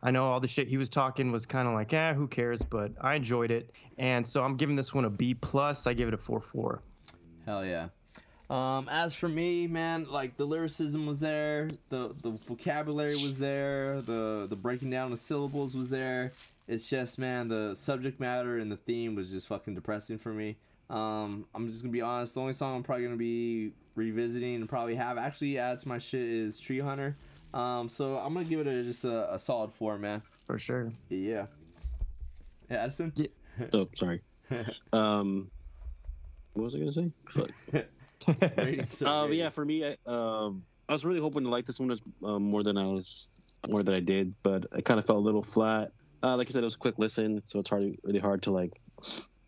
I 0.01 0.11
know 0.11 0.25
all 0.25 0.41
the 0.41 0.49
shit 0.49 0.67
he 0.67 0.75
was 0.75 0.89
talking 0.89 1.31
was 1.31 1.45
kind 1.45 1.69
of 1.69 1.73
like, 1.73 1.93
eh, 1.93 2.13
who 2.13 2.27
cares? 2.27 2.61
But 2.63 2.91
I 2.99 3.15
enjoyed 3.15 3.49
it, 3.49 3.71
and 3.97 4.27
so 4.27 4.43
I'm 4.43 4.57
giving 4.57 4.75
this 4.75 4.93
one 4.93 5.05
a 5.05 5.09
B 5.09 5.33
plus. 5.33 5.87
I 5.87 5.93
give 5.93 6.09
it 6.09 6.13
a 6.13 6.17
four 6.17 6.41
four. 6.41 6.81
Hell 7.45 7.65
yeah. 7.65 7.87
Um, 8.49 8.89
as 8.89 9.15
for 9.15 9.29
me, 9.29 9.67
man, 9.67 10.05
like 10.09 10.35
the 10.35 10.45
lyricism 10.45 11.05
was 11.05 11.21
there, 11.21 11.69
the 11.89 12.09
the 12.09 12.37
vocabulary 12.45 13.15
was 13.15 13.39
there, 13.39 14.01
the 14.01 14.47
the 14.49 14.55
breaking 14.57 14.89
down 14.89 15.11
the 15.11 15.17
syllables 15.17 15.77
was 15.77 15.89
there. 15.89 16.33
It's 16.67 16.89
just, 16.89 17.19
man, 17.19 17.47
the 17.49 17.75
subject 17.75 18.19
matter 18.19 18.57
and 18.57 18.71
the 18.71 18.77
theme 18.77 19.15
was 19.15 19.31
just 19.31 19.47
fucking 19.47 19.75
depressing 19.75 20.17
for 20.17 20.29
me. 20.29 20.57
Um, 20.89 21.45
I'm 21.53 21.67
just 21.67 21.81
gonna 21.81 21.91
be 21.91 22.01
honest. 22.01 22.35
The 22.35 22.41
only 22.41 22.53
song 22.53 22.77
I'm 22.77 22.83
probably 22.83 23.03
gonna 23.05 23.17
be 23.17 23.73
revisiting 23.95 24.55
and 24.55 24.69
probably 24.69 24.95
have 24.95 25.17
actually 25.17 25.57
add 25.57 25.79
to 25.79 25.87
my 25.87 25.97
shit 25.97 26.21
is 26.21 26.59
Tree 26.59 26.79
Hunter. 26.79 27.15
Um, 27.53 27.89
so 27.89 28.17
I'm 28.17 28.33
gonna 28.33 28.45
give 28.45 28.59
it 28.59 28.67
a, 28.67 28.83
just 28.83 29.03
a, 29.05 29.33
a 29.33 29.39
solid 29.39 29.71
four, 29.71 29.97
man. 29.97 30.21
For 30.47 30.57
sure. 30.57 30.91
Yeah. 31.09 31.47
Yeah, 32.69 32.83
Addison. 32.83 33.11
Yeah. 33.15 33.27
Oh, 33.71 33.87
sorry. 33.97 34.19
Um, 34.91 35.51
what 36.53 36.63
was 36.65 36.75
I 36.75 36.79
gonna 36.79 36.93
say? 36.93 37.11
Fuck. 37.29 37.49
Rating, 38.57 38.87
sir, 38.87 39.07
Uh, 39.07 39.27
yeah, 39.27 39.49
for 39.49 39.63
me, 39.63 39.85
I, 39.85 39.97
um, 40.07 40.63
I 40.89 40.93
was 40.93 41.05
really 41.05 41.19
hoping 41.19 41.43
to 41.43 41.49
like 41.49 41.65
this 41.65 41.79
one 41.79 41.91
as 41.91 42.01
um, 42.23 42.43
more 42.43 42.63
than 42.63 42.77
I 42.77 42.85
was, 42.85 43.29
more 43.69 43.83
than 43.83 43.93
I 43.93 43.99
did, 43.99 44.33
but 44.41 44.65
it 44.75 44.85
kind 44.85 44.99
of 44.99 45.05
felt 45.05 45.17
a 45.17 45.21
little 45.21 45.43
flat. 45.43 45.91
Uh, 46.23 46.37
like 46.37 46.49
I 46.49 46.51
said, 46.51 46.63
it 46.63 46.65
was 46.65 46.75
a 46.75 46.79
quick 46.79 46.95
listen, 46.97 47.43
so 47.45 47.59
it's 47.59 47.69
hard, 47.69 47.97
really 48.03 48.19
hard 48.19 48.43
to 48.43 48.51
like 48.51 48.79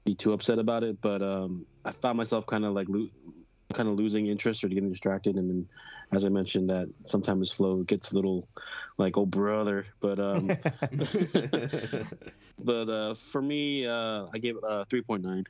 be 0.04 0.14
too 0.14 0.34
upset 0.34 0.60
about 0.60 0.84
it. 0.84 1.00
But 1.02 1.22
um, 1.22 1.66
I 1.86 1.92
found 1.92 2.18
myself 2.18 2.46
kind 2.48 2.66
of 2.66 2.74
like 2.74 2.88
lo- 2.90 3.08
kind 3.74 3.88
of 3.88 3.96
losing 3.96 4.28
interest 4.28 4.64
or 4.64 4.68
getting 4.68 4.90
distracted, 4.90 5.38
and 5.38 5.50
then, 5.50 5.70
as 6.12 6.26
I 6.26 6.30
mentioned, 6.30 6.70
that 6.72 6.90
sometimes 7.06 7.50
flow 7.50 7.84
gets 7.84 8.12
a 8.12 8.16
little 8.16 8.50
like, 8.98 9.18
oh 9.18 9.26
brother. 9.26 9.86
But 10.02 10.20
um, 10.20 10.48
but 12.64 12.90
uh, 12.90 13.16
for 13.16 13.42
me, 13.42 13.88
uh, 13.88 14.26
I 14.34 14.38
gave 14.40 14.58
it 14.58 14.64
uh, 14.64 14.84
three 14.90 15.02
point 15.02 15.24
nine. 15.24 15.46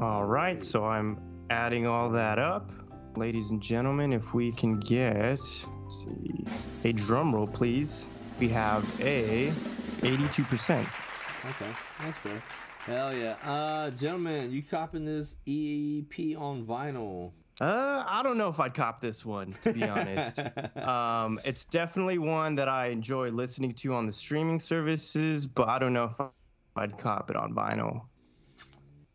All 0.00 0.24
right, 0.24 0.62
so 0.62 0.84
I'm 0.84 1.18
adding 1.48 1.86
all 1.86 2.10
that 2.10 2.38
up. 2.38 2.70
Ladies 3.16 3.50
and 3.50 3.62
gentlemen, 3.62 4.12
if 4.12 4.34
we 4.34 4.52
can 4.52 4.78
get 4.78 5.16
let's 5.16 5.66
see, 6.04 6.44
a 6.84 6.92
drum 6.92 7.34
roll, 7.34 7.46
please. 7.46 8.10
We 8.38 8.48
have 8.50 8.86
a 9.00 9.52
82%. 9.98 10.80
Okay, 10.80 11.72
that's 12.00 12.18
fair. 12.18 12.42
Hell 12.80 13.14
yeah. 13.14 13.36
Uh, 13.44 13.90
gentlemen, 13.90 14.50
you 14.50 14.62
copping 14.62 15.04
this 15.04 15.36
EP 15.46 16.36
on 16.38 16.64
vinyl? 16.64 17.32
Uh, 17.60 18.04
I 18.06 18.22
don't 18.22 18.38
know 18.38 18.48
if 18.48 18.60
I'd 18.60 18.72
cop 18.74 19.00
this 19.00 19.26
one, 19.26 19.52
to 19.62 19.72
be 19.72 19.82
honest. 19.82 20.38
um, 20.76 21.40
it's 21.44 21.64
definitely 21.64 22.18
one 22.18 22.54
that 22.54 22.68
I 22.68 22.86
enjoy 22.86 23.30
listening 23.30 23.74
to 23.74 23.94
on 23.94 24.06
the 24.06 24.12
streaming 24.12 24.60
services, 24.60 25.46
but 25.46 25.68
I 25.68 25.78
don't 25.78 25.92
know 25.92 26.14
if 26.18 26.26
I'd 26.76 26.96
cop 26.98 27.30
it 27.30 27.36
on 27.36 27.52
vinyl. 27.52 28.02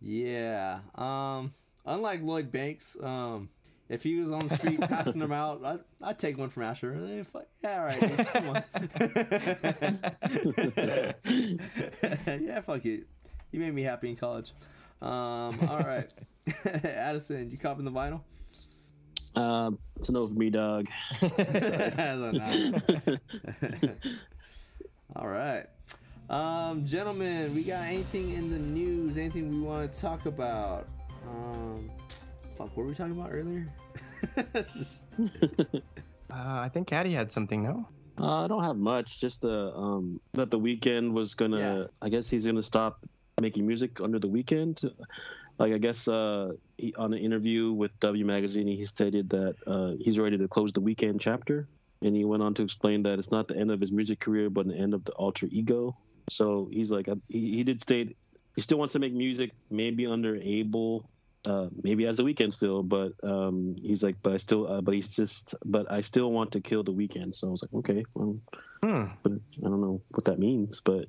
yeah. 0.01 0.79
Um, 0.95 1.53
unlike 1.86 2.21
Lloyd 2.21 2.51
Banks, 2.51 2.97
um, 3.01 3.49
if 3.94 4.04
he 4.04 4.16
was 4.16 4.32
on 4.32 4.39
the 4.39 4.50
street 4.58 4.82
passing 4.89 5.22
them 5.22 5.32
out, 5.32 5.64
I'd, 5.64 5.80
I'd 6.02 6.20
take 6.20 6.38
one 6.38 6.50
from 6.50 6.64
Asher. 6.64 6.94
Eh, 6.94 7.24
fuck, 7.24 7.46
yeah, 7.64 7.80
all 7.80 7.86
right, 7.86 8.00
come 8.28 8.50
on. 8.50 8.64
yeah, 12.44 12.62
fuck 12.62 12.86
it. 12.86 13.08
You 13.52 13.60
made 13.60 13.74
me 13.74 13.84
happy 13.84 14.10
in 14.10 14.16
college. 14.16 14.52
Um, 15.02 15.60
all 15.70 15.80
right. 15.80 16.06
Addison, 16.84 17.48
you 17.48 17.56
copping 17.62 17.86
the 17.86 17.91
vinyl? 17.91 18.22
Uh, 19.36 19.72
it's 19.96 20.10
a 20.10 20.12
no 20.12 20.26
for 20.26 20.36
me, 20.36 20.50
dog. 20.50 20.88
As 21.22 22.20
a 22.20 22.32
nine. 22.34 22.82
All 25.16 25.28
right. 25.28 25.66
Um, 26.30 26.86
gentlemen, 26.86 27.54
we 27.54 27.64
got 27.64 27.84
anything 27.84 28.32
in 28.32 28.50
the 28.50 28.58
news? 28.58 29.18
Anything 29.18 29.52
we 29.52 29.62
want 29.62 29.91
to 29.91 30.02
talk 30.02 30.26
about? 30.26 30.88
Um, 31.28 31.91
fuck, 32.56 32.76
what 32.76 32.84
were 32.84 32.89
we 32.89 32.95
talking 32.95 33.14
about 33.18 33.32
earlier? 33.32 33.68
Just- 34.74 35.04
Uh, 36.32 36.62
I 36.62 36.70
think 36.70 36.88
Caddy 36.88 37.14
had 37.14 37.30
something, 37.30 37.62
no? 37.62 37.88
Uh, 38.18 38.45
I 38.45 38.47
don't 38.47 38.64
have 38.64 38.76
much. 38.78 39.20
Just 39.22 39.41
the 39.41 39.72
um 39.76 40.20
that 40.34 40.49
the 40.49 40.60
Weeknd 40.60 41.12
was 41.12 41.36
gonna. 41.36 41.60
Yeah. 41.60 41.84
I 42.01 42.10
guess 42.10 42.28
he's 42.28 42.43
gonna 42.43 42.64
stop 42.64 42.97
making 43.39 43.68
music 43.68 44.01
under 44.01 44.18
the 44.18 44.28
Weeknd. 44.28 44.82
Like 45.60 45.74
I 45.74 45.78
guess 45.78 46.08
uh 46.08 46.54
he, 46.78 46.95
on 46.95 47.14
an 47.14 47.20
interview 47.20 47.72
with 47.72 47.91
W 47.99 48.26
Magazine, 48.26 48.66
he 48.66 48.84
stated 48.88 49.30
that 49.30 49.56
uh, 49.68 49.91
he's 49.99 50.18
ready 50.18 50.39
to 50.39 50.47
close 50.47 50.72
the 50.74 50.82
Weeknd 50.82 51.20
chapter, 51.20 51.68
and 52.01 52.16
he 52.16 52.26
went 52.26 52.41
on 52.41 52.56
to 52.56 52.64
explain 52.64 53.04
that 53.04 53.20
it's 53.20 53.30
not 53.30 53.47
the 53.47 53.56
end 53.56 53.70
of 53.70 53.80
his 53.80 53.91
music 53.91 54.20
career, 54.20 54.49
but 54.49 54.68
the 54.68 54.76
end 54.76 54.95
of 54.95 55.06
the 55.06 55.12
alter 55.12 55.47
ego. 55.51 55.95
So 56.32 56.68
he's 56.72 56.91
like, 56.91 57.10
uh, 57.10 57.16
he, 57.30 57.58
he 57.58 57.64
did 57.64 57.80
state 57.80 58.18
he 58.56 58.62
still 58.62 58.78
wants 58.80 58.93
to 58.93 58.99
make 58.99 59.14
music, 59.14 59.51
maybe 59.70 60.08
under 60.08 60.39
Abel, 60.41 61.08
uh, 61.46 61.68
maybe 61.84 62.06
as 62.08 62.16
the 62.18 62.24
Weeknd 62.24 62.54
still, 62.54 62.84
but 62.84 63.14
um, 63.24 63.76
he's 63.82 64.04
like, 64.04 64.16
but 64.24 64.34
I 64.34 64.38
still, 64.38 64.72
uh, 64.72 64.82
but 64.82 64.94
he's 64.94 65.16
just, 65.16 65.56
but 65.66 65.91
I 65.91 66.02
still 66.02 66.32
want 66.32 66.52
to 66.54 66.62
kill 66.62 66.84
the 66.84 66.94
Weeknd. 66.94 67.36
So 67.36 67.48
I 67.48 67.52
was 67.52 67.64
like, 67.64 67.74
okay, 67.80 68.06
well, 68.14 68.38
Hmm. 68.84 69.06
but 69.24 69.32
I 69.34 69.70
don't 69.70 69.82
know 69.82 70.02
what 70.10 70.26
that 70.26 70.39
means, 70.39 70.82
but 70.84 71.06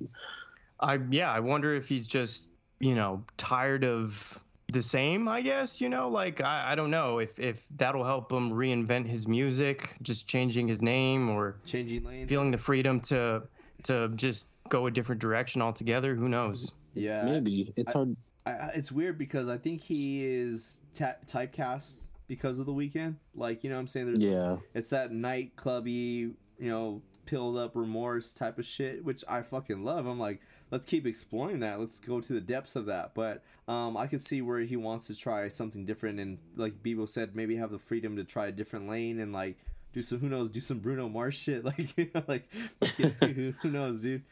I 0.81 0.99
yeah, 1.11 1.31
I 1.33 1.41
wonder 1.41 1.75
if 1.75 1.89
he's 1.89 2.07
just 2.07 2.51
you 2.81 2.95
know 2.95 3.25
tired 3.37 3.85
of 3.85 4.39
the 4.73 4.83
same. 4.83 5.27
I 5.29 5.41
guess 5.41 5.81
you 5.81 5.89
know, 5.89 6.09
like 6.09 6.41
I, 6.41 6.73
I 6.73 6.75
don't 6.75 6.91
know 6.91 7.19
if 7.19 7.39
if 7.39 7.67
that'll 7.77 8.05
help 8.05 8.31
him 8.33 8.51
reinvent 8.51 9.07
his 9.07 9.27
music, 9.27 9.95
just 10.03 10.29
changing 10.29 10.69
his 10.69 10.83
name 10.83 11.29
or 11.29 11.57
Changing 11.65 12.05
lanes. 12.05 12.29
feeling 12.29 12.51
the 12.51 12.59
freedom 12.59 13.01
to 13.03 13.43
to 13.85 14.09
just 14.15 14.47
go 14.69 14.87
a 14.87 14.91
different 14.91 15.21
direction 15.21 15.61
altogether. 15.63 16.15
Who 16.15 16.29
knows? 16.29 16.73
Yeah. 16.95 17.25
maybe 17.25 17.73
it's 17.77 17.93
hard. 17.93 18.17
I, 18.47 18.71
it's 18.75 18.93
weird 18.93 19.19
because 19.19 19.49
I 19.49 19.57
think 19.59 19.81
he 19.81 20.25
is 20.27 20.83
ta- 20.93 21.17
typecast 21.27 22.09
because 22.27 22.59
of 22.59 22.67
the 22.67 22.73
Weeknd. 22.73 23.17
Like, 23.35 23.65
you 23.65 23.71
know 23.71 23.77
what 23.77 23.81
I'm 23.81 23.87
saying? 23.87 24.07
There's 24.07 24.19
Yeah, 24.19 24.57
it's 24.75 24.91
that 24.91 25.11
nightclubby, 25.11 26.35
you 26.59 26.71
know, 26.71 27.03
pilled 27.27 27.57
up 27.57 27.75
remorse 27.75 28.35
type 28.35 28.59
of 28.59 28.67
shit, 28.67 29.05
which 29.05 29.25
I 29.29 29.43
fucking 29.43 29.83
love. 29.83 30.07
I'm 30.07 30.19
like, 30.19 30.41
let's 30.71 30.87
keep 30.87 31.07
exploring 31.07 31.61
that. 31.61 31.81
Let's 31.81 32.01
go 32.01 32.21
to 32.21 32.33
the 32.33 32.41
depths 32.41 32.77
of 32.77 32.87
that. 32.87 33.15
But 33.15 33.43
um, 33.67 33.97
I 33.97 34.07
could 34.07 34.21
see 34.21 34.43
where 34.43 34.61
he 34.61 34.77
wants 34.77 35.07
to 35.07 35.17
try 35.17 35.49
something 35.49 35.87
different, 35.87 36.21
and 36.21 36.39
like 36.57 36.83
Bebo 36.83 37.09
said, 37.09 37.35
maybe 37.35 37.57
have 37.57 37.71
the 37.71 37.79
freedom 37.79 38.17
to 38.17 38.25
try 38.25 38.49
a 38.49 38.53
different 38.53 38.89
lane 38.89 39.21
and 39.21 39.33
like 39.33 39.57
do 39.93 40.03
some 40.03 40.19
who 40.19 40.29
knows, 40.29 40.51
do 40.51 40.61
some 40.61 40.81
Bruno 40.81 41.09
Mars 41.09 41.35
shit. 41.35 41.65
Like, 41.79 41.97
you 41.97 42.11
know, 42.15 42.23
like 42.27 42.49
who 42.97 43.55
who 43.63 43.71
knows, 43.71 44.03
dude. 44.03 44.23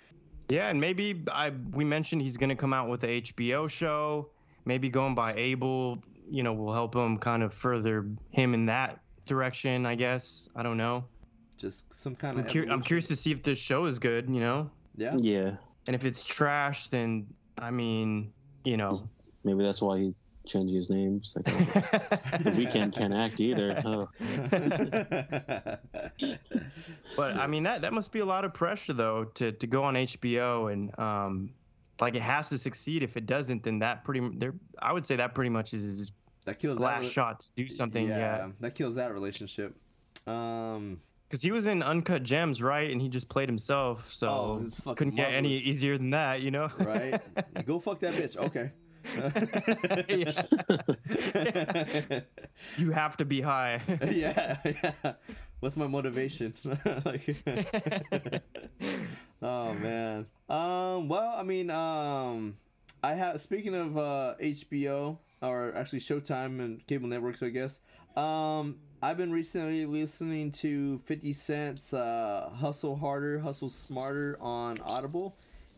Yeah, 0.52 0.68
and 0.68 0.78
maybe 0.78 1.24
I 1.32 1.48
we 1.48 1.82
mentioned 1.82 2.20
he's 2.20 2.36
gonna 2.36 2.56
come 2.56 2.74
out 2.74 2.90
with 2.90 3.04
a 3.04 3.22
HBO 3.22 3.70
show. 3.70 4.28
Maybe 4.66 4.90
going 4.90 5.14
by 5.14 5.32
Abel, 5.32 6.04
you 6.30 6.42
know, 6.42 6.52
will 6.52 6.74
help 6.74 6.94
him 6.94 7.16
kind 7.16 7.42
of 7.42 7.54
further 7.54 8.06
him 8.32 8.52
in 8.52 8.66
that 8.66 9.00
direction. 9.24 9.86
I 9.86 9.94
guess 9.94 10.50
I 10.54 10.62
don't 10.62 10.76
know. 10.76 11.06
Just 11.56 11.94
some 11.94 12.14
kind 12.14 12.38
I'm, 12.38 12.44
of. 12.44 12.52
cur- 12.52 12.66
I'm 12.68 12.82
curious 12.82 13.08
to 13.08 13.16
see 13.16 13.32
if 13.32 13.42
this 13.42 13.58
show 13.58 13.86
is 13.86 13.98
good. 13.98 14.28
You 14.28 14.40
know, 14.40 14.70
Yeah. 14.94 15.16
Yeah, 15.16 15.56
and 15.86 15.96
if 15.96 16.04
it's 16.04 16.22
trash, 16.22 16.88
then 16.88 17.28
I 17.56 17.70
mean, 17.70 18.34
you 18.62 18.76
know. 18.76 19.00
maybe 19.44 19.62
that's 19.62 19.80
why 19.80 20.00
he's 20.00 20.14
changing 20.46 20.76
his 20.76 20.90
name. 20.90 21.18
It's 21.22 21.36
like, 21.36 21.48
oh, 21.48 21.58
the 22.42 22.50
Weeknd 22.50 22.94
can't 22.94 23.12
act 23.14 23.40
either. 23.40 23.80
Oh. 23.84 24.08
But 27.16 27.36
I 27.36 27.46
mean 27.46 27.64
that 27.64 27.82
that 27.82 27.92
must 27.92 28.10
be 28.12 28.20
a 28.20 28.24
lot 28.24 28.44
of 28.44 28.54
pressure 28.54 28.92
though 28.92 29.24
to 29.34 29.52
to 29.52 29.66
go 29.66 29.82
on 29.82 29.94
HBO 29.94 30.72
and 30.72 30.98
um 30.98 31.50
like 32.00 32.14
it 32.14 32.22
has 32.22 32.48
to 32.50 32.58
succeed. 32.58 33.02
If 33.02 33.16
it 33.16 33.26
doesn't, 33.26 33.62
then 33.62 33.80
that 33.80 34.04
pretty 34.04 34.26
there 34.36 34.54
I 34.80 34.92
would 34.92 35.04
say 35.04 35.16
that 35.16 35.34
pretty 35.34 35.50
much 35.50 35.74
is 35.74 36.12
that 36.46 36.58
kills 36.58 36.78
that 36.78 36.84
last 36.84 37.04
re- 37.04 37.10
shot 37.10 37.40
to 37.40 37.52
do 37.54 37.68
something. 37.68 38.08
Yeah, 38.08 38.48
that 38.60 38.74
kills 38.74 38.94
that 38.96 39.12
relationship. 39.12 39.76
Um, 40.26 41.00
because 41.28 41.42
he 41.42 41.50
was 41.50 41.66
in 41.66 41.82
Uncut 41.82 42.22
Gems, 42.24 42.62
right? 42.62 42.90
And 42.90 43.00
he 43.00 43.08
just 43.08 43.26
played 43.28 43.48
himself, 43.48 44.12
so 44.12 44.62
Oh, 44.84 44.94
couldn't 44.94 45.14
get 45.14 45.32
any 45.32 45.54
easier 45.56 45.96
than 45.96 46.10
that, 46.10 46.42
you 46.42 46.50
know? 46.50 46.68
right? 46.78 47.22
Go 47.64 47.78
fuck 47.78 48.00
that 48.00 48.12
bitch. 48.12 48.36
Okay. 48.36 48.70
you 52.76 52.90
have 52.90 53.16
to 53.16 53.24
be 53.24 53.40
high. 53.40 53.80
yeah, 54.10 54.58
yeah. 54.64 55.12
What's 55.60 55.76
my 55.76 55.86
motivation? 55.86 56.48
like, 57.04 57.36
oh 59.42 59.74
man. 59.74 60.26
Um. 60.48 61.08
Well, 61.08 61.34
I 61.36 61.42
mean, 61.42 61.70
um, 61.70 62.56
I 63.02 63.14
have. 63.14 63.40
Speaking 63.40 63.74
of 63.74 63.98
uh, 63.98 64.34
HBO 64.40 65.18
or 65.40 65.74
actually 65.74 66.00
Showtime 66.00 66.60
and 66.60 66.86
cable 66.86 67.08
networks, 67.08 67.42
I 67.42 67.48
guess. 67.48 67.80
Um, 68.16 68.76
I've 69.02 69.16
been 69.16 69.32
recently 69.32 69.86
listening 69.86 70.52
to 70.52 70.98
Fifty 70.98 71.32
Cent's 71.32 71.92
uh, 71.92 72.50
"Hustle 72.54 72.96
Harder, 72.96 73.40
Hustle 73.40 73.68
Smarter" 73.68 74.36
on 74.40 74.76
Audible. 74.84 75.36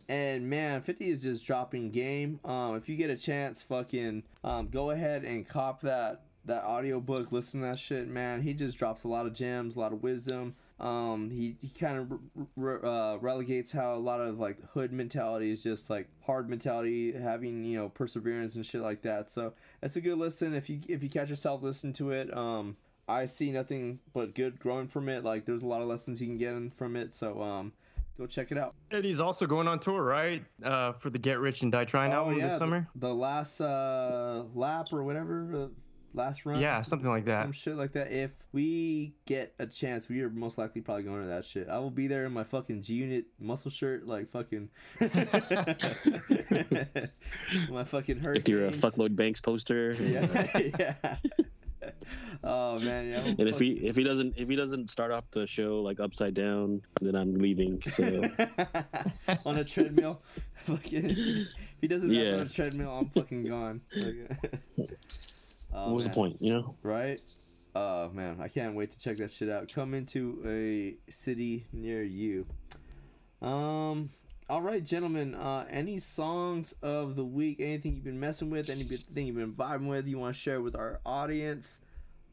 And 0.09 0.49
man, 0.49 0.81
50 0.81 1.09
is 1.09 1.23
just 1.23 1.45
dropping 1.45 1.91
game. 1.91 2.39
Um, 2.43 2.75
if 2.75 2.89
you 2.89 2.95
get 2.95 3.09
a 3.09 3.15
chance, 3.15 3.61
fucking 3.61 4.23
um, 4.43 4.67
go 4.67 4.91
ahead 4.91 5.23
and 5.23 5.47
cop 5.47 5.81
that 5.81 6.21
that 6.45 6.63
audiobook, 6.63 7.33
listen 7.33 7.61
to 7.61 7.67
that 7.67 7.79
shit, 7.79 8.07
man. 8.07 8.41
He 8.41 8.53
just 8.53 8.77
drops 8.77 9.03
a 9.03 9.07
lot 9.07 9.25
of 9.25 9.33
gems, 9.33 9.75
a 9.75 9.79
lot 9.79 9.93
of 9.93 10.03
wisdom. 10.03 10.55
Um, 10.79 11.31
he, 11.31 11.57
he 11.61 11.69
kind 11.69 11.97
of 11.97 12.19
re- 12.55 12.79
uh, 12.83 13.17
relegates 13.17 13.71
how 13.71 13.93
a 13.93 13.97
lot 13.97 14.21
of 14.21 14.39
like 14.39 14.57
hood 14.73 14.93
mentality 14.93 15.51
is 15.51 15.63
just 15.63 15.89
like 15.89 16.07
hard 16.25 16.49
mentality, 16.49 17.13
having 17.13 17.63
you 17.63 17.79
know 17.79 17.89
perseverance 17.89 18.55
and 18.55 18.65
shit 18.65 18.81
like 18.81 19.01
that. 19.01 19.31
So 19.31 19.53
it's 19.81 19.95
a 19.95 20.01
good 20.01 20.17
listen 20.17 20.53
if 20.53 20.69
you 20.69 20.81
if 20.87 21.01
you 21.01 21.09
catch 21.09 21.29
yourself 21.29 21.63
listening 21.63 21.93
to 21.93 22.11
it. 22.11 22.35
Um, 22.35 22.77
I 23.07 23.27
see 23.27 23.51
nothing 23.51 23.99
but 24.13 24.33
good 24.33 24.59
growing 24.59 24.87
from 24.87 25.09
it. 25.09 25.23
Like 25.23 25.45
there's 25.45 25.63
a 25.63 25.67
lot 25.67 25.81
of 25.81 25.87
lessons 25.87 26.21
you 26.21 26.27
can 26.27 26.37
get 26.37 26.73
from 26.73 26.95
it. 26.95 27.13
So 27.13 27.41
um, 27.41 27.73
go 28.17 28.25
check 28.25 28.51
it 28.51 28.57
out. 28.57 28.73
and 28.91 29.03
he's 29.03 29.19
also 29.19 29.45
going 29.45 29.67
on 29.67 29.79
tour, 29.79 30.03
right? 30.03 30.43
Uh, 30.63 30.93
for 30.93 31.09
the 31.09 31.19
Get 31.19 31.39
Rich 31.39 31.61
and 31.63 31.71
Die 31.71 31.85
Trying 31.85 32.11
album 32.11 32.39
this 32.39 32.53
the- 32.53 32.59
summer. 32.59 32.87
The, 32.95 33.13
last 33.13 33.61
uh, 33.61 34.43
lap 34.53 34.87
or 34.93 35.03
whatever, 35.03 35.49
uh, 35.55 35.67
last 36.13 36.45
run. 36.45 36.59
Yeah, 36.61 36.81
something 36.81 37.09
like 37.09 37.25
that. 37.25 37.43
Some 37.43 37.51
shit 37.51 37.75
like 37.75 37.91
that. 37.93 38.11
If 38.11 38.31
we 38.53 39.13
get 39.25 39.53
a 39.59 39.65
chance, 39.67 40.07
we 40.07 40.21
are 40.21 40.29
most 40.29 40.57
likely 40.57 40.81
probably 40.81 41.03
going 41.03 41.21
to 41.21 41.27
that 41.27 41.43
shit. 41.45 41.67
I 41.69 41.79
will 41.79 41.91
be 41.91 42.07
there 42.07 42.25
in 42.25 42.31
my 42.31 42.43
fucking 42.45 42.83
G 42.83 42.93
Unit 42.95 43.25
muscle 43.39 43.69
shirt, 43.71 44.07
like 44.07 44.29
fucking. 44.29 44.69
my 47.69 47.83
fucking 47.83 48.21
If 48.23 48.47
you're 48.47 48.63
a 48.63 48.71
fuckload 48.71 49.15
Banks 49.15 49.41
poster, 49.41 49.93
Yeah, 49.99 50.69
yeah. 50.79 51.17
Oh 52.43 52.77
man, 52.79 53.09
yeah. 53.09 53.25
And 53.39 53.49
if 53.49 53.57
he 53.57 53.71
if 53.71 53.95
he 53.95 54.03
doesn't 54.03 54.35
if 54.37 54.47
he 54.47 54.55
doesn't 54.55 54.89
start 54.91 55.11
off 55.11 55.31
the 55.31 55.47
show 55.47 55.81
like 55.81 55.99
upside 55.99 56.35
down, 56.35 56.81
then 57.01 57.15
I'm 57.15 57.33
leaving. 57.35 57.81
So 57.83 58.03
on 59.45 59.57
a 59.57 59.63
treadmill, 59.63 60.21
fucking. 60.57 61.09
If 61.09 61.47
he 61.81 61.87
doesn't 61.87 62.13
have 62.13 62.33
on 62.33 62.39
a 62.41 62.47
treadmill, 62.47 62.91
I'm 62.91 63.05
fucking 63.07 63.45
gone. 63.45 63.79
Oh, 65.73 65.85
what 65.85 65.95
was 65.95 66.03
the 66.03 66.11
point? 66.11 66.39
You 66.39 66.53
know? 66.53 66.75
right? 66.83 67.19
Oh 67.73 68.09
man, 68.09 68.37
I 68.39 68.47
can't 68.47 68.75
wait 68.75 68.91
to 68.91 68.99
check 68.99 69.17
that 69.17 69.31
shit 69.31 69.49
out. 69.49 69.71
Come 69.73 69.93
into 69.93 70.41
a 70.45 70.95
city 71.11 71.65
near 71.73 72.03
you. 72.03 72.45
Um. 73.41 74.09
All 74.47 74.61
right, 74.61 74.83
gentlemen. 74.83 75.33
Uh, 75.33 75.65
any 75.71 75.97
songs 75.97 76.75
of 76.83 77.15
the 77.15 77.25
week? 77.25 77.59
Anything 77.59 77.95
you've 77.95 78.03
been 78.03 78.19
messing 78.19 78.51
with? 78.51 78.69
Anything 78.69 79.25
you've 79.25 79.35
been 79.35 79.51
vibing 79.51 79.87
with? 79.87 80.05
You 80.05 80.19
want 80.19 80.35
to 80.35 80.39
share 80.39 80.61
with 80.61 80.75
our 80.75 80.99
audience? 81.03 81.79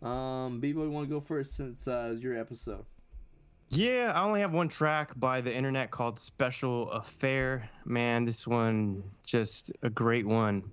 Um, 0.02 0.60
Bebo, 0.60 0.82
you 0.82 0.90
want 0.90 1.08
to 1.08 1.14
go 1.14 1.20
first 1.20 1.56
since 1.56 1.88
uh, 1.88 2.10
it's 2.12 2.20
your 2.20 2.36
episode? 2.38 2.84
Yeah, 3.70 4.12
I 4.14 4.24
only 4.24 4.40
have 4.40 4.52
one 4.52 4.68
track 4.68 5.18
by 5.18 5.40
the 5.40 5.54
internet 5.54 5.90
called 5.90 6.18
Special 6.18 6.90
Affair. 6.90 7.70
Man, 7.86 8.26
this 8.26 8.46
one 8.46 9.02
just 9.24 9.72
a 9.82 9.88
great 9.88 10.26
one. 10.26 10.64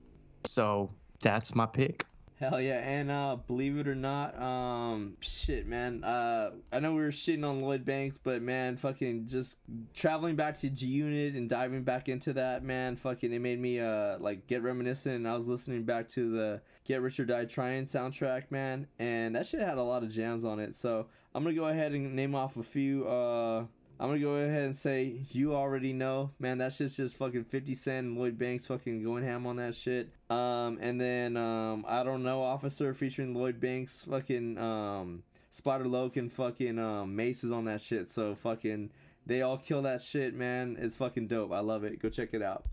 So 0.44 0.92
that's 1.22 1.56
my 1.56 1.66
pick. 1.66 2.06
Hell 2.40 2.62
yeah, 2.62 2.80
and 2.80 3.12
uh, 3.12 3.36
believe 3.48 3.78
it 3.78 3.86
or 3.86 3.96
not, 3.96 4.42
um, 4.42 5.18
shit, 5.20 5.68
man. 5.68 6.06
Uh, 6.06 6.52
I 6.72 6.80
know 6.80 6.94
we 6.94 7.02
were 7.02 7.10
shitting 7.10 7.46
on 7.46 7.60
Lloyd 7.60 7.84
Banks, 7.84 8.18
but 8.18 8.42
man, 8.42 8.78
fucking 8.78 9.28
just 9.28 9.58
traveling 9.94 10.38
back 10.38 10.56
to 10.60 10.70
G 10.70 10.86
Unit 10.86 11.36
and 11.36 11.50
diving 11.50 11.84
back 11.84 12.08
into 12.08 12.32
that, 12.34 12.64
man, 12.64 12.96
fucking, 12.96 13.34
it 13.34 13.40
made 13.40 13.60
me 13.60 13.82
uh 13.82 14.18
like 14.20 14.48
get 14.48 14.64
reminiscent. 14.64 15.16
And 15.16 15.28
I 15.28 15.34
was 15.36 15.50
listening 15.50 15.84
back 15.84 16.08
to 16.10 16.32
the 16.32 16.62
Get 16.86 17.02
Rich 17.02 17.20
or 17.20 17.26
Die 17.26 17.44
Trying 17.44 17.84
soundtrack, 17.84 18.52
man, 18.52 18.88
and 18.98 19.36
that 19.36 19.46
shit 19.46 19.60
had 19.60 19.78
a 19.78 19.84
lot 19.84 20.04
of 20.04 20.10
jams 20.10 20.46
on 20.46 20.62
it. 20.62 20.78
So 20.78 21.08
I'm 21.36 21.44
gonna 21.44 21.58
go 21.58 21.66
ahead 21.66 21.92
and 21.92 22.16
name 22.16 22.36
off 22.36 22.56
a 22.56 22.64
few. 22.64 23.06
Uh, 23.06 23.66
I'm 24.00 24.08
gonna 24.08 24.20
go 24.20 24.36
ahead 24.36 24.64
and 24.64 24.76
say 24.76 25.26
you 25.32 25.54
already 25.54 25.92
know, 25.92 26.32
man. 26.40 26.60
That 26.60 26.72
shit's 26.72 26.96
just 26.96 27.18
fucking 27.18 27.44
Fifty 27.44 27.76
Cent, 27.76 28.08
and 28.08 28.18
Lloyd 28.18 28.38
Banks, 28.38 28.68
fucking 28.68 29.04
going 29.04 29.24
ham 29.24 29.46
on 29.46 29.58
that 29.58 29.76
shit. 29.76 30.10
Um, 30.30 30.78
and 30.80 31.02
then 31.02 31.36
um, 31.36 31.84
I 31.88 32.04
don't 32.04 32.24
know, 32.24 32.42
Officer 32.42 32.94
featuring 32.94 33.34
Lloyd 33.34 33.60
Banks, 33.60 34.06
fucking 34.10 34.58
um, 34.58 35.24
Spider 35.52 35.86
Loc 35.86 36.16
and 36.16 36.32
fucking 36.32 36.80
um, 36.80 37.16
Mase 37.16 37.44
is 37.44 37.52
on 37.52 37.66
that 37.66 37.82
shit. 37.82 38.10
So 38.10 38.36
fucking 38.36 38.92
they 39.26 39.42
all 39.42 39.58
kill 39.58 39.82
that 39.82 40.02
shit, 40.02 40.34
man. 40.34 40.78
It's 40.80 40.96
fucking 40.96 41.28
dope. 41.28 41.52
I 41.52 41.60
love 41.60 41.84
it. 41.84 42.02
Go 42.02 42.10
check 42.10 42.34
it 42.34 42.42
out. 42.42 42.66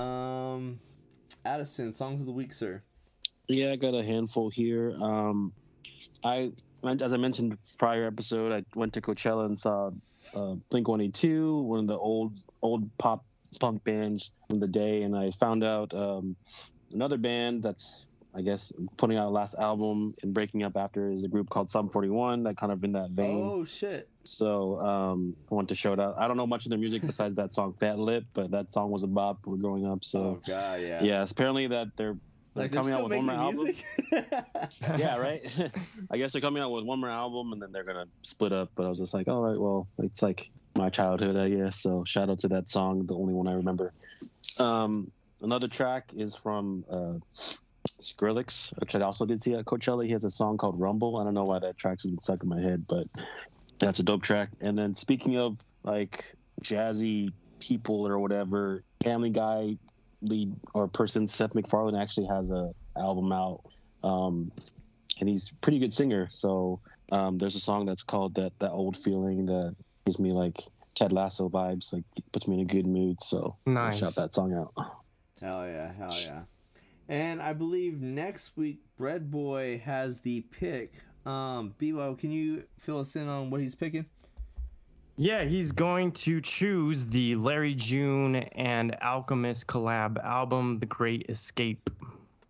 Um, 0.00 0.80
Addison, 1.44 1.92
songs 1.92 2.20
of 2.20 2.26
the 2.26 2.32
week, 2.32 2.52
sir. 2.52 2.82
Yeah, 3.48 3.70
I 3.70 3.76
got 3.76 3.94
a 3.94 4.02
handful 4.02 4.50
here. 4.50 4.96
Um, 5.00 5.52
I, 6.24 6.50
as 6.84 7.12
I 7.12 7.16
mentioned 7.16 7.56
prior 7.78 8.04
episode, 8.04 8.52
I 8.52 8.64
went 8.74 8.92
to 8.94 9.00
Coachella 9.00 9.46
and 9.46 9.56
saw 9.58 9.90
uh, 10.34 10.54
Blink 10.70 10.88
One 10.88 11.00
Eighty 11.00 11.12
Two, 11.12 11.60
one 11.62 11.80
of 11.80 11.86
the 11.86 11.98
old 11.98 12.32
old 12.62 12.88
pop 12.98 13.24
punk 13.60 13.84
bands 13.84 14.32
from 14.48 14.60
the 14.60 14.68
day, 14.68 15.02
and 15.02 15.16
I 15.16 15.30
found 15.30 15.64
out 15.64 15.94
um, 15.94 16.36
another 16.92 17.16
band 17.18 17.62
that's 17.62 18.06
I 18.34 18.42
guess 18.42 18.70
putting 18.98 19.16
out 19.16 19.28
a 19.28 19.30
last 19.30 19.54
album 19.54 20.12
and 20.22 20.34
breaking 20.34 20.62
up 20.62 20.76
after 20.76 21.10
is 21.10 21.24
a 21.24 21.28
group 21.28 21.48
called 21.48 21.70
Sum 21.70 21.88
Forty 21.88 22.10
One, 22.10 22.42
that 22.42 22.56
kind 22.56 22.70
of 22.70 22.84
in 22.84 22.92
that 22.92 23.10
vein. 23.10 23.40
Oh 23.42 23.64
shit. 23.64 24.08
So 24.24 24.78
um, 24.80 25.36
I 25.50 25.54
want 25.54 25.68
to 25.68 25.74
show 25.74 25.92
it 25.92 26.00
out. 26.00 26.16
I 26.18 26.26
don't 26.28 26.36
know 26.36 26.46
much 26.46 26.66
of 26.66 26.70
their 26.70 26.78
music 26.78 27.00
besides 27.02 27.36
that 27.36 27.52
song 27.52 27.72
Fat 27.72 27.98
Lip, 27.98 28.24
but 28.34 28.50
that 28.50 28.72
song 28.72 28.90
was 28.90 29.04
a 29.04 29.06
bop 29.06 29.38
when 29.44 29.56
we 29.56 29.62
were 29.62 29.68
growing 29.68 29.86
up. 29.86 29.98
Oh 29.98 30.02
So 30.02 30.40
god, 30.46 30.82
yeah. 30.82 31.02
yeah, 31.02 31.26
apparently 31.28 31.68
that 31.68 31.96
they're 31.96 32.16
Like 32.56 32.70
they're 32.70 32.80
coming 32.80 32.94
out 32.94 33.02
with 33.02 33.12
one 33.12 33.26
more 33.26 33.34
album 33.34 33.74
yeah, 34.98 35.16
right. 35.16 35.44
I 36.10 36.16
guess 36.16 36.32
they're 36.32 36.40
coming 36.40 36.62
out 36.62 36.70
with 36.70 36.84
one 36.84 37.00
more 37.00 37.10
album 37.10 37.52
and 37.52 37.60
then 37.60 37.72
they're 37.72 37.84
gonna 37.84 38.06
split 38.22 38.52
up. 38.52 38.70
But 38.74 38.86
I 38.86 38.88
was 38.88 38.98
just 38.98 39.14
like, 39.14 39.28
all 39.28 39.42
right, 39.42 39.58
well, 39.58 39.86
it's 39.98 40.22
like 40.22 40.50
my 40.76 40.88
childhood, 40.88 41.36
I 41.36 41.48
guess. 41.48 41.76
So 41.76 42.04
shout 42.04 42.30
out 42.30 42.38
to 42.40 42.48
that 42.48 42.68
song, 42.68 43.06
the 43.06 43.14
only 43.14 43.34
one 43.34 43.46
I 43.46 43.52
remember. 43.52 43.92
Um, 44.58 45.10
another 45.42 45.68
track 45.68 46.12
is 46.16 46.34
from 46.34 46.84
uh, 46.90 47.14
Skrillex, 47.86 48.72
which 48.78 48.94
I 48.94 49.00
also 49.00 49.26
did 49.26 49.42
see 49.42 49.54
at 49.54 49.64
Coachella. 49.64 50.04
He 50.06 50.12
has 50.12 50.24
a 50.24 50.30
song 50.30 50.56
called 50.56 50.80
Rumble. 50.80 51.18
I 51.18 51.24
don't 51.24 51.34
know 51.34 51.44
why 51.44 51.58
that 51.58 51.76
track's 51.76 52.06
been 52.06 52.18
stuck 52.18 52.42
in 52.42 52.48
my 52.48 52.60
head, 52.60 52.86
but 52.88 53.06
that's 53.78 53.98
a 53.98 54.02
dope 54.02 54.22
track. 54.22 54.50
And 54.60 54.78
then 54.78 54.94
speaking 54.94 55.36
of 55.36 55.58
like 55.82 56.34
jazzy 56.62 57.32
people 57.60 58.06
or 58.06 58.18
whatever, 58.18 58.82
Family 59.02 59.30
Guy 59.30 59.76
lead 60.28 60.54
or 60.74 60.88
person 60.88 61.28
Seth 61.28 61.54
MacFarlane 61.54 61.94
actually 61.96 62.26
has 62.26 62.50
a 62.50 62.72
album 62.96 63.32
out. 63.32 63.60
Um, 64.02 64.50
and 65.20 65.28
he's 65.28 65.50
a 65.50 65.54
pretty 65.56 65.78
good 65.78 65.92
singer. 65.92 66.28
So 66.30 66.80
um, 67.12 67.38
there's 67.38 67.54
a 67.56 67.60
song 67.60 67.86
that's 67.86 68.02
called 68.02 68.34
that 68.36 68.52
that 68.58 68.70
old 68.70 68.96
feeling 68.96 69.46
that 69.46 69.74
gives 70.04 70.18
me 70.18 70.32
like 70.32 70.62
Ted 70.94 71.12
Lasso 71.12 71.48
vibes, 71.48 71.92
like 71.92 72.04
puts 72.32 72.48
me 72.48 72.56
in 72.56 72.60
a 72.60 72.64
good 72.64 72.86
mood. 72.86 73.22
So 73.22 73.56
I'll 73.66 73.72
Nice. 73.72 73.98
shout 73.98 74.14
that 74.16 74.34
song 74.34 74.54
out. 74.54 74.72
Hell 75.42 75.66
yeah, 75.66 75.92
hell 75.92 76.14
yeah. 76.18 76.44
And 77.08 77.40
I 77.40 77.52
believe 77.52 78.00
next 78.00 78.56
week 78.56 78.80
Bread 78.96 79.30
Boy 79.30 79.80
has 79.84 80.20
the 80.20 80.42
pick. 80.50 80.94
Um, 81.24 81.74
Bebo, 81.80 82.16
can 82.16 82.30
you 82.30 82.64
fill 82.78 83.00
us 83.00 83.16
in 83.16 83.28
on 83.28 83.50
what 83.50 83.60
he's 83.60 83.74
picking? 83.74 84.06
Yeah, 85.18 85.44
he's 85.44 85.72
going 85.72 86.12
to 86.12 86.40
choose 86.40 87.06
the 87.06 87.36
Larry 87.36 87.74
June 87.74 88.36
and 88.36 88.94
Alchemist 89.00 89.66
collab 89.66 90.22
album, 90.22 90.78
The 90.78 90.86
Great 90.86 91.24
Escape. 91.30 91.88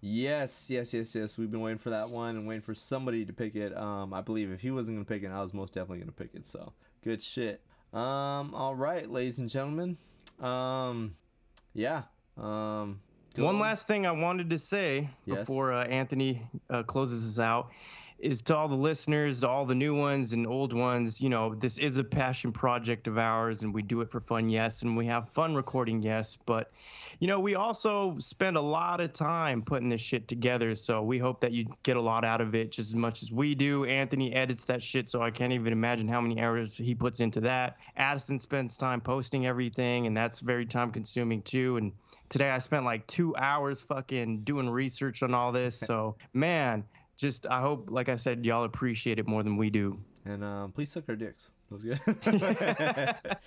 Yes, 0.00 0.68
yes, 0.68 0.92
yes, 0.92 1.14
yes. 1.14 1.38
We've 1.38 1.50
been 1.50 1.60
waiting 1.60 1.78
for 1.78 1.90
that 1.90 2.08
one 2.12 2.30
and 2.30 2.46
waiting 2.48 2.62
for 2.62 2.74
somebody 2.74 3.24
to 3.24 3.32
pick 3.32 3.54
it. 3.54 3.76
Um, 3.76 4.12
I 4.12 4.20
believe 4.20 4.50
if 4.50 4.60
he 4.60 4.70
wasn't 4.72 4.96
gonna 4.96 5.04
pick 5.04 5.22
it, 5.22 5.32
I 5.32 5.40
was 5.40 5.54
most 5.54 5.74
definitely 5.74 5.98
gonna 6.00 6.12
pick 6.12 6.30
it. 6.34 6.46
So 6.46 6.72
good 7.02 7.22
shit. 7.22 7.60
Um, 7.92 8.54
all 8.54 8.74
right, 8.74 9.08
ladies 9.10 9.38
and 9.38 9.48
gentlemen. 9.48 9.96
Um, 10.40 11.14
yeah. 11.74 12.02
Um, 12.36 13.00
One 13.36 13.58
last 13.58 13.86
thing 13.86 14.06
I 14.06 14.12
wanted 14.12 14.50
to 14.50 14.58
say 14.58 15.08
Yes. 15.24 15.38
before 15.40 15.72
uh, 15.72 15.84
Anthony 15.86 16.42
uh, 16.68 16.82
closes 16.82 17.26
us 17.26 17.42
out 17.42 17.70
is 18.18 18.40
to 18.42 18.56
all 18.56 18.68
the 18.68 18.74
listeners, 18.74 19.40
to 19.40 19.48
all 19.48 19.66
the 19.66 19.74
new 19.74 19.94
ones 19.94 20.32
and 20.32 20.46
old 20.46 20.72
ones, 20.72 21.20
you 21.20 21.28
know, 21.28 21.54
this 21.54 21.78
is 21.78 21.98
a 21.98 22.04
passion 22.04 22.50
project 22.50 23.06
of 23.06 23.18
ours 23.18 23.62
and 23.62 23.74
we 23.74 23.82
do 23.82 24.00
it 24.00 24.10
for 24.10 24.20
fun, 24.20 24.48
yes, 24.48 24.82
and 24.82 24.96
we 24.96 25.06
have 25.06 25.28
fun 25.30 25.54
recording, 25.54 26.02
yes, 26.02 26.38
but 26.46 26.72
you 27.18 27.26
know, 27.26 27.40
we 27.40 27.54
also 27.54 28.18
spend 28.18 28.56
a 28.56 28.60
lot 28.60 29.00
of 29.00 29.12
time 29.12 29.62
putting 29.62 29.88
this 29.88 30.00
shit 30.00 30.28
together, 30.28 30.74
so 30.74 31.02
we 31.02 31.18
hope 31.18 31.40
that 31.40 31.52
you 31.52 31.66
get 31.82 31.96
a 31.96 32.00
lot 32.00 32.24
out 32.24 32.40
of 32.40 32.54
it 32.54 32.72
just 32.72 32.90
as 32.90 32.94
much 32.94 33.22
as 33.22 33.32
we 33.32 33.54
do. 33.54 33.84
Anthony 33.84 34.34
edits 34.34 34.66
that 34.66 34.82
shit, 34.82 35.08
so 35.08 35.22
I 35.22 35.30
can't 35.30 35.52
even 35.52 35.72
imagine 35.72 36.08
how 36.08 36.20
many 36.20 36.40
hours 36.40 36.76
he 36.76 36.94
puts 36.94 37.20
into 37.20 37.40
that. 37.40 37.78
Addison 37.96 38.38
spends 38.38 38.76
time 38.76 39.00
posting 39.00 39.46
everything, 39.46 40.06
and 40.06 40.16
that's 40.16 40.40
very 40.40 40.66
time 40.66 40.90
consuming 40.90 41.40
too. 41.42 41.78
And 41.78 41.92
today 42.28 42.50
I 42.50 42.58
spent 42.58 42.84
like 42.84 43.06
two 43.06 43.34
hours 43.36 43.82
fucking 43.82 44.40
doing 44.40 44.68
research 44.68 45.22
on 45.22 45.34
all 45.34 45.52
this. 45.52 45.82
So 45.86 46.16
man, 46.32 46.82
just 47.16 47.46
I 47.46 47.60
hope, 47.60 47.88
like 47.90 48.08
I 48.08 48.16
said, 48.16 48.44
y'all 48.46 48.64
appreciate 48.64 49.18
it 49.18 49.26
more 49.26 49.42
than 49.42 49.56
we 49.56 49.70
do. 49.70 49.98
and 50.24 50.44
um, 50.44 50.72
please 50.72 50.90
suck 50.90 51.04
our 51.08 51.16
dicks. 51.16 51.50
That 51.68 51.74
was 51.74 51.84
good. 51.84 52.00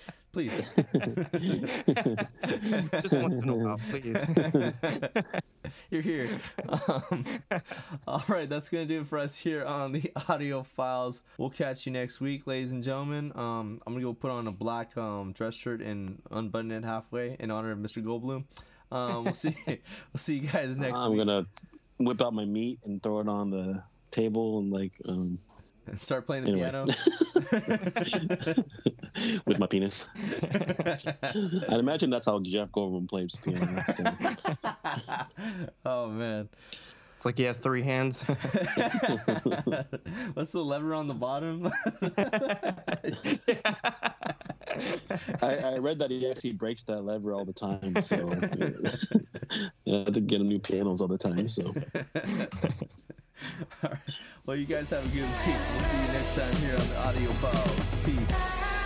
please. 0.32 0.74
Just 3.02 3.14
once 3.14 3.40
in 3.40 3.48
a 3.48 3.54
while, 3.54 3.78
please. 3.88 4.14
You're 5.90 6.02
here. 6.02 6.28
Um, 6.68 7.24
all 8.06 8.22
right, 8.28 8.46
that's 8.48 8.68
gonna 8.68 8.84
do 8.84 9.00
it 9.00 9.06
for 9.06 9.16
us 9.18 9.36
here 9.38 9.64
on 9.64 9.92
the 9.92 10.12
audio 10.28 10.62
files. 10.62 11.22
We'll 11.38 11.48
catch 11.50 11.86
you 11.86 11.92
next 11.92 12.20
week, 12.20 12.46
ladies 12.46 12.72
and 12.72 12.84
gentlemen. 12.84 13.32
Um, 13.34 13.80
I'm 13.86 13.94
gonna 13.94 14.04
go 14.04 14.12
put 14.12 14.30
on 14.30 14.46
a 14.46 14.52
black 14.52 14.96
um, 14.98 15.32
dress 15.32 15.54
shirt 15.54 15.80
and 15.80 16.20
unbutton 16.30 16.70
it 16.72 16.84
halfway 16.84 17.36
in 17.40 17.50
honor 17.50 17.72
of 17.72 17.78
Mr. 17.78 18.04
Goldblum. 18.04 18.44
Um, 18.92 19.24
we'll 19.24 19.32
see. 19.34 19.56
we'll 19.66 19.78
see 20.16 20.36
you 20.40 20.48
guys 20.48 20.78
next 20.78 20.98
I'm 20.98 21.12
week. 21.12 21.20
gonna 21.20 21.46
whip 22.00 22.22
out 22.22 22.32
my 22.34 22.44
meat 22.44 22.78
and 22.84 23.02
throw 23.02 23.20
it 23.20 23.28
on 23.28 23.50
the 23.50 23.82
table 24.10 24.58
and 24.58 24.72
like 24.72 24.92
um, 25.08 25.38
start 25.96 26.26
playing 26.26 26.44
the 26.44 26.50
Anyway. 26.52 26.70
piano. 26.70 26.86
with 29.46 29.58
my 29.58 29.66
penis. 29.66 30.08
I'd 30.52 31.78
imagine 31.78 32.10
that's 32.10 32.26
how 32.26 32.40
Jeff 32.40 32.68
Goldblum 32.70 33.08
plays 33.08 33.36
piano. 33.42 33.84
so. 33.96 34.04
oh 35.86 36.08
man. 36.08 36.48
It's 37.20 37.26
like 37.26 37.36
he 37.36 37.44
has 37.44 37.58
three 37.58 37.82
hands. 37.82 38.22
What's 40.32 40.52
the 40.52 40.64
lever 40.64 40.94
on 40.94 41.06
the 41.06 41.12
bottom? 41.12 41.66
I, 45.42 45.74
I 45.74 45.76
read 45.76 45.98
that 45.98 46.10
he 46.10 46.30
actually 46.30 46.52
breaks 46.52 46.82
that 46.84 47.04
lever 47.04 47.34
all 47.34 47.44
the 47.44 47.52
time. 47.52 48.00
So 48.00 48.16
yeah, 49.84 49.96
I 49.96 49.98
have 50.04 50.14
to 50.14 50.20
get 50.22 50.40
him 50.40 50.48
new 50.48 50.60
panels 50.60 51.02
all 51.02 51.08
the 51.08 51.18
time. 51.18 51.50
So 51.50 51.66
All 51.66 51.74
right. 53.82 53.98
Well, 54.46 54.56
you 54.56 54.64
guys 54.64 54.88
have 54.88 55.04
a 55.04 55.08
good 55.08 55.20
week. 55.20 55.56
We'll 55.74 55.82
see 55.82 55.98
you 55.98 56.06
next 56.14 56.36
time 56.36 56.56
here 56.56 56.74
on 56.74 56.88
the 56.88 56.96
Audio 57.00 57.30
Files. 57.32 57.90
Peace. 58.02 58.79